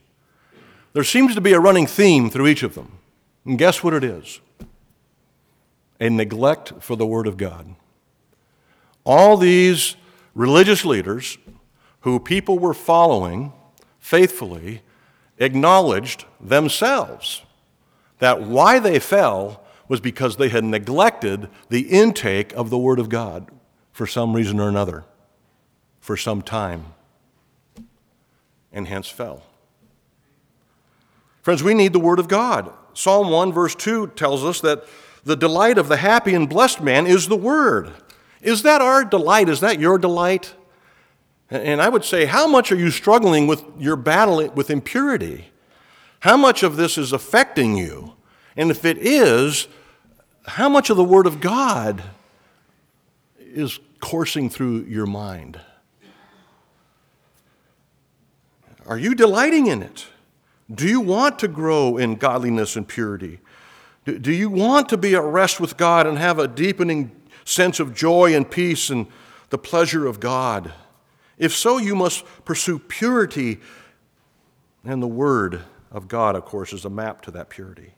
there 0.95 1.05
seems 1.05 1.35
to 1.37 1.41
be 1.41 1.53
a 1.53 1.61
running 1.61 1.87
theme 1.87 2.29
through 2.29 2.49
each 2.49 2.65
of 2.65 2.75
them. 2.75 2.99
And 3.45 3.57
guess 3.57 3.85
what 3.85 3.95
it 3.95 4.03
is? 4.03 4.41
A 6.01 6.11
neglect 6.11 6.73
for 6.81 6.97
the 6.97 7.07
Word 7.07 7.27
of 7.29 7.37
God. 7.37 7.75
All 9.05 9.37
these 9.37 9.97
religious 10.39 10.85
leaders 10.85 11.37
who 12.03 12.21
people 12.21 12.61
were 12.61 12.73
following 12.73 13.53
faithfully 13.99 14.83
acknowledged 15.39 16.25
themselves 16.41 17.43
that 18.21 18.41
why 18.41 18.79
they 18.79 19.01
fell 19.01 19.61
was 19.89 20.01
because 20.01 20.37
they 20.37 20.49
had 20.49 20.63
neglected 20.63 21.49
the 21.71 21.81
intake 21.89 22.53
of 22.53 22.71
the 22.71 22.79
Word 22.79 23.01
of 23.01 23.09
God 23.09 23.51
for 23.91 24.07
some 24.07 24.33
reason 24.33 24.61
or 24.61 24.69
another, 24.69 25.05
for 25.99 26.17
some 26.17 26.41
time, 26.41 26.87
and 28.73 28.87
hence 28.87 29.09
fell. 29.09 29.43
Friends, 31.43 31.65
we 31.65 31.75
need 31.75 31.93
the 31.93 31.99
Word 31.99 32.21
of 32.21 32.29
God. 32.29 32.73
Psalm 32.95 33.31
1, 33.31 33.53
verse 33.53 33.75
2 33.75 34.09
tells 34.09 34.45
us 34.45 34.61
that 34.61 34.85
the 35.25 35.37
delight 35.37 35.79
of 35.79 35.89
the 35.89 35.97
happy 35.97 36.35
and 36.35 36.49
blessed 36.49 36.81
man 36.81 37.09
is 37.09 37.27
the 37.27 37.37
Word. 37.37 37.93
Is 38.43 38.63
that 38.63 38.81
our 38.81 39.05
delight? 39.05 39.49
Is 39.49 39.61
that 39.61 39.81
your 39.81 39.99
delight? 39.99 40.55
And 41.51 41.81
I 41.81 41.89
would 41.89 42.05
say, 42.05 42.27
how 42.27 42.47
much 42.47 42.71
are 42.71 42.77
you 42.77 42.91
struggling 42.91 43.47
with 43.47 43.65
your 43.79 43.97
battle 43.97 44.47
with 44.51 44.71
impurity? 44.71 45.51
How 46.21 46.37
much 46.37 46.63
of 46.63 46.77
this 46.77 46.99
is 46.99 47.13
affecting 47.13 47.77
you? 47.77 48.15
And 48.57 48.71
if 48.71 48.85
it 48.85 48.99
is, 48.99 49.69
how 50.47 50.69
much 50.69 50.91
of 50.91 50.97
the 50.97 51.05
Word 51.05 51.27
of 51.27 51.41
God 51.41 52.03
is 53.39 53.79
coursing 54.01 54.51
through 54.51 54.85
your 54.85 55.07
mind? 55.07 55.61
Are 58.87 58.99
you 58.99 59.15
delighting 59.15 59.67
in 59.67 59.83
it? 59.83 60.07
Do 60.71 60.87
you 60.87 61.01
want 61.01 61.39
to 61.41 61.49
grow 61.49 61.97
in 61.97 62.17
godliness 62.17 62.77
and 62.77 62.87
purity? 62.87 63.41
Do 64.05 64.33
you 64.33 64.49
want 64.49 64.89
to 64.89 64.97
be 64.97 65.15
at 65.15 65.23
rest 65.23 65.61
with 65.61 65.77
God 65.77 66.07
and 66.07 66.19
have 66.19 66.39
a 66.39 66.49
deepening 66.49 67.11
sense 67.49 67.81
of 67.81 67.95
joy 67.95 68.35
and 68.35 68.51
peace 68.51 68.91
and 68.91 69.07
the 69.51 69.59
pleasure 69.59 70.07
of 70.07 70.21
God? 70.21 70.73
If 71.39 71.55
so, 71.55 71.79
you 71.79 71.95
must 71.95 72.25
pursue 72.45 72.79
purity. 72.79 73.61
And 74.85 75.03
the 75.03 75.09
Word 75.09 75.63
of 75.91 76.09
God, 76.09 76.37
of 76.37 76.45
course, 76.45 76.73
is 76.73 76.85
a 76.85 76.91
map 76.91 77.23
to 77.23 77.31
that 77.33 77.49
purity. 77.49 77.95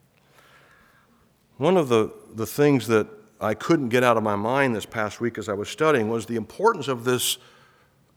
One 1.56 1.76
of 1.76 1.88
the, 1.88 2.12
the 2.34 2.46
things 2.46 2.86
that 2.86 3.06
I 3.40 3.54
couldn't 3.54 3.88
get 3.88 4.02
out 4.02 4.16
of 4.16 4.22
my 4.22 4.36
mind 4.36 4.76
this 4.76 4.86
past 4.86 5.20
week 5.20 5.38
as 5.38 5.48
I 5.48 5.54
was 5.54 5.68
studying 5.68 6.08
was 6.08 6.26
the 6.26 6.36
importance 6.36 6.88
of 6.88 7.04
this 7.04 7.38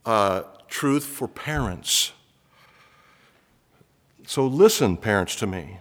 uh, 0.05 0.43
truth 0.67 1.05
for 1.05 1.27
parents. 1.27 2.11
So, 4.27 4.45
listen, 4.45 4.97
parents, 4.97 5.35
to 5.37 5.47
me. 5.47 5.79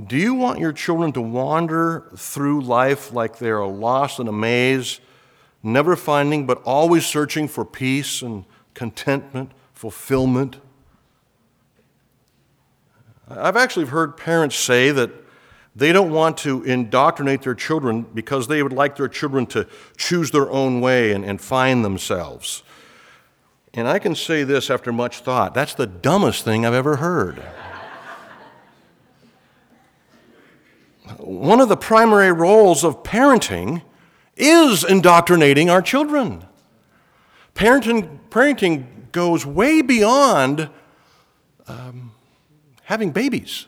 Do 0.00 0.16
you 0.16 0.34
want 0.34 0.58
your 0.58 0.72
children 0.72 1.12
to 1.12 1.20
wander 1.20 2.04
through 2.16 2.62
life 2.62 3.12
like 3.12 3.38
they 3.38 3.50
are 3.50 3.66
lost 3.66 4.18
in 4.18 4.26
a 4.26 4.32
maze, 4.32 5.00
never 5.62 5.96
finding 5.96 6.46
but 6.46 6.62
always 6.64 7.04
searching 7.04 7.46
for 7.46 7.64
peace 7.64 8.22
and 8.22 8.44
contentment, 8.72 9.52
fulfillment? 9.74 10.56
I've 13.28 13.56
actually 13.56 13.86
heard 13.86 14.16
parents 14.16 14.56
say 14.56 14.90
that 14.92 15.10
they 15.76 15.92
don't 15.92 16.10
want 16.10 16.38
to 16.38 16.62
indoctrinate 16.64 17.42
their 17.42 17.54
children 17.54 18.02
because 18.14 18.48
they 18.48 18.62
would 18.62 18.72
like 18.72 18.96
their 18.96 19.08
children 19.08 19.46
to 19.46 19.66
choose 19.96 20.30
their 20.30 20.50
own 20.50 20.80
way 20.80 21.12
and, 21.12 21.24
and 21.24 21.40
find 21.40 21.84
themselves. 21.84 22.62
And 23.74 23.88
I 23.88 23.98
can 23.98 24.14
say 24.14 24.42
this 24.44 24.70
after 24.70 24.92
much 24.92 25.20
thought 25.20 25.54
that's 25.54 25.74
the 25.74 25.86
dumbest 25.86 26.44
thing 26.44 26.64
I've 26.64 26.74
ever 26.74 26.96
heard. 26.96 27.42
One 31.18 31.60
of 31.60 31.68
the 31.68 31.76
primary 31.76 32.32
roles 32.32 32.84
of 32.84 33.02
parenting 33.02 33.82
is 34.36 34.84
indoctrinating 34.84 35.70
our 35.70 35.82
children. 35.82 36.44
Parenting, 37.54 38.18
parenting 38.30 38.86
goes 39.12 39.44
way 39.44 39.82
beyond 39.82 40.70
um, 41.68 42.12
having 42.84 43.10
babies. 43.10 43.66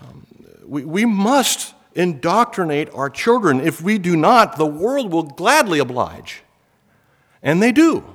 Um, 0.00 0.26
we, 0.66 0.84
we 0.84 1.04
must 1.04 1.74
indoctrinate 1.94 2.90
our 2.92 3.08
children. 3.08 3.60
If 3.60 3.80
we 3.80 3.98
do 3.98 4.16
not, 4.16 4.56
the 4.56 4.66
world 4.66 5.12
will 5.12 5.22
gladly 5.22 5.78
oblige. 5.78 6.42
And 7.42 7.62
they 7.62 7.72
do. 7.72 8.13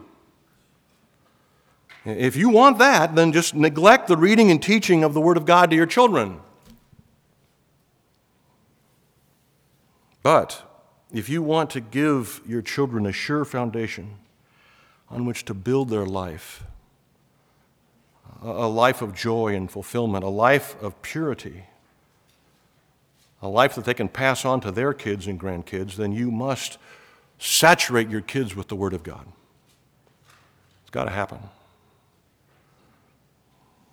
If 2.05 2.35
you 2.35 2.49
want 2.49 2.77
that, 2.79 3.15
then 3.15 3.33
just 3.33 3.53
neglect 3.53 4.07
the 4.07 4.17
reading 4.17 4.49
and 4.49 4.61
teaching 4.61 5.03
of 5.03 5.13
the 5.13 5.21
Word 5.21 5.37
of 5.37 5.45
God 5.45 5.69
to 5.69 5.75
your 5.75 5.85
children. 5.85 6.39
But 10.23 10.63
if 11.11 11.29
you 11.29 11.41
want 11.41 11.69
to 11.71 11.81
give 11.81 12.41
your 12.47 12.61
children 12.61 13.05
a 13.05 13.11
sure 13.11 13.45
foundation 13.45 14.15
on 15.09 15.25
which 15.25 15.43
to 15.45 15.53
build 15.53 15.89
their 15.89 16.05
life, 16.05 16.63
a 18.41 18.67
life 18.67 19.01
of 19.01 19.13
joy 19.13 19.55
and 19.55 19.69
fulfillment, 19.69 20.23
a 20.23 20.29
life 20.29 20.81
of 20.81 21.01
purity, 21.01 21.63
a 23.41 23.47
life 23.47 23.75
that 23.75 23.85
they 23.85 23.93
can 23.93 24.07
pass 24.07 24.45
on 24.45 24.61
to 24.61 24.71
their 24.71 24.93
kids 24.93 25.27
and 25.27 25.39
grandkids, 25.39 25.95
then 25.95 26.11
you 26.11 26.31
must 26.31 26.77
saturate 27.37 28.09
your 28.09 28.21
kids 28.21 28.55
with 28.55 28.67
the 28.67 28.75
Word 28.75 28.93
of 28.93 29.03
God. 29.03 29.25
It's 30.83 30.91
got 30.91 31.05
to 31.05 31.11
happen. 31.11 31.39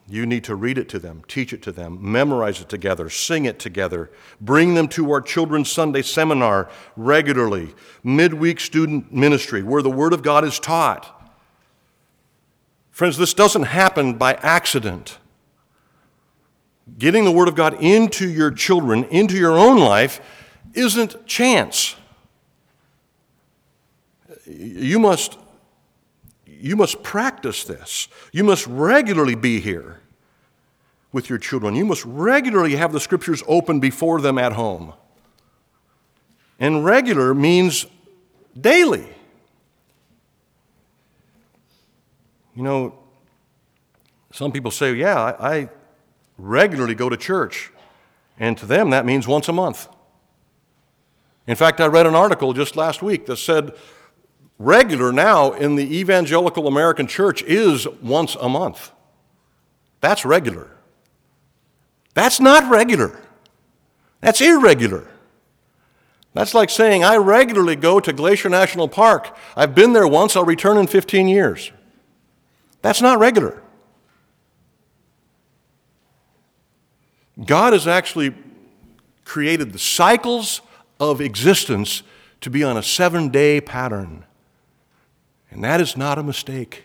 You 0.09 0.25
need 0.25 0.45
to 0.45 0.55
read 0.55 0.79
it 0.79 0.89
to 0.91 1.01
them, 1.01 1.25
teach 1.27 1.53
it 1.53 1.63
to 1.63 1.73
them, 1.73 1.99
memorize 2.01 2.61
it 2.61 2.69
together, 2.69 3.11
sing 3.11 3.45
it 3.45 3.59
together, 3.59 4.11
bring 4.41 4.75
them 4.75 4.87
to 4.89 5.11
our 5.11 5.21
children's 5.21 5.71
Sunday 5.71 6.03
seminar 6.03 6.71
regularly, 6.97 7.75
midweek 8.05 8.61
student 8.61 9.13
ministry 9.13 9.65
where 9.65 9.83
the 9.83 9.91
Word 9.91 10.13
of 10.13 10.23
God 10.23 10.45
is 10.45 10.61
taught. 10.61 11.13
Friends, 12.93 13.19
this 13.19 13.35
doesn't 13.35 13.65
happen 13.65 14.15
by 14.15 14.35
accident. 14.35 15.19
Getting 16.97 17.25
the 17.25 17.33
Word 17.33 17.49
of 17.49 17.57
God 17.57 17.75
into 17.83 18.29
your 18.29 18.53
children, 18.53 19.05
into 19.05 19.37
your 19.37 19.59
own 19.59 19.79
life, 19.79 20.21
isn't 20.73 21.27
chance. 21.27 21.97
You 24.47 25.01
must 25.01 25.37
you 26.61 26.77
must 26.77 27.03
practice 27.03 27.65
this. 27.65 28.09
You 28.33 28.45
must 28.45 28.67
regularly 28.67 29.35
be 29.35 29.61
here 29.61 30.01
with 31.13 31.29
your 31.29 31.39
children. 31.39 31.75
You 31.75 31.85
must 31.85 32.05
regularly 32.05 32.77
have 32.77 32.93
the 32.93 33.01
scriptures 33.01 33.43
open 33.47 33.81
before 33.81 34.21
them 34.21 34.39
at 34.39 34.53
home. 34.53 34.93
And 36.59 36.85
regular 36.85 37.35
means 37.35 37.87
daily. 38.59 39.07
You 42.55 42.63
know, 42.63 42.99
some 44.33 44.53
people 44.53 44.71
say, 44.71 44.95
yeah, 44.95 45.37
I, 45.39 45.69
regularly 46.39 46.95
go 46.95 47.09
to 47.09 47.17
church. 47.17 47.71
And 48.39 48.57
to 48.59 48.67
them, 48.67 48.91
that 48.91 49.07
means 49.07 49.27
once 49.27 49.49
a 49.49 49.53
month. 49.53 49.89
In 51.47 51.57
fact, 51.57 51.81
I 51.81 51.87
read 51.87 52.07
an 52.07 52.15
article 52.15 52.53
just 52.53 52.77
last 52.77 53.03
week 53.03 53.27
that 53.27 53.37
said 53.37 53.73
regular 54.59 55.13
now 55.13 55.53
in 55.53 55.77
the 55.77 55.99
evangelical 55.99 56.67
American 56.67 57.07
church 57.07 57.43
is 57.43 57.87
once 58.03 58.37
a 58.37 58.49
month. 58.49 58.93
That's 60.01 60.25
regular. 60.25 60.71
That's 62.15 62.41
not 62.41 62.71
regular. 62.71 63.21
That's 64.21 64.41
irregular. 64.41 65.09
That's 66.33 66.55
like 66.55 66.69
saying, 66.69 67.03
I 67.03 67.17
regularly 67.17 67.77
go 67.77 67.99
to 67.99 68.13
Glacier 68.13 68.51
National 68.51 68.89
Park. 68.89 69.35
I've 69.57 69.75
been 69.75 69.95
there 69.95 70.07
once, 70.07 70.37
I'll 70.37 70.45
return 70.45 70.77
in 70.77 70.87
15 70.87 71.29
years. 71.29 71.73
That's 72.83 73.01
not 73.01 73.19
regular. 73.19 73.63
God 77.45 77.73
has 77.73 77.87
actually 77.87 78.35
created 79.25 79.73
the 79.73 79.79
cycles 79.79 80.61
of 81.01 81.21
existence 81.21 82.03
to 82.41 82.51
be 82.51 82.63
on 82.63 82.77
a 82.77 82.83
seven 82.83 83.29
day 83.29 83.61
pattern. 83.61 84.25
And 85.51 85.63
that 85.65 85.81
is 85.81 85.97
not 85.97 86.19
a 86.19 86.23
mistake. 86.23 86.85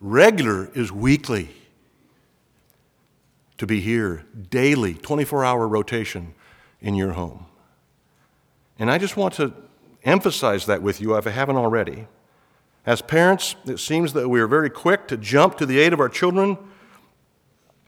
Regular 0.00 0.70
is 0.74 0.90
weekly. 0.90 1.50
To 3.58 3.66
be 3.66 3.80
here 3.80 4.24
daily, 4.48 4.94
24 4.94 5.44
hour 5.44 5.68
rotation 5.68 6.34
in 6.80 6.94
your 6.94 7.12
home. 7.12 7.46
And 8.78 8.90
I 8.90 8.96
just 8.96 9.16
want 9.16 9.34
to 9.34 9.52
emphasize 10.02 10.64
that 10.66 10.82
with 10.82 11.00
you 11.00 11.14
if 11.16 11.26
I 11.26 11.30
haven't 11.30 11.56
already. 11.56 12.06
As 12.86 13.02
parents, 13.02 13.56
it 13.66 13.78
seems 13.78 14.14
that 14.14 14.28
we 14.30 14.40
are 14.40 14.46
very 14.46 14.70
quick 14.70 15.06
to 15.08 15.18
jump 15.18 15.58
to 15.58 15.66
the 15.66 15.78
aid 15.78 15.92
of 15.92 16.00
our 16.00 16.08
children 16.08 16.56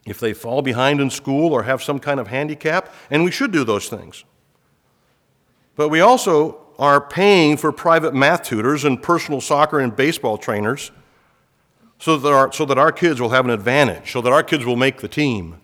if 0.05 0.21
they 0.21 0.35
fall 0.35 0.63
behind 0.63 1.01
in 1.01 1.09
school 1.11 1.53
or 1.53 1.63
have 1.63 1.83
some 1.83 1.99
kind 1.99 2.21
of 2.21 2.29
handicap, 2.29 2.93
and 3.11 3.25
we 3.25 3.31
should 3.31 3.53
do 3.53 3.65
those 3.65 3.89
things. 3.89 4.25
But 5.77 5.89
we 5.89 6.01
also 6.01 6.62
are 6.79 7.01
paying 7.01 7.57
for 7.57 7.73
private 7.73 8.15
math 8.15 8.43
tutors 8.43 8.85
and 8.85 9.03
personal 9.03 9.41
soccer 9.41 9.79
and 9.81 9.95
baseball 9.95 10.39
trainers 10.39 10.91
so 11.99 12.17
that 12.17 12.33
our, 12.33 12.53
so 12.53 12.65
that 12.65 12.79
our 12.79 12.91
kids 12.91 13.21
will 13.21 13.29
have 13.29 13.45
an 13.45 13.51
advantage, 13.51 14.11
so 14.11 14.21
that 14.21 14.33
our 14.33 14.43
kids 14.43 14.65
will 14.65 14.77
make 14.77 15.01
the 15.01 15.09
team. 15.09 15.61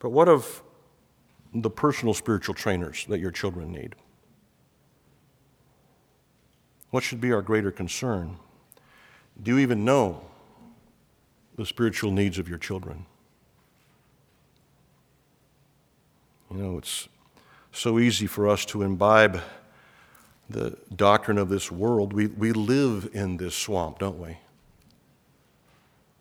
But 0.00 0.10
what 0.10 0.28
of 0.28 0.62
the 1.54 1.70
personal 1.70 2.14
spiritual 2.14 2.54
trainers 2.54 3.06
that 3.08 3.18
your 3.20 3.30
children 3.30 3.72
need? 3.72 3.94
What 6.90 7.02
should 7.02 7.20
be 7.20 7.32
our 7.32 7.42
greater 7.42 7.70
concern? 7.70 8.38
Do 9.42 9.52
you 9.52 9.58
even 9.58 9.84
know 9.84 10.22
the 11.56 11.66
spiritual 11.66 12.10
needs 12.10 12.38
of 12.38 12.48
your 12.48 12.58
children? 12.58 13.06
You 16.50 16.56
know, 16.56 16.78
it's 16.78 17.08
so 17.76 17.98
easy 17.98 18.26
for 18.26 18.48
us 18.48 18.64
to 18.66 18.82
imbibe 18.82 19.40
the 20.48 20.76
doctrine 20.94 21.38
of 21.38 21.48
this 21.48 21.70
world. 21.70 22.12
We, 22.12 22.28
we 22.28 22.52
live 22.52 23.10
in 23.12 23.36
this 23.36 23.54
swamp, 23.54 23.98
don't 23.98 24.18
we? 24.18 24.38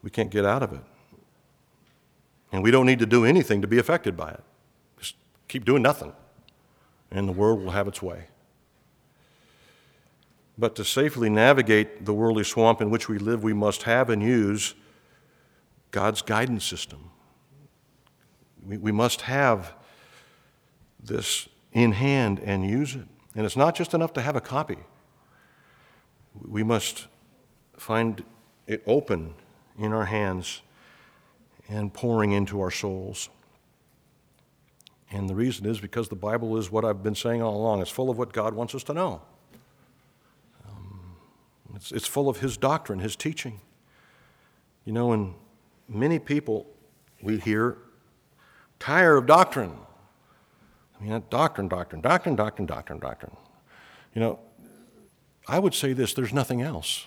We 0.03 0.09
can't 0.09 0.29
get 0.29 0.45
out 0.45 0.63
of 0.63 0.73
it. 0.73 0.81
And 2.51 2.63
we 2.63 2.71
don't 2.71 2.85
need 2.85 2.99
to 2.99 3.05
do 3.05 3.25
anything 3.25 3.61
to 3.61 3.67
be 3.67 3.79
affected 3.79 4.17
by 4.17 4.31
it. 4.31 4.43
Just 4.99 5.15
keep 5.47 5.65
doing 5.65 5.81
nothing, 5.81 6.13
and 7.11 7.27
the 7.27 7.33
world 7.33 7.63
will 7.63 7.71
have 7.71 7.87
its 7.87 8.01
way. 8.01 8.25
But 10.57 10.75
to 10.75 10.85
safely 10.85 11.29
navigate 11.29 12.05
the 12.05 12.13
worldly 12.13 12.43
swamp 12.43 12.81
in 12.81 12.89
which 12.89 13.09
we 13.09 13.17
live, 13.17 13.43
we 13.43 13.53
must 13.53 13.83
have 13.83 14.09
and 14.09 14.23
use 14.23 14.73
God's 15.91 16.21
guidance 16.21 16.65
system. 16.65 17.11
We, 18.65 18.77
we 18.77 18.91
must 18.91 19.21
have 19.21 19.73
this 21.07 21.47
in 21.71 21.93
hand 21.93 22.39
and 22.39 22.67
use 22.67 22.95
it. 22.95 23.07
And 23.35 23.45
it's 23.45 23.57
not 23.57 23.75
just 23.75 23.93
enough 23.93 24.13
to 24.13 24.21
have 24.21 24.35
a 24.35 24.41
copy, 24.41 24.77
we 26.47 26.63
must 26.63 27.07
find 27.77 28.23
it 28.67 28.83
open 28.87 29.35
in 29.77 29.91
our 29.91 30.05
hands 30.05 30.61
and 31.69 31.93
pouring 31.93 32.31
into 32.31 32.61
our 32.61 32.71
souls. 32.71 33.29
And 35.11 35.29
the 35.29 35.35
reason 35.35 35.65
is 35.65 35.79
because 35.79 36.09
the 36.09 36.15
Bible 36.15 36.57
is 36.57 36.71
what 36.71 36.83
I've 36.83 37.03
been 37.03 37.15
saying 37.15 37.41
all 37.41 37.55
along. 37.55 37.81
It's 37.81 37.91
full 37.91 38.09
of 38.09 38.17
what 38.17 38.33
God 38.33 38.53
wants 38.53 38.73
us 38.75 38.83
to 38.85 38.93
know. 38.93 39.21
Um, 40.67 41.15
it's, 41.75 41.91
it's 41.91 42.07
full 42.07 42.27
of 42.27 42.39
His 42.39 42.57
doctrine, 42.57 42.99
His 42.99 43.15
teaching. 43.15 43.61
You 44.83 44.93
know, 44.93 45.13
and 45.13 45.33
many 45.87 46.19
people 46.19 46.67
we 47.21 47.37
hear 47.39 47.77
tire 48.79 49.17
of 49.17 49.25
doctrine. 49.25 49.73
I 50.99 51.03
mean, 51.03 51.23
doctrine, 51.29 51.67
doctrine, 51.67 52.01
doctrine, 52.01 52.35
doctrine, 52.35 52.65
doctrine, 52.65 52.99
doctrine. 52.99 53.35
You 54.13 54.21
know, 54.21 54.39
I 55.47 55.59
would 55.59 55.73
say 55.73 55.93
this 55.93 56.13
there's 56.13 56.33
nothing 56.33 56.61
else. 56.61 57.05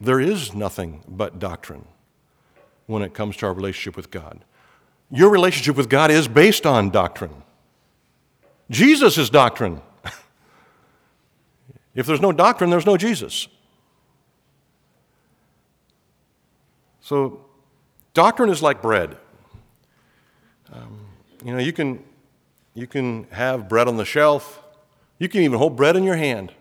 There 0.00 0.20
is 0.20 0.54
nothing 0.54 1.04
but 1.06 1.38
doctrine 1.38 1.84
when 2.86 3.02
it 3.02 3.14
comes 3.14 3.36
to 3.38 3.46
our 3.46 3.52
relationship 3.52 3.96
with 3.96 4.10
God. 4.10 4.44
Your 5.10 5.30
relationship 5.30 5.76
with 5.76 5.88
God 5.88 6.10
is 6.10 6.26
based 6.26 6.66
on 6.66 6.90
doctrine. 6.90 7.42
Jesus 8.70 9.18
is 9.18 9.28
doctrine. 9.30 9.82
if 11.94 12.06
there's 12.06 12.20
no 12.20 12.32
doctrine, 12.32 12.70
there's 12.70 12.86
no 12.86 12.96
Jesus. 12.96 13.48
So, 17.00 17.44
doctrine 18.14 18.50
is 18.50 18.62
like 18.62 18.80
bread. 18.80 19.16
Um, 20.72 21.09
you 21.44 21.52
know, 21.52 21.58
you 21.58 21.72
can, 21.72 22.02
you 22.74 22.86
can 22.86 23.24
have 23.30 23.68
bread 23.68 23.88
on 23.88 23.96
the 23.96 24.04
shelf, 24.04 24.62
you 25.18 25.28
can 25.28 25.42
even 25.42 25.58
hold 25.58 25.76
bread 25.76 25.96
in 25.96 26.04
your 26.04 26.16
hand, 26.16 26.52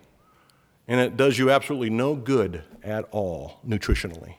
and 0.87 0.99
it 0.99 1.17
does 1.17 1.37
you 1.37 1.51
absolutely 1.51 1.89
no 1.89 2.15
good 2.15 2.63
at 2.83 3.05
all 3.11 3.59
nutritionally. 3.67 4.35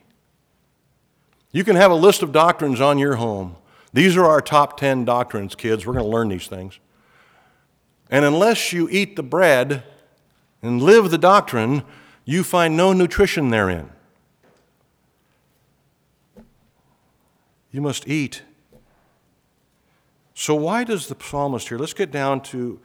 You 1.51 1.63
can 1.63 1.75
have 1.75 1.91
a 1.91 1.95
list 1.95 2.23
of 2.23 2.31
doctrines 2.31 2.79
on 2.79 2.97
your 2.97 3.15
home. 3.15 3.57
These 3.93 4.15
are 4.15 4.25
our 4.25 4.41
top 4.41 4.79
10 4.79 5.03
doctrines, 5.05 5.53
kids. 5.55 5.85
We're 5.85 5.93
going 5.93 6.05
to 6.05 6.11
learn 6.11 6.29
these 6.29 6.47
things. 6.47 6.79
And 8.09 8.23
unless 8.23 8.71
you 8.71 8.87
eat 8.89 9.15
the 9.15 9.23
bread 9.23 9.83
and 10.61 10.81
live 10.81 11.11
the 11.11 11.17
doctrine, 11.17 11.83
you 12.25 12.43
find 12.43 12.77
no 12.77 12.93
nutrition 12.93 13.49
therein. 13.49 13.89
You 17.71 17.81
must 17.81 18.07
eat. 18.07 18.43
So, 20.41 20.55
why 20.55 20.83
does 20.83 21.05
the 21.05 21.15
psalmist 21.21 21.69
here, 21.69 21.77
let's 21.77 21.93
get 21.93 22.09
down 22.09 22.41
to 22.45 22.79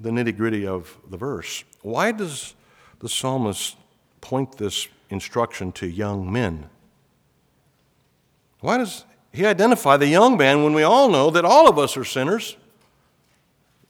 the 0.00 0.10
nitty 0.10 0.36
gritty 0.36 0.64
of 0.64 0.96
the 1.10 1.16
verse. 1.16 1.64
Why 1.82 2.12
does 2.12 2.54
the 3.00 3.08
psalmist 3.08 3.76
point 4.20 4.58
this 4.58 4.86
instruction 5.10 5.72
to 5.72 5.88
young 5.88 6.30
men? 6.30 6.70
Why 8.60 8.78
does 8.78 9.04
he 9.32 9.44
identify 9.44 9.96
the 9.96 10.06
young 10.06 10.36
man 10.36 10.62
when 10.62 10.72
we 10.72 10.84
all 10.84 11.08
know 11.08 11.30
that 11.30 11.44
all 11.44 11.68
of 11.68 11.80
us 11.80 11.96
are 11.96 12.04
sinners? 12.04 12.56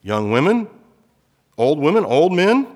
Young 0.00 0.30
women, 0.30 0.66
old 1.58 1.78
women, 1.78 2.06
old 2.06 2.32
men. 2.32 2.66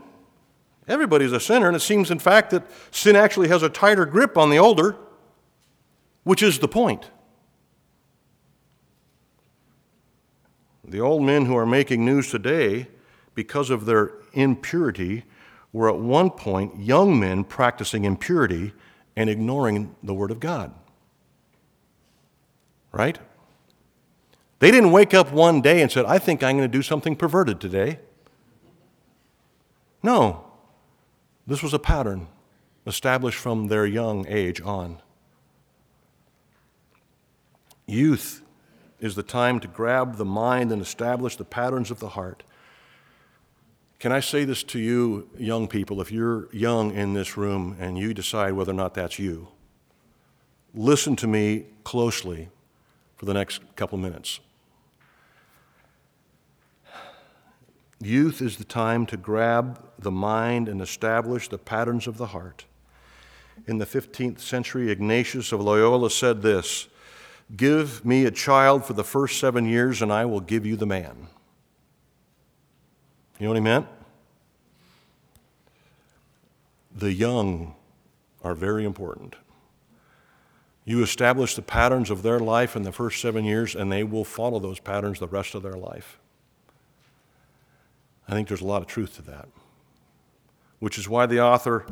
Everybody's 0.87 1.33
a 1.33 1.41
sinner, 1.41 1.69
and 1.69 1.75
it 1.75 1.81
seems, 1.81 2.11
in 2.11 2.19
fact, 2.19 2.51
that 2.51 2.65
sin 2.91 3.17
actually 3.17 3.49
has 3.49 3.63
a 3.63 3.71
tighter 3.71 4.05
grip 4.05 4.37
on 4.37 4.51
the 4.51 4.59
older, 4.59 4.95
which 6.23 6.43
is 6.43 6.59
the 6.59 6.69
point. 6.69 7.09
The 10.87 11.01
old 11.01 11.23
men 11.23 11.47
who 11.47 11.57
are 11.57 11.67
making 11.67 12.05
news 12.05 12.31
today 12.31 12.89
because 13.35 13.71
of 13.71 13.87
their 13.87 14.13
impurity 14.33 15.25
were 15.73 15.89
at 15.89 15.99
one 15.99 16.31
point 16.31 16.79
young 16.79 17.19
men 17.19 17.45
practicing 17.45 18.05
impurity 18.05 18.73
and 19.17 19.29
ignoring 19.29 19.95
the 20.03 20.15
Word 20.15 20.31
of 20.31 20.41
God 20.41 20.73
right? 22.97 23.19
They 24.59 24.71
didn't 24.71 24.91
wake 24.91 25.13
up 25.13 25.31
one 25.31 25.61
day 25.61 25.83
and 25.83 25.93
said, 25.93 26.07
I 26.07 26.19
think 26.19 26.43
I'm 26.43 26.57
going 26.57 26.71
to 26.71 26.79
do 26.79 26.83
something 26.83 27.15
perverted 27.15 27.61
today. 27.61 28.01
No, 30.03 30.45
this 31.47 31.63
was 31.63 31.75
a 31.75 31.79
pattern 31.79 32.29
established 32.87 33.39
from 33.39 33.67
their 33.67 33.85
young 33.85 34.27
age 34.29 34.63
on. 34.63 35.03
Youth 37.87 38.43
is 39.01 39.15
the 39.15 39.23
time 39.23 39.61
to 39.61 39.69
grab 39.69 40.17
the 40.17 40.25
mind 40.25 40.73
and 40.73 40.81
establish 40.81 41.37
the 41.37 41.45
patterns 41.45 41.91
of 41.91 42.01
the 42.01 42.11
heart. 42.11 42.43
Can 43.99 44.13
I 44.13 44.21
say 44.21 44.45
this 44.45 44.63
to 44.65 44.79
you, 44.79 45.29
young 45.39 45.69
people, 45.69 46.01
if 46.01 46.13
you're 46.13 46.49
young 46.53 46.95
in 46.95 47.15
this 47.15 47.37
room 47.37 47.77
and 47.81 47.99
you 47.99 48.13
decide 48.13 48.53
whether 48.53 48.73
or 48.73 48.75
not 48.75 48.95
that's 48.95 49.19
you? 49.19 49.49
Listen 50.75 51.17
to 51.17 51.27
me 51.27 51.67
closely 51.85 52.51
for 53.17 53.25
the 53.25 53.35
next 53.35 53.63
couple 53.77 53.97
minutes. 53.97 54.41
Youth 58.01 58.43
is 58.43 58.59
the 58.59 58.65
time 58.65 59.07
to 59.07 59.17
grab 59.17 59.83
the 59.99 60.11
mind 60.11 60.69
and 60.69 60.83
establish 60.83 61.49
the 61.49 61.57
patterns 61.57 62.07
of 62.07 62.19
the 62.19 62.27
heart. 62.27 62.67
In 63.67 63.79
the 63.79 63.87
15th 63.87 64.41
century, 64.41 64.91
Ignatius 64.91 65.51
of 65.51 65.63
Loyola 65.63 66.11
said 66.11 66.43
this 66.43 66.89
Give 67.55 68.05
me 68.05 68.25
a 68.25 68.31
child 68.31 68.85
for 68.85 68.95
the 68.95 69.05
first 69.05 69.39
seven 69.39 69.67
years, 69.67 70.03
and 70.03 70.13
I 70.13 70.25
will 70.25 70.41
give 70.41 70.67
you 70.67 70.77
the 70.77 70.87
man. 70.87 71.29
You 73.39 73.45
know 73.45 73.51
what 73.51 73.57
he 73.57 73.61
meant? 73.61 73.87
The 76.95 77.13
young 77.13 77.75
are 78.43 78.55
very 78.55 78.85
important. 78.85 79.37
You 80.85 81.03
establish 81.03 81.55
the 81.55 81.63
patterns 81.63 82.11
of 82.11 82.23
their 82.23 82.41
life 82.41 82.75
in 82.75 82.83
the 82.83 82.93
first 82.93 83.21
seven 83.21 83.45
years, 83.45 83.75
and 83.75 83.93
they 83.93 84.03
will 84.03 84.25
follow 84.25 84.59
those 84.59 84.81
patterns 84.81 85.21
the 85.21 85.29
rest 85.29 85.55
of 85.55 85.63
their 85.63 85.77
life. 85.77 86.19
I 88.29 88.33
think 88.33 88.49
there's 88.49 88.61
a 88.61 88.67
lot 88.67 88.83
of 88.83 88.89
truth 88.89 89.17
to 89.17 89.23
that, 89.23 89.49
which 90.81 90.99
is 90.99 91.09
why 91.09 91.27
the 91.27 91.41
author 91.41 91.87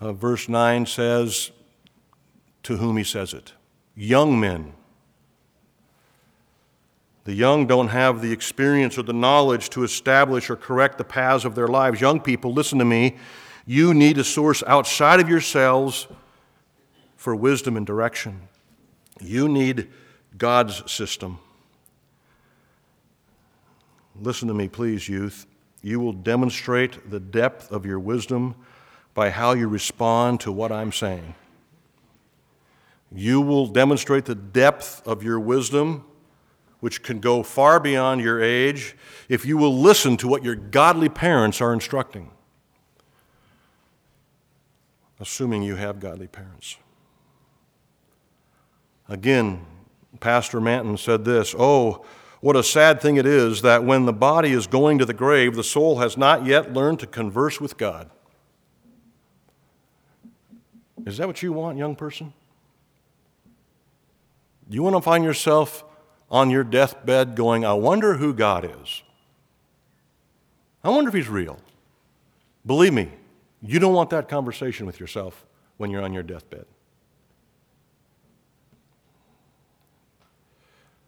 of 0.00 0.18
verse 0.18 0.48
9 0.48 0.86
says, 0.86 1.50
To 2.64 2.76
whom 2.76 2.96
he 2.96 3.04
says 3.04 3.34
it 3.34 3.52
young 3.94 4.38
men. 4.38 4.72
The 7.24 7.34
young 7.34 7.66
don't 7.66 7.88
have 7.88 8.22
the 8.22 8.32
experience 8.32 8.98
or 8.98 9.02
the 9.02 9.12
knowledge 9.12 9.70
to 9.70 9.84
establish 9.84 10.48
or 10.50 10.56
correct 10.56 10.98
the 10.98 11.04
paths 11.04 11.44
of 11.44 11.54
their 11.54 11.68
lives. 11.68 12.00
Young 12.00 12.20
people, 12.20 12.52
listen 12.52 12.78
to 12.78 12.84
me. 12.84 13.16
You 13.66 13.94
need 13.94 14.18
a 14.18 14.24
source 14.24 14.62
outside 14.66 15.20
of 15.20 15.28
yourselves 15.28 16.08
for 17.16 17.36
wisdom 17.36 17.76
and 17.76 17.86
direction. 17.86 18.40
You 19.20 19.48
need 19.48 19.90
God's 20.38 20.90
system. 20.90 21.38
Listen 24.18 24.48
to 24.48 24.54
me, 24.54 24.68
please, 24.68 25.08
youth. 25.08 25.46
You 25.82 26.00
will 26.00 26.12
demonstrate 26.12 27.10
the 27.10 27.20
depth 27.20 27.70
of 27.70 27.86
your 27.86 28.00
wisdom 28.00 28.54
by 29.14 29.30
how 29.30 29.52
you 29.52 29.68
respond 29.68 30.40
to 30.40 30.52
what 30.52 30.72
I'm 30.72 30.92
saying. 30.92 31.34
You 33.12 33.40
will 33.40 33.66
demonstrate 33.66 34.24
the 34.24 34.34
depth 34.34 35.06
of 35.06 35.22
your 35.22 35.40
wisdom, 35.40 36.04
which 36.78 37.02
can 37.02 37.18
go 37.18 37.42
far 37.42 37.80
beyond 37.80 38.20
your 38.20 38.40
age, 38.40 38.96
if 39.28 39.44
you 39.44 39.56
will 39.56 39.76
listen 39.76 40.16
to 40.18 40.28
what 40.28 40.44
your 40.44 40.54
godly 40.54 41.08
parents 41.08 41.60
are 41.60 41.72
instructing, 41.72 42.30
assuming 45.18 45.62
you 45.62 45.76
have 45.76 45.98
godly 46.00 46.28
parents. 46.28 46.76
Again, 49.08 49.66
Pastor 50.20 50.60
Manton 50.60 50.96
said 50.96 51.24
this 51.24 51.54
Oh, 51.58 52.04
what 52.40 52.56
a 52.56 52.62
sad 52.62 53.02
thing 53.02 53.16
it 53.16 53.26
is 53.26 53.60
that 53.62 53.84
when 53.84 54.06
the 54.06 54.12
body 54.12 54.52
is 54.52 54.66
going 54.66 54.98
to 54.98 55.04
the 55.04 55.12
grave, 55.12 55.56
the 55.56 55.64
soul 55.64 55.98
has 55.98 56.16
not 56.16 56.46
yet 56.46 56.72
learned 56.72 57.00
to 57.00 57.06
converse 57.06 57.60
with 57.60 57.76
God. 57.76 58.08
Is 61.04 61.18
that 61.18 61.26
what 61.26 61.42
you 61.42 61.52
want, 61.52 61.76
young 61.76 61.96
person? 61.96 62.32
You 64.70 64.84
want 64.84 64.94
to 64.94 65.02
find 65.02 65.24
yourself 65.24 65.84
on 66.30 66.48
your 66.48 66.62
deathbed 66.62 67.34
going, 67.34 67.64
I 67.64 67.72
wonder 67.72 68.14
who 68.14 68.32
God 68.32 68.64
is. 68.80 69.02
I 70.84 70.90
wonder 70.90 71.08
if 71.08 71.14
He's 71.14 71.28
real. 71.28 71.58
Believe 72.64 72.92
me, 72.92 73.10
you 73.60 73.80
don't 73.80 73.92
want 73.92 74.10
that 74.10 74.28
conversation 74.28 74.86
with 74.86 75.00
yourself 75.00 75.44
when 75.76 75.90
you're 75.90 76.02
on 76.02 76.12
your 76.12 76.22
deathbed. 76.22 76.66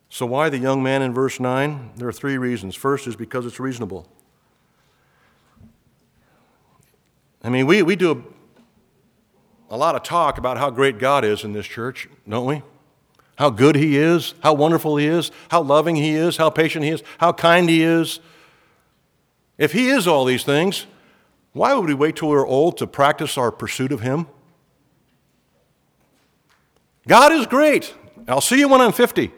So, 0.08 0.26
why 0.26 0.50
the 0.50 0.58
young 0.58 0.82
man 0.82 1.00
in 1.00 1.14
verse 1.14 1.38
9? 1.38 1.92
There 1.96 2.08
are 2.08 2.12
three 2.12 2.38
reasons. 2.38 2.74
First 2.74 3.06
is 3.06 3.14
because 3.14 3.46
it's 3.46 3.60
reasonable. 3.60 4.08
I 7.44 7.48
mean, 7.48 7.66
we, 7.66 7.82
we 7.82 7.96
do 7.96 8.24
a, 9.70 9.74
a 9.74 9.76
lot 9.76 9.94
of 9.94 10.02
talk 10.02 10.36
about 10.36 10.58
how 10.58 10.68
great 10.70 10.98
God 10.98 11.24
is 11.24 11.44
in 11.44 11.52
this 11.52 11.66
church, 11.66 12.08
don't 12.28 12.44
we? 12.44 12.62
How 13.36 13.50
good 13.50 13.76
He 13.76 13.96
is, 13.96 14.34
how 14.42 14.54
wonderful 14.54 14.96
He 14.96 15.06
is, 15.06 15.30
how 15.50 15.62
loving 15.62 15.96
He 15.96 16.14
is, 16.14 16.36
how 16.36 16.50
patient 16.50 16.84
He 16.84 16.90
is, 16.90 17.02
how 17.18 17.32
kind 17.32 17.68
He 17.68 17.82
is. 17.82 18.20
If 19.58 19.72
He 19.72 19.88
is 19.88 20.06
all 20.06 20.24
these 20.24 20.44
things, 20.44 20.86
why 21.52 21.74
would 21.74 21.86
we 21.86 21.94
wait 21.94 22.16
till 22.16 22.28
we're 22.28 22.46
old 22.46 22.78
to 22.78 22.86
practice 22.86 23.36
our 23.36 23.50
pursuit 23.50 23.92
of 23.92 24.00
Him? 24.00 24.26
God 27.06 27.32
is 27.32 27.46
great. 27.46 27.94
I'll 28.28 28.40
see 28.40 28.58
you 28.58 28.68
when 28.68 28.80
I'm 28.80 28.92
50. 28.92 29.32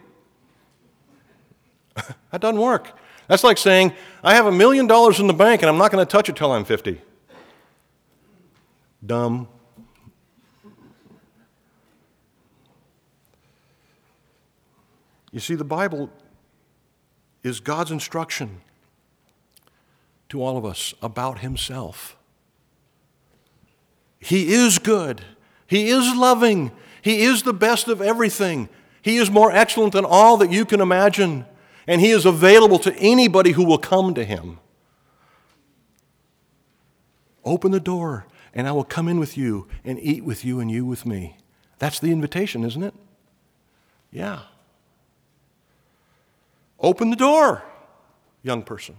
that 2.31 2.41
doesn't 2.41 2.59
work. 2.59 2.91
That's 3.27 3.43
like 3.43 3.57
saying, 3.57 3.93
I 4.23 4.35
have 4.35 4.45
a 4.45 4.51
million 4.51 4.87
dollars 4.87 5.19
in 5.19 5.27
the 5.27 5.33
bank 5.33 5.61
and 5.61 5.69
I'm 5.69 5.77
not 5.77 5.91
going 5.91 6.05
to 6.05 6.09
touch 6.09 6.29
it 6.29 6.35
till 6.35 6.51
I'm 6.51 6.65
50. 6.65 7.01
Dumb. 9.05 9.47
You 15.35 15.41
see, 15.41 15.55
the 15.55 15.65
Bible 15.65 16.09
is 17.43 17.59
God's 17.59 17.91
instruction 17.91 18.61
to 20.29 20.41
all 20.41 20.57
of 20.57 20.63
us 20.63 20.93
about 21.01 21.39
Himself. 21.39 22.15
He 24.17 24.53
is 24.53 24.79
good, 24.79 25.25
He 25.67 25.89
is 25.89 26.15
loving, 26.15 26.71
He 27.01 27.23
is 27.23 27.43
the 27.43 27.53
best 27.53 27.89
of 27.89 28.01
everything. 28.01 28.69
He 29.01 29.17
is 29.17 29.29
more 29.29 29.51
excellent 29.51 29.91
than 29.91 30.05
all 30.05 30.37
that 30.37 30.53
you 30.53 30.63
can 30.63 30.79
imagine, 30.79 31.45
and 31.85 31.99
He 31.99 32.11
is 32.11 32.25
available 32.25 32.79
to 32.79 32.95
anybody 32.95 33.51
who 33.51 33.65
will 33.65 33.77
come 33.77 34.13
to 34.13 34.23
Him. 34.23 34.59
Open 37.43 37.71
the 37.71 37.81
door, 37.81 38.25
and 38.53 38.69
I 38.69 38.71
will 38.71 38.85
come 38.85 39.09
in 39.09 39.19
with 39.19 39.37
you 39.37 39.67
and 39.83 39.99
eat 39.99 40.23
with 40.23 40.45
you 40.45 40.61
and 40.61 40.71
you 40.71 40.85
with 40.85 41.05
me. 41.05 41.35
That's 41.77 41.99
the 41.99 42.13
invitation, 42.13 42.63
isn't 42.63 42.83
it? 42.83 42.93
Yeah. 44.13 44.43
Open 46.85 47.09
the 47.09 47.15
door, 47.15 47.63
young 48.43 48.61
person. 48.61 48.95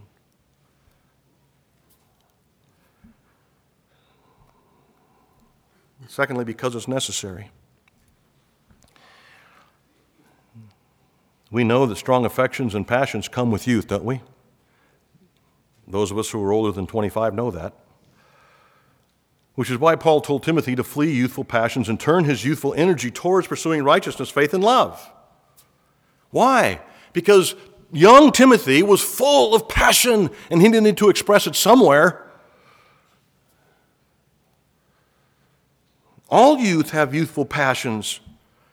Secondly, 6.09 6.45
because 6.45 6.75
it's 6.75 6.89
necessary. 6.89 7.53
We 11.53 11.63
know 11.63 11.87
that 11.87 11.95
strong 11.95 12.25
affections 12.25 12.75
and 12.75 12.89
passions 12.89 13.29
come 13.29 13.53
with 13.53 13.69
youth, 13.69 13.87
don't 13.87 14.05
we? 14.05 14.21
Those 15.87 16.11
of 16.11 16.19
us 16.19 16.31
who 16.31 16.43
are 16.43 16.53
older 16.53 16.73
than 16.73 16.89
25 16.89 17.35
know 17.35 17.53
that. 17.53 17.73
Which 19.55 19.71
is 19.71 19.79
why 19.79 19.95
Paul 19.95 20.21
told 20.23 20.43
Timothy 20.43 20.75
to 20.75 20.83
flee 20.83 21.13
youthful 21.13 21.45
passions 21.45 21.89
and 21.89 22.01
turn 22.01 22.25
his 22.25 22.45
youthful 22.45 22.75
energy 22.75 23.13
towards 23.13 23.47
pursuing 23.47 23.85
righteousness, 23.85 24.29
faith, 24.29 24.53
and 24.53 24.65
love. 24.65 25.13
Why? 26.31 26.81
Because 27.13 27.55
young 27.93 28.33
Timothy 28.33 28.83
was 28.83 29.01
full 29.01 29.55
of 29.55 29.69
passion 29.69 30.31
and 30.51 30.61
he 30.63 30.69
needed 30.69 30.97
to 30.99 31.09
express 31.09 31.47
it 31.47 31.55
somewhere. 31.55 32.27
All 36.29 36.59
youth 36.59 36.91
have 36.91 37.15
youthful 37.15 37.45
passions. 37.45 38.21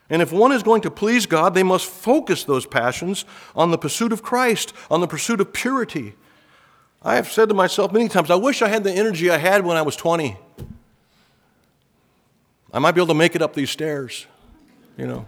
And 0.09 0.21
if 0.21 0.31
one 0.31 0.51
is 0.51 0.63
going 0.63 0.81
to 0.81 0.91
please 0.91 1.25
God, 1.25 1.53
they 1.53 1.63
must 1.63 1.85
focus 1.85 2.43
those 2.43 2.65
passions 2.65 3.25
on 3.55 3.71
the 3.71 3.77
pursuit 3.77 4.11
of 4.11 4.21
Christ, 4.21 4.73
on 4.91 5.01
the 5.01 5.07
pursuit 5.07 5.39
of 5.39 5.53
purity. 5.53 6.15
I 7.01 7.15
have 7.15 7.31
said 7.31 7.49
to 7.49 7.55
myself 7.55 7.91
many 7.91 8.09
times, 8.09 8.29
I 8.29 8.35
wish 8.35 8.61
I 8.61 8.67
had 8.67 8.83
the 8.83 8.91
energy 8.91 9.29
I 9.29 9.37
had 9.37 9.65
when 9.65 9.77
I 9.77 9.81
was 9.81 9.95
20. 9.95 10.37
I 12.71 12.79
might 12.79 12.91
be 12.91 12.99
able 12.99 13.07
to 13.07 13.13
make 13.13 13.35
it 13.35 13.41
up 13.41 13.53
these 13.53 13.69
stairs, 13.69 14.25
you 14.97 15.05
know. 15.05 15.25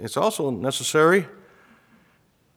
It's 0.00 0.16
also 0.16 0.50
necessary 0.50 1.26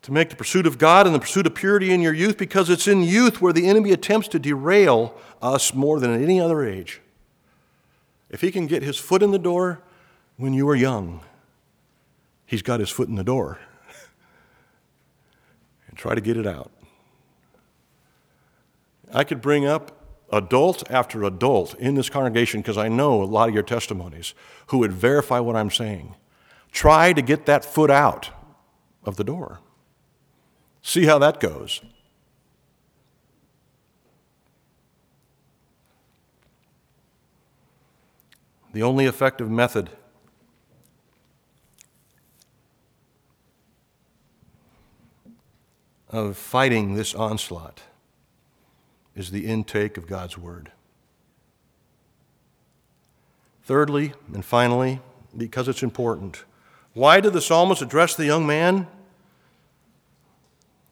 to 0.04 0.12
make 0.12 0.30
the 0.30 0.36
pursuit 0.36 0.66
of 0.66 0.78
God 0.78 1.06
and 1.06 1.16
the 1.16 1.20
pursuit 1.20 1.46
of 1.46 1.54
purity 1.54 1.92
in 1.92 2.02
your 2.02 2.14
youth 2.14 2.38
because 2.38 2.70
it's 2.70 2.88
in 2.88 3.04
youth 3.04 3.42
where 3.42 3.54
the 3.54 3.68
enemy 3.68 3.92
attempts 3.92 4.28
to 4.30 4.40
derail 4.40 5.16
us 5.42 5.74
more 5.74 6.00
than 6.00 6.14
at 6.14 6.22
any 6.22 6.40
other 6.40 6.64
age. 6.64 7.02
If 8.30 8.42
he 8.42 8.52
can 8.52 8.68
get 8.68 8.82
his 8.82 8.98
foot 8.98 9.22
in 9.22 9.32
the 9.32 9.40
door 9.40 9.82
when 10.38 10.54
you 10.54 10.68
are 10.70 10.76
young, 10.76 11.22
he's 12.46 12.62
got 12.62 12.80
his 12.80 12.90
foot 12.90 13.10
in 13.10 13.16
the 13.16 13.24
door. 13.24 13.60
and 15.88 15.98
try 15.98 16.16
to 16.16 16.22
get 16.22 16.38
it 16.38 16.48
out. 16.48 16.72
I 19.14 19.24
could 19.24 19.42
bring 19.42 19.66
up 19.66 19.98
adult 20.32 20.90
after 20.90 21.24
adult 21.24 21.76
in 21.76 21.96
this 21.96 22.10
congregation 22.10 22.62
because 22.62 22.78
I 22.78 22.88
know 22.88 23.22
a 23.22 23.26
lot 23.26 23.50
of 23.50 23.54
your 23.54 23.64
testimonies 23.64 24.34
who 24.68 24.78
would 24.80 24.94
verify 24.94 25.40
what 25.40 25.56
I'm 25.56 25.70
saying. 25.70 26.16
Try 26.72 27.14
to 27.14 27.22
get 27.22 27.46
that 27.46 27.66
foot 27.66 27.92
out 27.92 28.30
of 29.04 29.18
the 29.18 29.24
door. 29.24 29.60
See 30.82 31.06
how 31.06 31.20
that 31.20 31.40
goes. 31.40 31.82
The 38.74 38.84
only 38.84 39.06
effective 39.06 39.50
method 39.50 39.90
of 46.10 46.38
fighting 46.38 46.96
this 46.96 47.14
onslaught 47.14 47.82
is 49.16 49.32
the 49.32 49.46
intake 49.46 49.98
of 49.98 50.08
God's 50.08 50.38
Word. 50.38 50.72
Thirdly, 53.64 54.14
and 54.34 54.44
finally, 54.44 55.02
because 55.36 55.68
it's 55.68 55.84
important, 55.84 56.46
why 56.94 57.20
did 57.22 57.34
the 57.34 57.42
psalmist 57.42 57.82
address 57.82 58.16
the 58.16 58.26
young 58.26 58.46
man? 58.46 58.88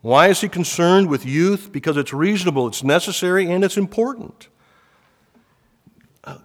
Why 0.01 0.29
is 0.29 0.39
he 0.41 0.47
concerned 0.47 1.09
with 1.09 1.25
youth? 1.25 1.71
Because 1.71 1.97
it's 1.97 2.13
reasonable, 2.13 2.67
it's 2.67 2.83
necessary, 2.83 3.51
and 3.51 3.63
it's 3.63 3.75
important. 3.75 4.47
Uh, 6.23 6.37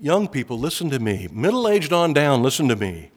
young 0.00 0.26
people, 0.26 0.58
listen 0.58 0.90
to 0.90 0.98
me. 0.98 1.28
Middle 1.30 1.68
aged 1.68 1.92
on 1.92 2.12
down, 2.12 2.42
listen 2.42 2.66
to 2.68 2.76
me. 2.76 3.12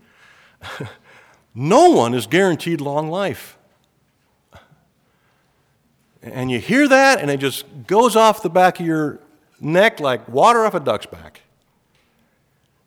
no 1.55 1.89
one 1.89 2.13
is 2.13 2.27
guaranteed 2.27 2.79
long 2.79 3.09
life. 3.09 3.57
And 6.21 6.51
you 6.51 6.59
hear 6.59 6.87
that, 6.87 7.19
and 7.19 7.31
it 7.31 7.39
just 7.39 7.65
goes 7.87 8.15
off 8.15 8.43
the 8.43 8.49
back 8.51 8.79
of 8.79 8.85
your 8.85 9.19
neck 9.59 9.99
like 9.99 10.27
water 10.29 10.63
off 10.63 10.75
a 10.75 10.79
duck's 10.79 11.07
back. 11.07 11.41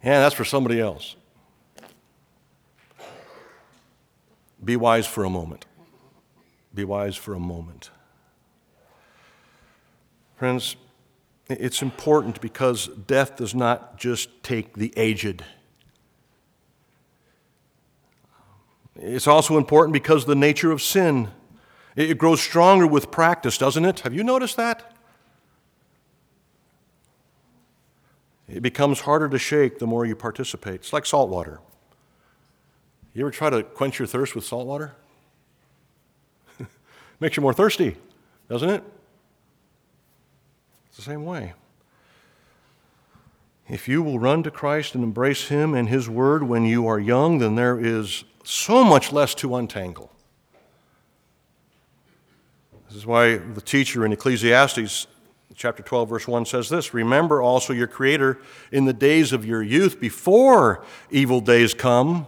Yeah, 0.04 0.20
that's 0.20 0.34
for 0.36 0.44
somebody 0.44 0.80
else. 0.80 1.16
Be 4.64 4.76
wise 4.76 5.06
for 5.06 5.24
a 5.24 5.30
moment. 5.30 5.66
Be 6.74 6.84
wise 6.84 7.16
for 7.16 7.34
a 7.34 7.40
moment. 7.40 7.90
Friends, 10.36 10.76
it's 11.48 11.82
important 11.82 12.40
because 12.40 12.88
death 12.88 13.36
does 13.36 13.54
not 13.54 13.98
just 13.98 14.42
take 14.42 14.74
the 14.74 14.92
aged. 14.96 15.44
It's 18.96 19.26
also 19.26 19.58
important 19.58 19.92
because 19.92 20.24
the 20.24 20.34
nature 20.34 20.70
of 20.70 20.80
sin. 20.80 21.28
It 21.96 22.18
grows 22.18 22.40
stronger 22.40 22.86
with 22.86 23.10
practice, 23.10 23.58
doesn't 23.58 23.84
it? 23.84 24.00
Have 24.00 24.14
you 24.14 24.24
noticed 24.24 24.56
that? 24.56 24.92
It 28.48 28.62
becomes 28.62 29.00
harder 29.00 29.28
to 29.28 29.38
shake 29.38 29.78
the 29.78 29.86
more 29.86 30.04
you 30.04 30.16
participate. 30.16 30.76
It's 30.76 30.92
like 30.92 31.06
salt 31.06 31.28
water. 31.28 31.60
You 33.14 33.20
ever 33.22 33.30
try 33.30 33.48
to 33.48 33.62
quench 33.62 34.00
your 34.00 34.08
thirst 34.08 34.34
with 34.34 34.44
salt 34.44 34.66
water? 34.66 34.92
Makes 37.20 37.36
you 37.36 37.42
more 37.42 37.54
thirsty, 37.54 37.96
doesn't 38.48 38.68
it? 38.68 38.82
It's 40.88 40.96
the 40.96 41.02
same 41.02 41.24
way. 41.24 41.54
If 43.68 43.88
you 43.88 44.02
will 44.02 44.18
run 44.18 44.42
to 44.42 44.50
Christ 44.50 44.96
and 44.96 45.04
embrace 45.04 45.46
Him 45.46 45.74
and 45.74 45.88
His 45.88 46.08
Word 46.08 46.42
when 46.42 46.64
you 46.64 46.88
are 46.88 46.98
young, 46.98 47.38
then 47.38 47.54
there 47.54 47.78
is 47.78 48.24
so 48.42 48.82
much 48.82 49.12
less 49.12 49.34
to 49.36 49.54
untangle. 49.54 50.10
This 52.88 52.96
is 52.96 53.06
why 53.06 53.36
the 53.36 53.60
teacher 53.60 54.04
in 54.04 54.12
Ecclesiastes 54.12 55.06
chapter 55.54 55.84
12, 55.84 56.08
verse 56.08 56.28
1 56.28 56.46
says 56.46 56.68
this 56.68 56.92
Remember 56.92 57.40
also 57.40 57.72
your 57.72 57.86
Creator 57.86 58.38
in 58.72 58.86
the 58.86 58.92
days 58.92 59.32
of 59.32 59.46
your 59.46 59.62
youth, 59.62 60.00
before 60.00 60.84
evil 61.10 61.40
days 61.40 61.74
come 61.74 62.26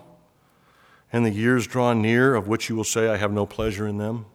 and 1.13 1.25
the 1.25 1.31
years 1.31 1.67
draw 1.67 1.93
near, 1.93 2.35
of 2.35 2.49
which 2.49 2.69
you 2.69 2.77
will 2.77 2.85
say, 2.85 3.09
I 3.09 3.17
have 3.17 3.33
no 3.33 3.47
pleasure 3.47 3.87
in 3.87 3.99
them? 3.99 4.27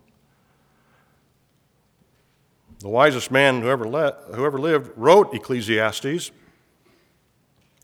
The 2.80 2.90
wisest 2.90 3.30
man 3.30 3.62
who 3.62 3.70
ever, 3.70 3.88
le- 3.88 4.18
who 4.34 4.46
ever 4.46 4.58
lived 4.58 4.92
wrote 4.96 5.34
Ecclesiastes. 5.34 6.32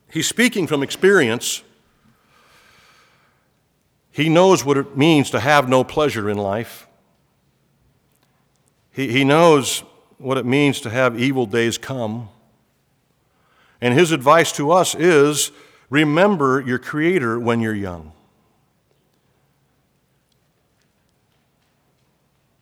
He's 0.09 0.27
speaking 0.27 0.65
from 0.65 0.81
experience. 0.81 1.63
He 4.11 4.29
knows 4.29 4.65
what 4.65 4.77
it 4.77 4.97
means 4.97 5.29
to 5.31 5.39
have 5.39 5.69
no 5.69 5.83
pleasure 5.83 6.29
in 6.29 6.37
life. 6.37 6.87
He, 8.91 9.11
he 9.11 9.23
knows 9.23 9.83
what 10.17 10.39
it 10.39 10.45
means 10.45 10.81
to 10.81 10.89
have 10.89 11.19
evil 11.19 11.45
days 11.45 11.77
come. 11.77 12.29
And 13.79 13.93
his 13.93 14.11
advice 14.11 14.51
to 14.53 14.71
us 14.71 14.95
is 14.95 15.51
remember 15.91 16.59
your 16.61 16.79
Creator 16.79 17.39
when 17.39 17.61
you're 17.61 17.75
young. 17.75 18.13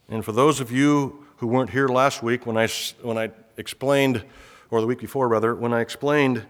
And 0.09 0.23
for 0.23 0.31
those 0.31 0.59
of 0.59 0.71
you 0.71 1.25
who 1.37 1.47
weren't 1.47 1.71
here 1.71 1.87
last 1.87 2.21
week 2.21 2.45
when 2.45 2.57
I, 2.57 2.67
when 3.01 3.17
I 3.17 3.31
explained, 3.57 4.23
or 4.69 4.81
the 4.81 4.87
week 4.87 4.99
before 4.99 5.27
rather, 5.27 5.55
when 5.55 5.73
I 5.73 5.81
explained 5.81 6.45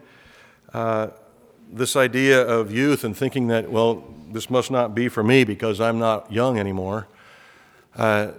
uh, 0.73 1.07
this 1.71 1.95
idea 1.95 2.41
of 2.41 2.71
youth 2.71 3.03
and 3.03 3.15
thinking 3.15 3.47
that, 3.47 3.71
well, 3.71 4.03
this 4.31 4.49
must 4.49 4.71
not 4.71 4.93
be 4.93 5.07
for 5.07 5.23
me 5.23 5.43
because 5.43 5.79
I'm 5.79 5.99
not 5.99 6.31
young 6.31 6.59
anymore, 6.59 7.07
uh, 7.95 8.31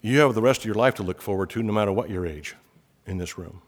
you 0.00 0.18
have 0.20 0.34
the 0.34 0.42
rest 0.42 0.60
of 0.60 0.66
your 0.66 0.74
life 0.74 0.94
to 0.96 1.02
look 1.02 1.22
forward 1.22 1.50
to, 1.50 1.62
no 1.62 1.72
matter 1.72 1.92
what 1.92 2.10
your 2.10 2.26
age 2.26 2.56
in 3.06 3.18
this 3.18 3.38
room. 3.38 3.62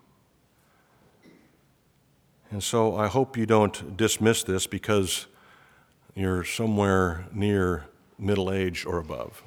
And 2.50 2.62
so 2.62 2.96
I 2.96 3.08
hope 3.08 3.36
you 3.36 3.46
don't 3.46 3.96
dismiss 3.96 4.44
this 4.44 4.66
because 4.66 5.26
you're 6.14 6.44
somewhere 6.44 7.26
near 7.32 7.86
middle 8.18 8.52
age 8.52 8.86
or 8.86 8.98
above. 8.98 9.42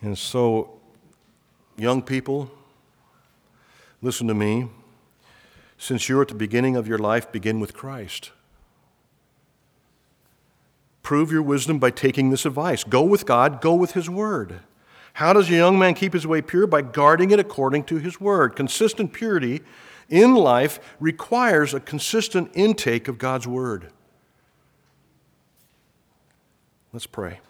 And 0.00 0.16
so, 0.16 0.78
young 1.76 2.02
people, 2.02 2.50
listen 4.00 4.26
to 4.28 4.34
me. 4.34 4.68
Since 5.76 6.08
you're 6.08 6.22
at 6.22 6.28
the 6.28 6.34
beginning 6.34 6.76
of 6.76 6.88
your 6.88 6.98
life, 6.98 7.30
begin 7.30 7.60
with 7.60 7.74
Christ. 7.74 8.32
Prove 11.02 11.32
your 11.32 11.42
wisdom 11.42 11.78
by 11.78 11.90
taking 11.90 12.30
this 12.30 12.44
advice. 12.44 12.84
Go 12.84 13.02
with 13.02 13.24
God, 13.24 13.60
go 13.60 13.74
with 13.74 13.92
His 13.92 14.10
Word. 14.10 14.60
How 15.14 15.32
does 15.32 15.48
a 15.48 15.54
young 15.54 15.78
man 15.78 15.94
keep 15.94 16.12
his 16.12 16.26
way 16.26 16.42
pure? 16.42 16.66
By 16.66 16.82
guarding 16.82 17.30
it 17.30 17.40
according 17.40 17.84
to 17.84 17.96
His 17.96 18.20
Word. 18.20 18.54
Consistent 18.54 19.12
purity 19.12 19.62
in 20.08 20.34
life 20.34 20.78
requires 21.00 21.74
a 21.74 21.80
consistent 21.80 22.50
intake 22.54 23.08
of 23.08 23.18
God's 23.18 23.46
Word. 23.46 23.90
Let's 26.92 27.06
pray. 27.06 27.40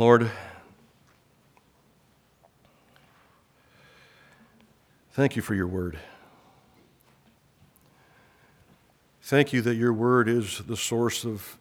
Lord, 0.00 0.30
thank 5.12 5.36
you 5.36 5.42
for 5.42 5.54
your 5.54 5.66
word. 5.66 5.98
Thank 9.20 9.52
you 9.52 9.60
that 9.60 9.74
your 9.74 9.92
word 9.92 10.26
is 10.26 10.62
the 10.66 10.78
source 10.78 11.26
of 11.26 11.58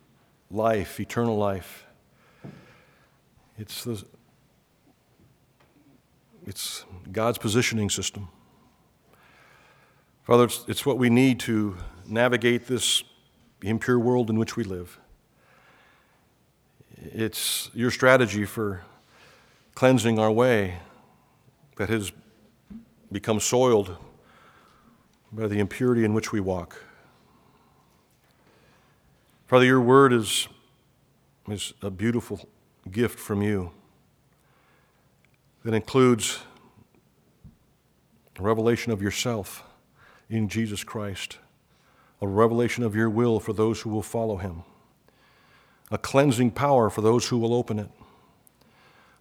life, 0.49 1.01
eternal 1.01 1.37
life. 1.37 1.85
It's, 3.57 3.83
the, 3.83 4.05
it's 6.47 6.85
God's 7.11 7.39
positioning 7.39 7.89
system. 7.89 8.29
Father, 10.23 10.45
it's, 10.45 10.63
it's 10.69 10.85
what 10.85 10.97
we 10.97 11.09
need 11.09 11.41
to 11.41 11.75
navigate 12.07 12.67
this 12.67 13.03
impure 13.63 13.99
world 13.99 14.29
in 14.29 14.39
which 14.39 14.55
we 14.55 14.63
live. 14.63 14.97
It's 17.01 17.69
your 17.73 17.91
strategy 17.91 18.43
for 18.43 18.83
cleansing 19.73 20.19
our 20.19 20.31
way 20.31 20.79
that 21.77 21.87
has 21.87 22.11
become 23.09 23.39
soiled 23.39 23.95
by 25.31 25.47
the 25.47 25.59
impurity 25.59 26.03
in 26.03 26.13
which 26.13 26.33
we 26.33 26.41
walk. 26.41 26.83
Father, 29.47 29.63
your 29.63 29.79
word 29.79 30.11
is, 30.11 30.49
is 31.47 31.73
a 31.81 31.89
beautiful 31.89 32.49
gift 32.91 33.17
from 33.17 33.41
you 33.41 33.71
that 35.63 35.73
includes 35.73 36.39
a 38.37 38.41
revelation 38.41 38.91
of 38.91 39.01
yourself 39.01 39.63
in 40.29 40.49
Jesus 40.49 40.83
Christ, 40.83 41.37
a 42.21 42.27
revelation 42.27 42.83
of 42.83 42.93
your 42.93 43.09
will 43.09 43.39
for 43.39 43.53
those 43.53 43.81
who 43.81 43.89
will 43.89 44.03
follow 44.03 44.35
him 44.35 44.63
a 45.91 45.97
cleansing 45.97 46.51
power 46.51 46.89
for 46.89 47.01
those 47.01 47.27
who 47.29 47.37
will 47.37 47.53
open 47.53 47.79
it, 47.79 47.89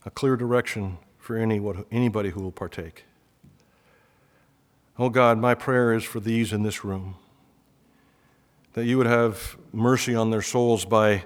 a 0.04 0.10
clear 0.10 0.36
direction 0.36 0.98
for 1.18 1.36
any, 1.36 1.60
anybody 1.90 2.30
who 2.30 2.40
will 2.40 2.52
partake. 2.52 3.04
Oh 4.98 5.08
God, 5.08 5.38
my 5.38 5.54
prayer 5.54 5.94
is 5.94 6.04
for 6.04 6.20
these 6.20 6.52
in 6.52 6.62
this 6.62 6.84
room 6.84 7.16
that 8.74 8.84
you 8.84 8.96
would 8.96 9.06
have 9.06 9.56
mercy 9.72 10.14
on 10.14 10.30
their 10.30 10.42
souls 10.42 10.84
by 10.84 11.24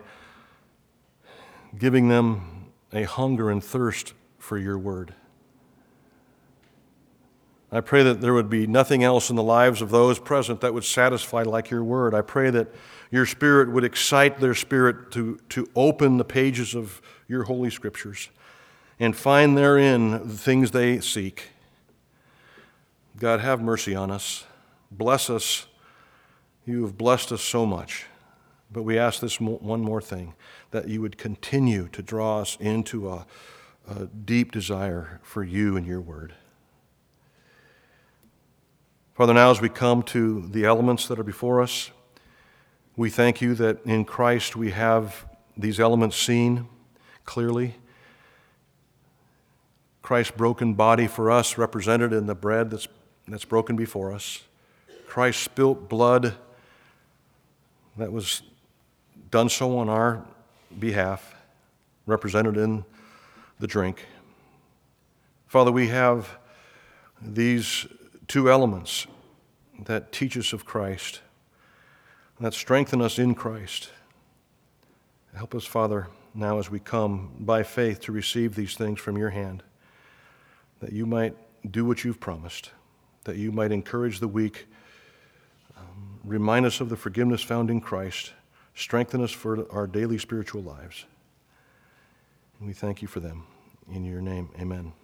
giving 1.78 2.08
them 2.08 2.70
a 2.92 3.02
hunger 3.04 3.50
and 3.50 3.62
thirst 3.62 4.14
for 4.38 4.58
your 4.58 4.78
word. 4.78 5.14
I 7.74 7.80
pray 7.80 8.02
that 8.02 8.20
there 8.20 8.34
would 8.34 8.50
be 8.50 8.66
nothing 8.66 9.02
else 9.02 9.30
in 9.30 9.36
the 9.36 9.42
lives 9.42 9.80
of 9.80 9.88
those 9.88 10.18
present 10.18 10.60
that 10.60 10.74
would 10.74 10.84
satisfy 10.84 11.42
like 11.42 11.70
your 11.70 11.82
word. 11.82 12.14
I 12.14 12.20
pray 12.20 12.50
that 12.50 12.68
your 13.10 13.24
spirit 13.24 13.72
would 13.72 13.82
excite 13.82 14.40
their 14.40 14.54
spirit 14.54 15.10
to, 15.12 15.40
to 15.48 15.66
open 15.74 16.18
the 16.18 16.24
pages 16.24 16.74
of 16.74 17.00
your 17.28 17.44
holy 17.44 17.70
scriptures 17.70 18.28
and 19.00 19.16
find 19.16 19.56
therein 19.56 20.10
the 20.10 20.36
things 20.36 20.72
they 20.72 21.00
seek. 21.00 21.48
God, 23.18 23.40
have 23.40 23.62
mercy 23.62 23.94
on 23.94 24.10
us. 24.10 24.44
Bless 24.90 25.30
us. 25.30 25.66
You 26.66 26.82
have 26.82 26.98
blessed 26.98 27.32
us 27.32 27.42
so 27.42 27.64
much. 27.64 28.04
But 28.70 28.82
we 28.82 28.98
ask 28.98 29.20
this 29.20 29.40
one 29.40 29.80
more 29.80 30.02
thing 30.02 30.34
that 30.72 30.88
you 30.88 31.00
would 31.00 31.16
continue 31.16 31.88
to 31.88 32.02
draw 32.02 32.40
us 32.40 32.56
into 32.60 33.10
a, 33.10 33.26
a 33.88 34.06
deep 34.06 34.52
desire 34.52 35.20
for 35.22 35.42
you 35.42 35.76
and 35.76 35.86
your 35.86 36.00
word. 36.00 36.34
Father, 39.14 39.34
now 39.34 39.50
as 39.50 39.60
we 39.60 39.68
come 39.68 40.02
to 40.04 40.40
the 40.48 40.64
elements 40.64 41.06
that 41.08 41.18
are 41.18 41.22
before 41.22 41.60
us, 41.60 41.90
we 42.96 43.10
thank 43.10 43.42
you 43.42 43.54
that 43.56 43.84
in 43.84 44.06
Christ 44.06 44.56
we 44.56 44.70
have 44.70 45.26
these 45.54 45.78
elements 45.78 46.16
seen 46.16 46.66
clearly. 47.26 47.74
Christ's 50.00 50.34
broken 50.34 50.72
body 50.72 51.06
for 51.06 51.30
us 51.30 51.58
represented 51.58 52.14
in 52.14 52.24
the 52.24 52.34
bread 52.34 52.70
that's, 52.70 52.88
that's 53.28 53.44
broken 53.44 53.76
before 53.76 54.12
us. 54.12 54.44
Christ's 55.06 55.42
spilt 55.42 55.90
blood 55.90 56.34
that 57.98 58.10
was 58.10 58.40
done 59.30 59.50
so 59.50 59.76
on 59.76 59.90
our 59.90 60.24
behalf, 60.78 61.34
represented 62.06 62.56
in 62.56 62.82
the 63.60 63.66
drink. 63.66 64.06
Father, 65.48 65.70
we 65.70 65.88
have 65.88 66.30
these 67.20 67.86
two 68.32 68.50
elements 68.50 69.06
that 69.78 70.10
teach 70.10 70.38
us 70.38 70.54
of 70.54 70.64
Christ, 70.64 71.20
that 72.40 72.54
strengthen 72.54 73.02
us 73.02 73.18
in 73.18 73.34
Christ. 73.34 73.90
Help 75.34 75.54
us, 75.54 75.66
Father, 75.66 76.08
now 76.32 76.58
as 76.58 76.70
we 76.70 76.80
come 76.80 77.32
by 77.40 77.62
faith 77.62 78.00
to 78.00 78.10
receive 78.10 78.54
these 78.54 78.74
things 78.74 78.98
from 78.98 79.18
your 79.18 79.28
hand, 79.28 79.62
that 80.80 80.94
you 80.94 81.04
might 81.04 81.36
do 81.70 81.84
what 81.84 82.04
you've 82.04 82.20
promised, 82.20 82.70
that 83.24 83.36
you 83.36 83.52
might 83.52 83.70
encourage 83.70 84.18
the 84.18 84.28
weak, 84.28 84.66
um, 85.76 86.18
remind 86.24 86.64
us 86.64 86.80
of 86.80 86.88
the 86.88 86.96
forgiveness 86.96 87.42
found 87.42 87.68
in 87.68 87.82
Christ, 87.82 88.32
strengthen 88.74 89.22
us 89.22 89.30
for 89.30 89.70
our 89.70 89.86
daily 89.86 90.16
spiritual 90.16 90.62
lives. 90.62 91.04
And 92.58 92.66
we 92.66 92.72
thank 92.72 93.02
you 93.02 93.08
for 93.08 93.20
them. 93.20 93.44
In 93.92 94.06
your 94.06 94.22
name, 94.22 94.48
amen. 94.58 94.94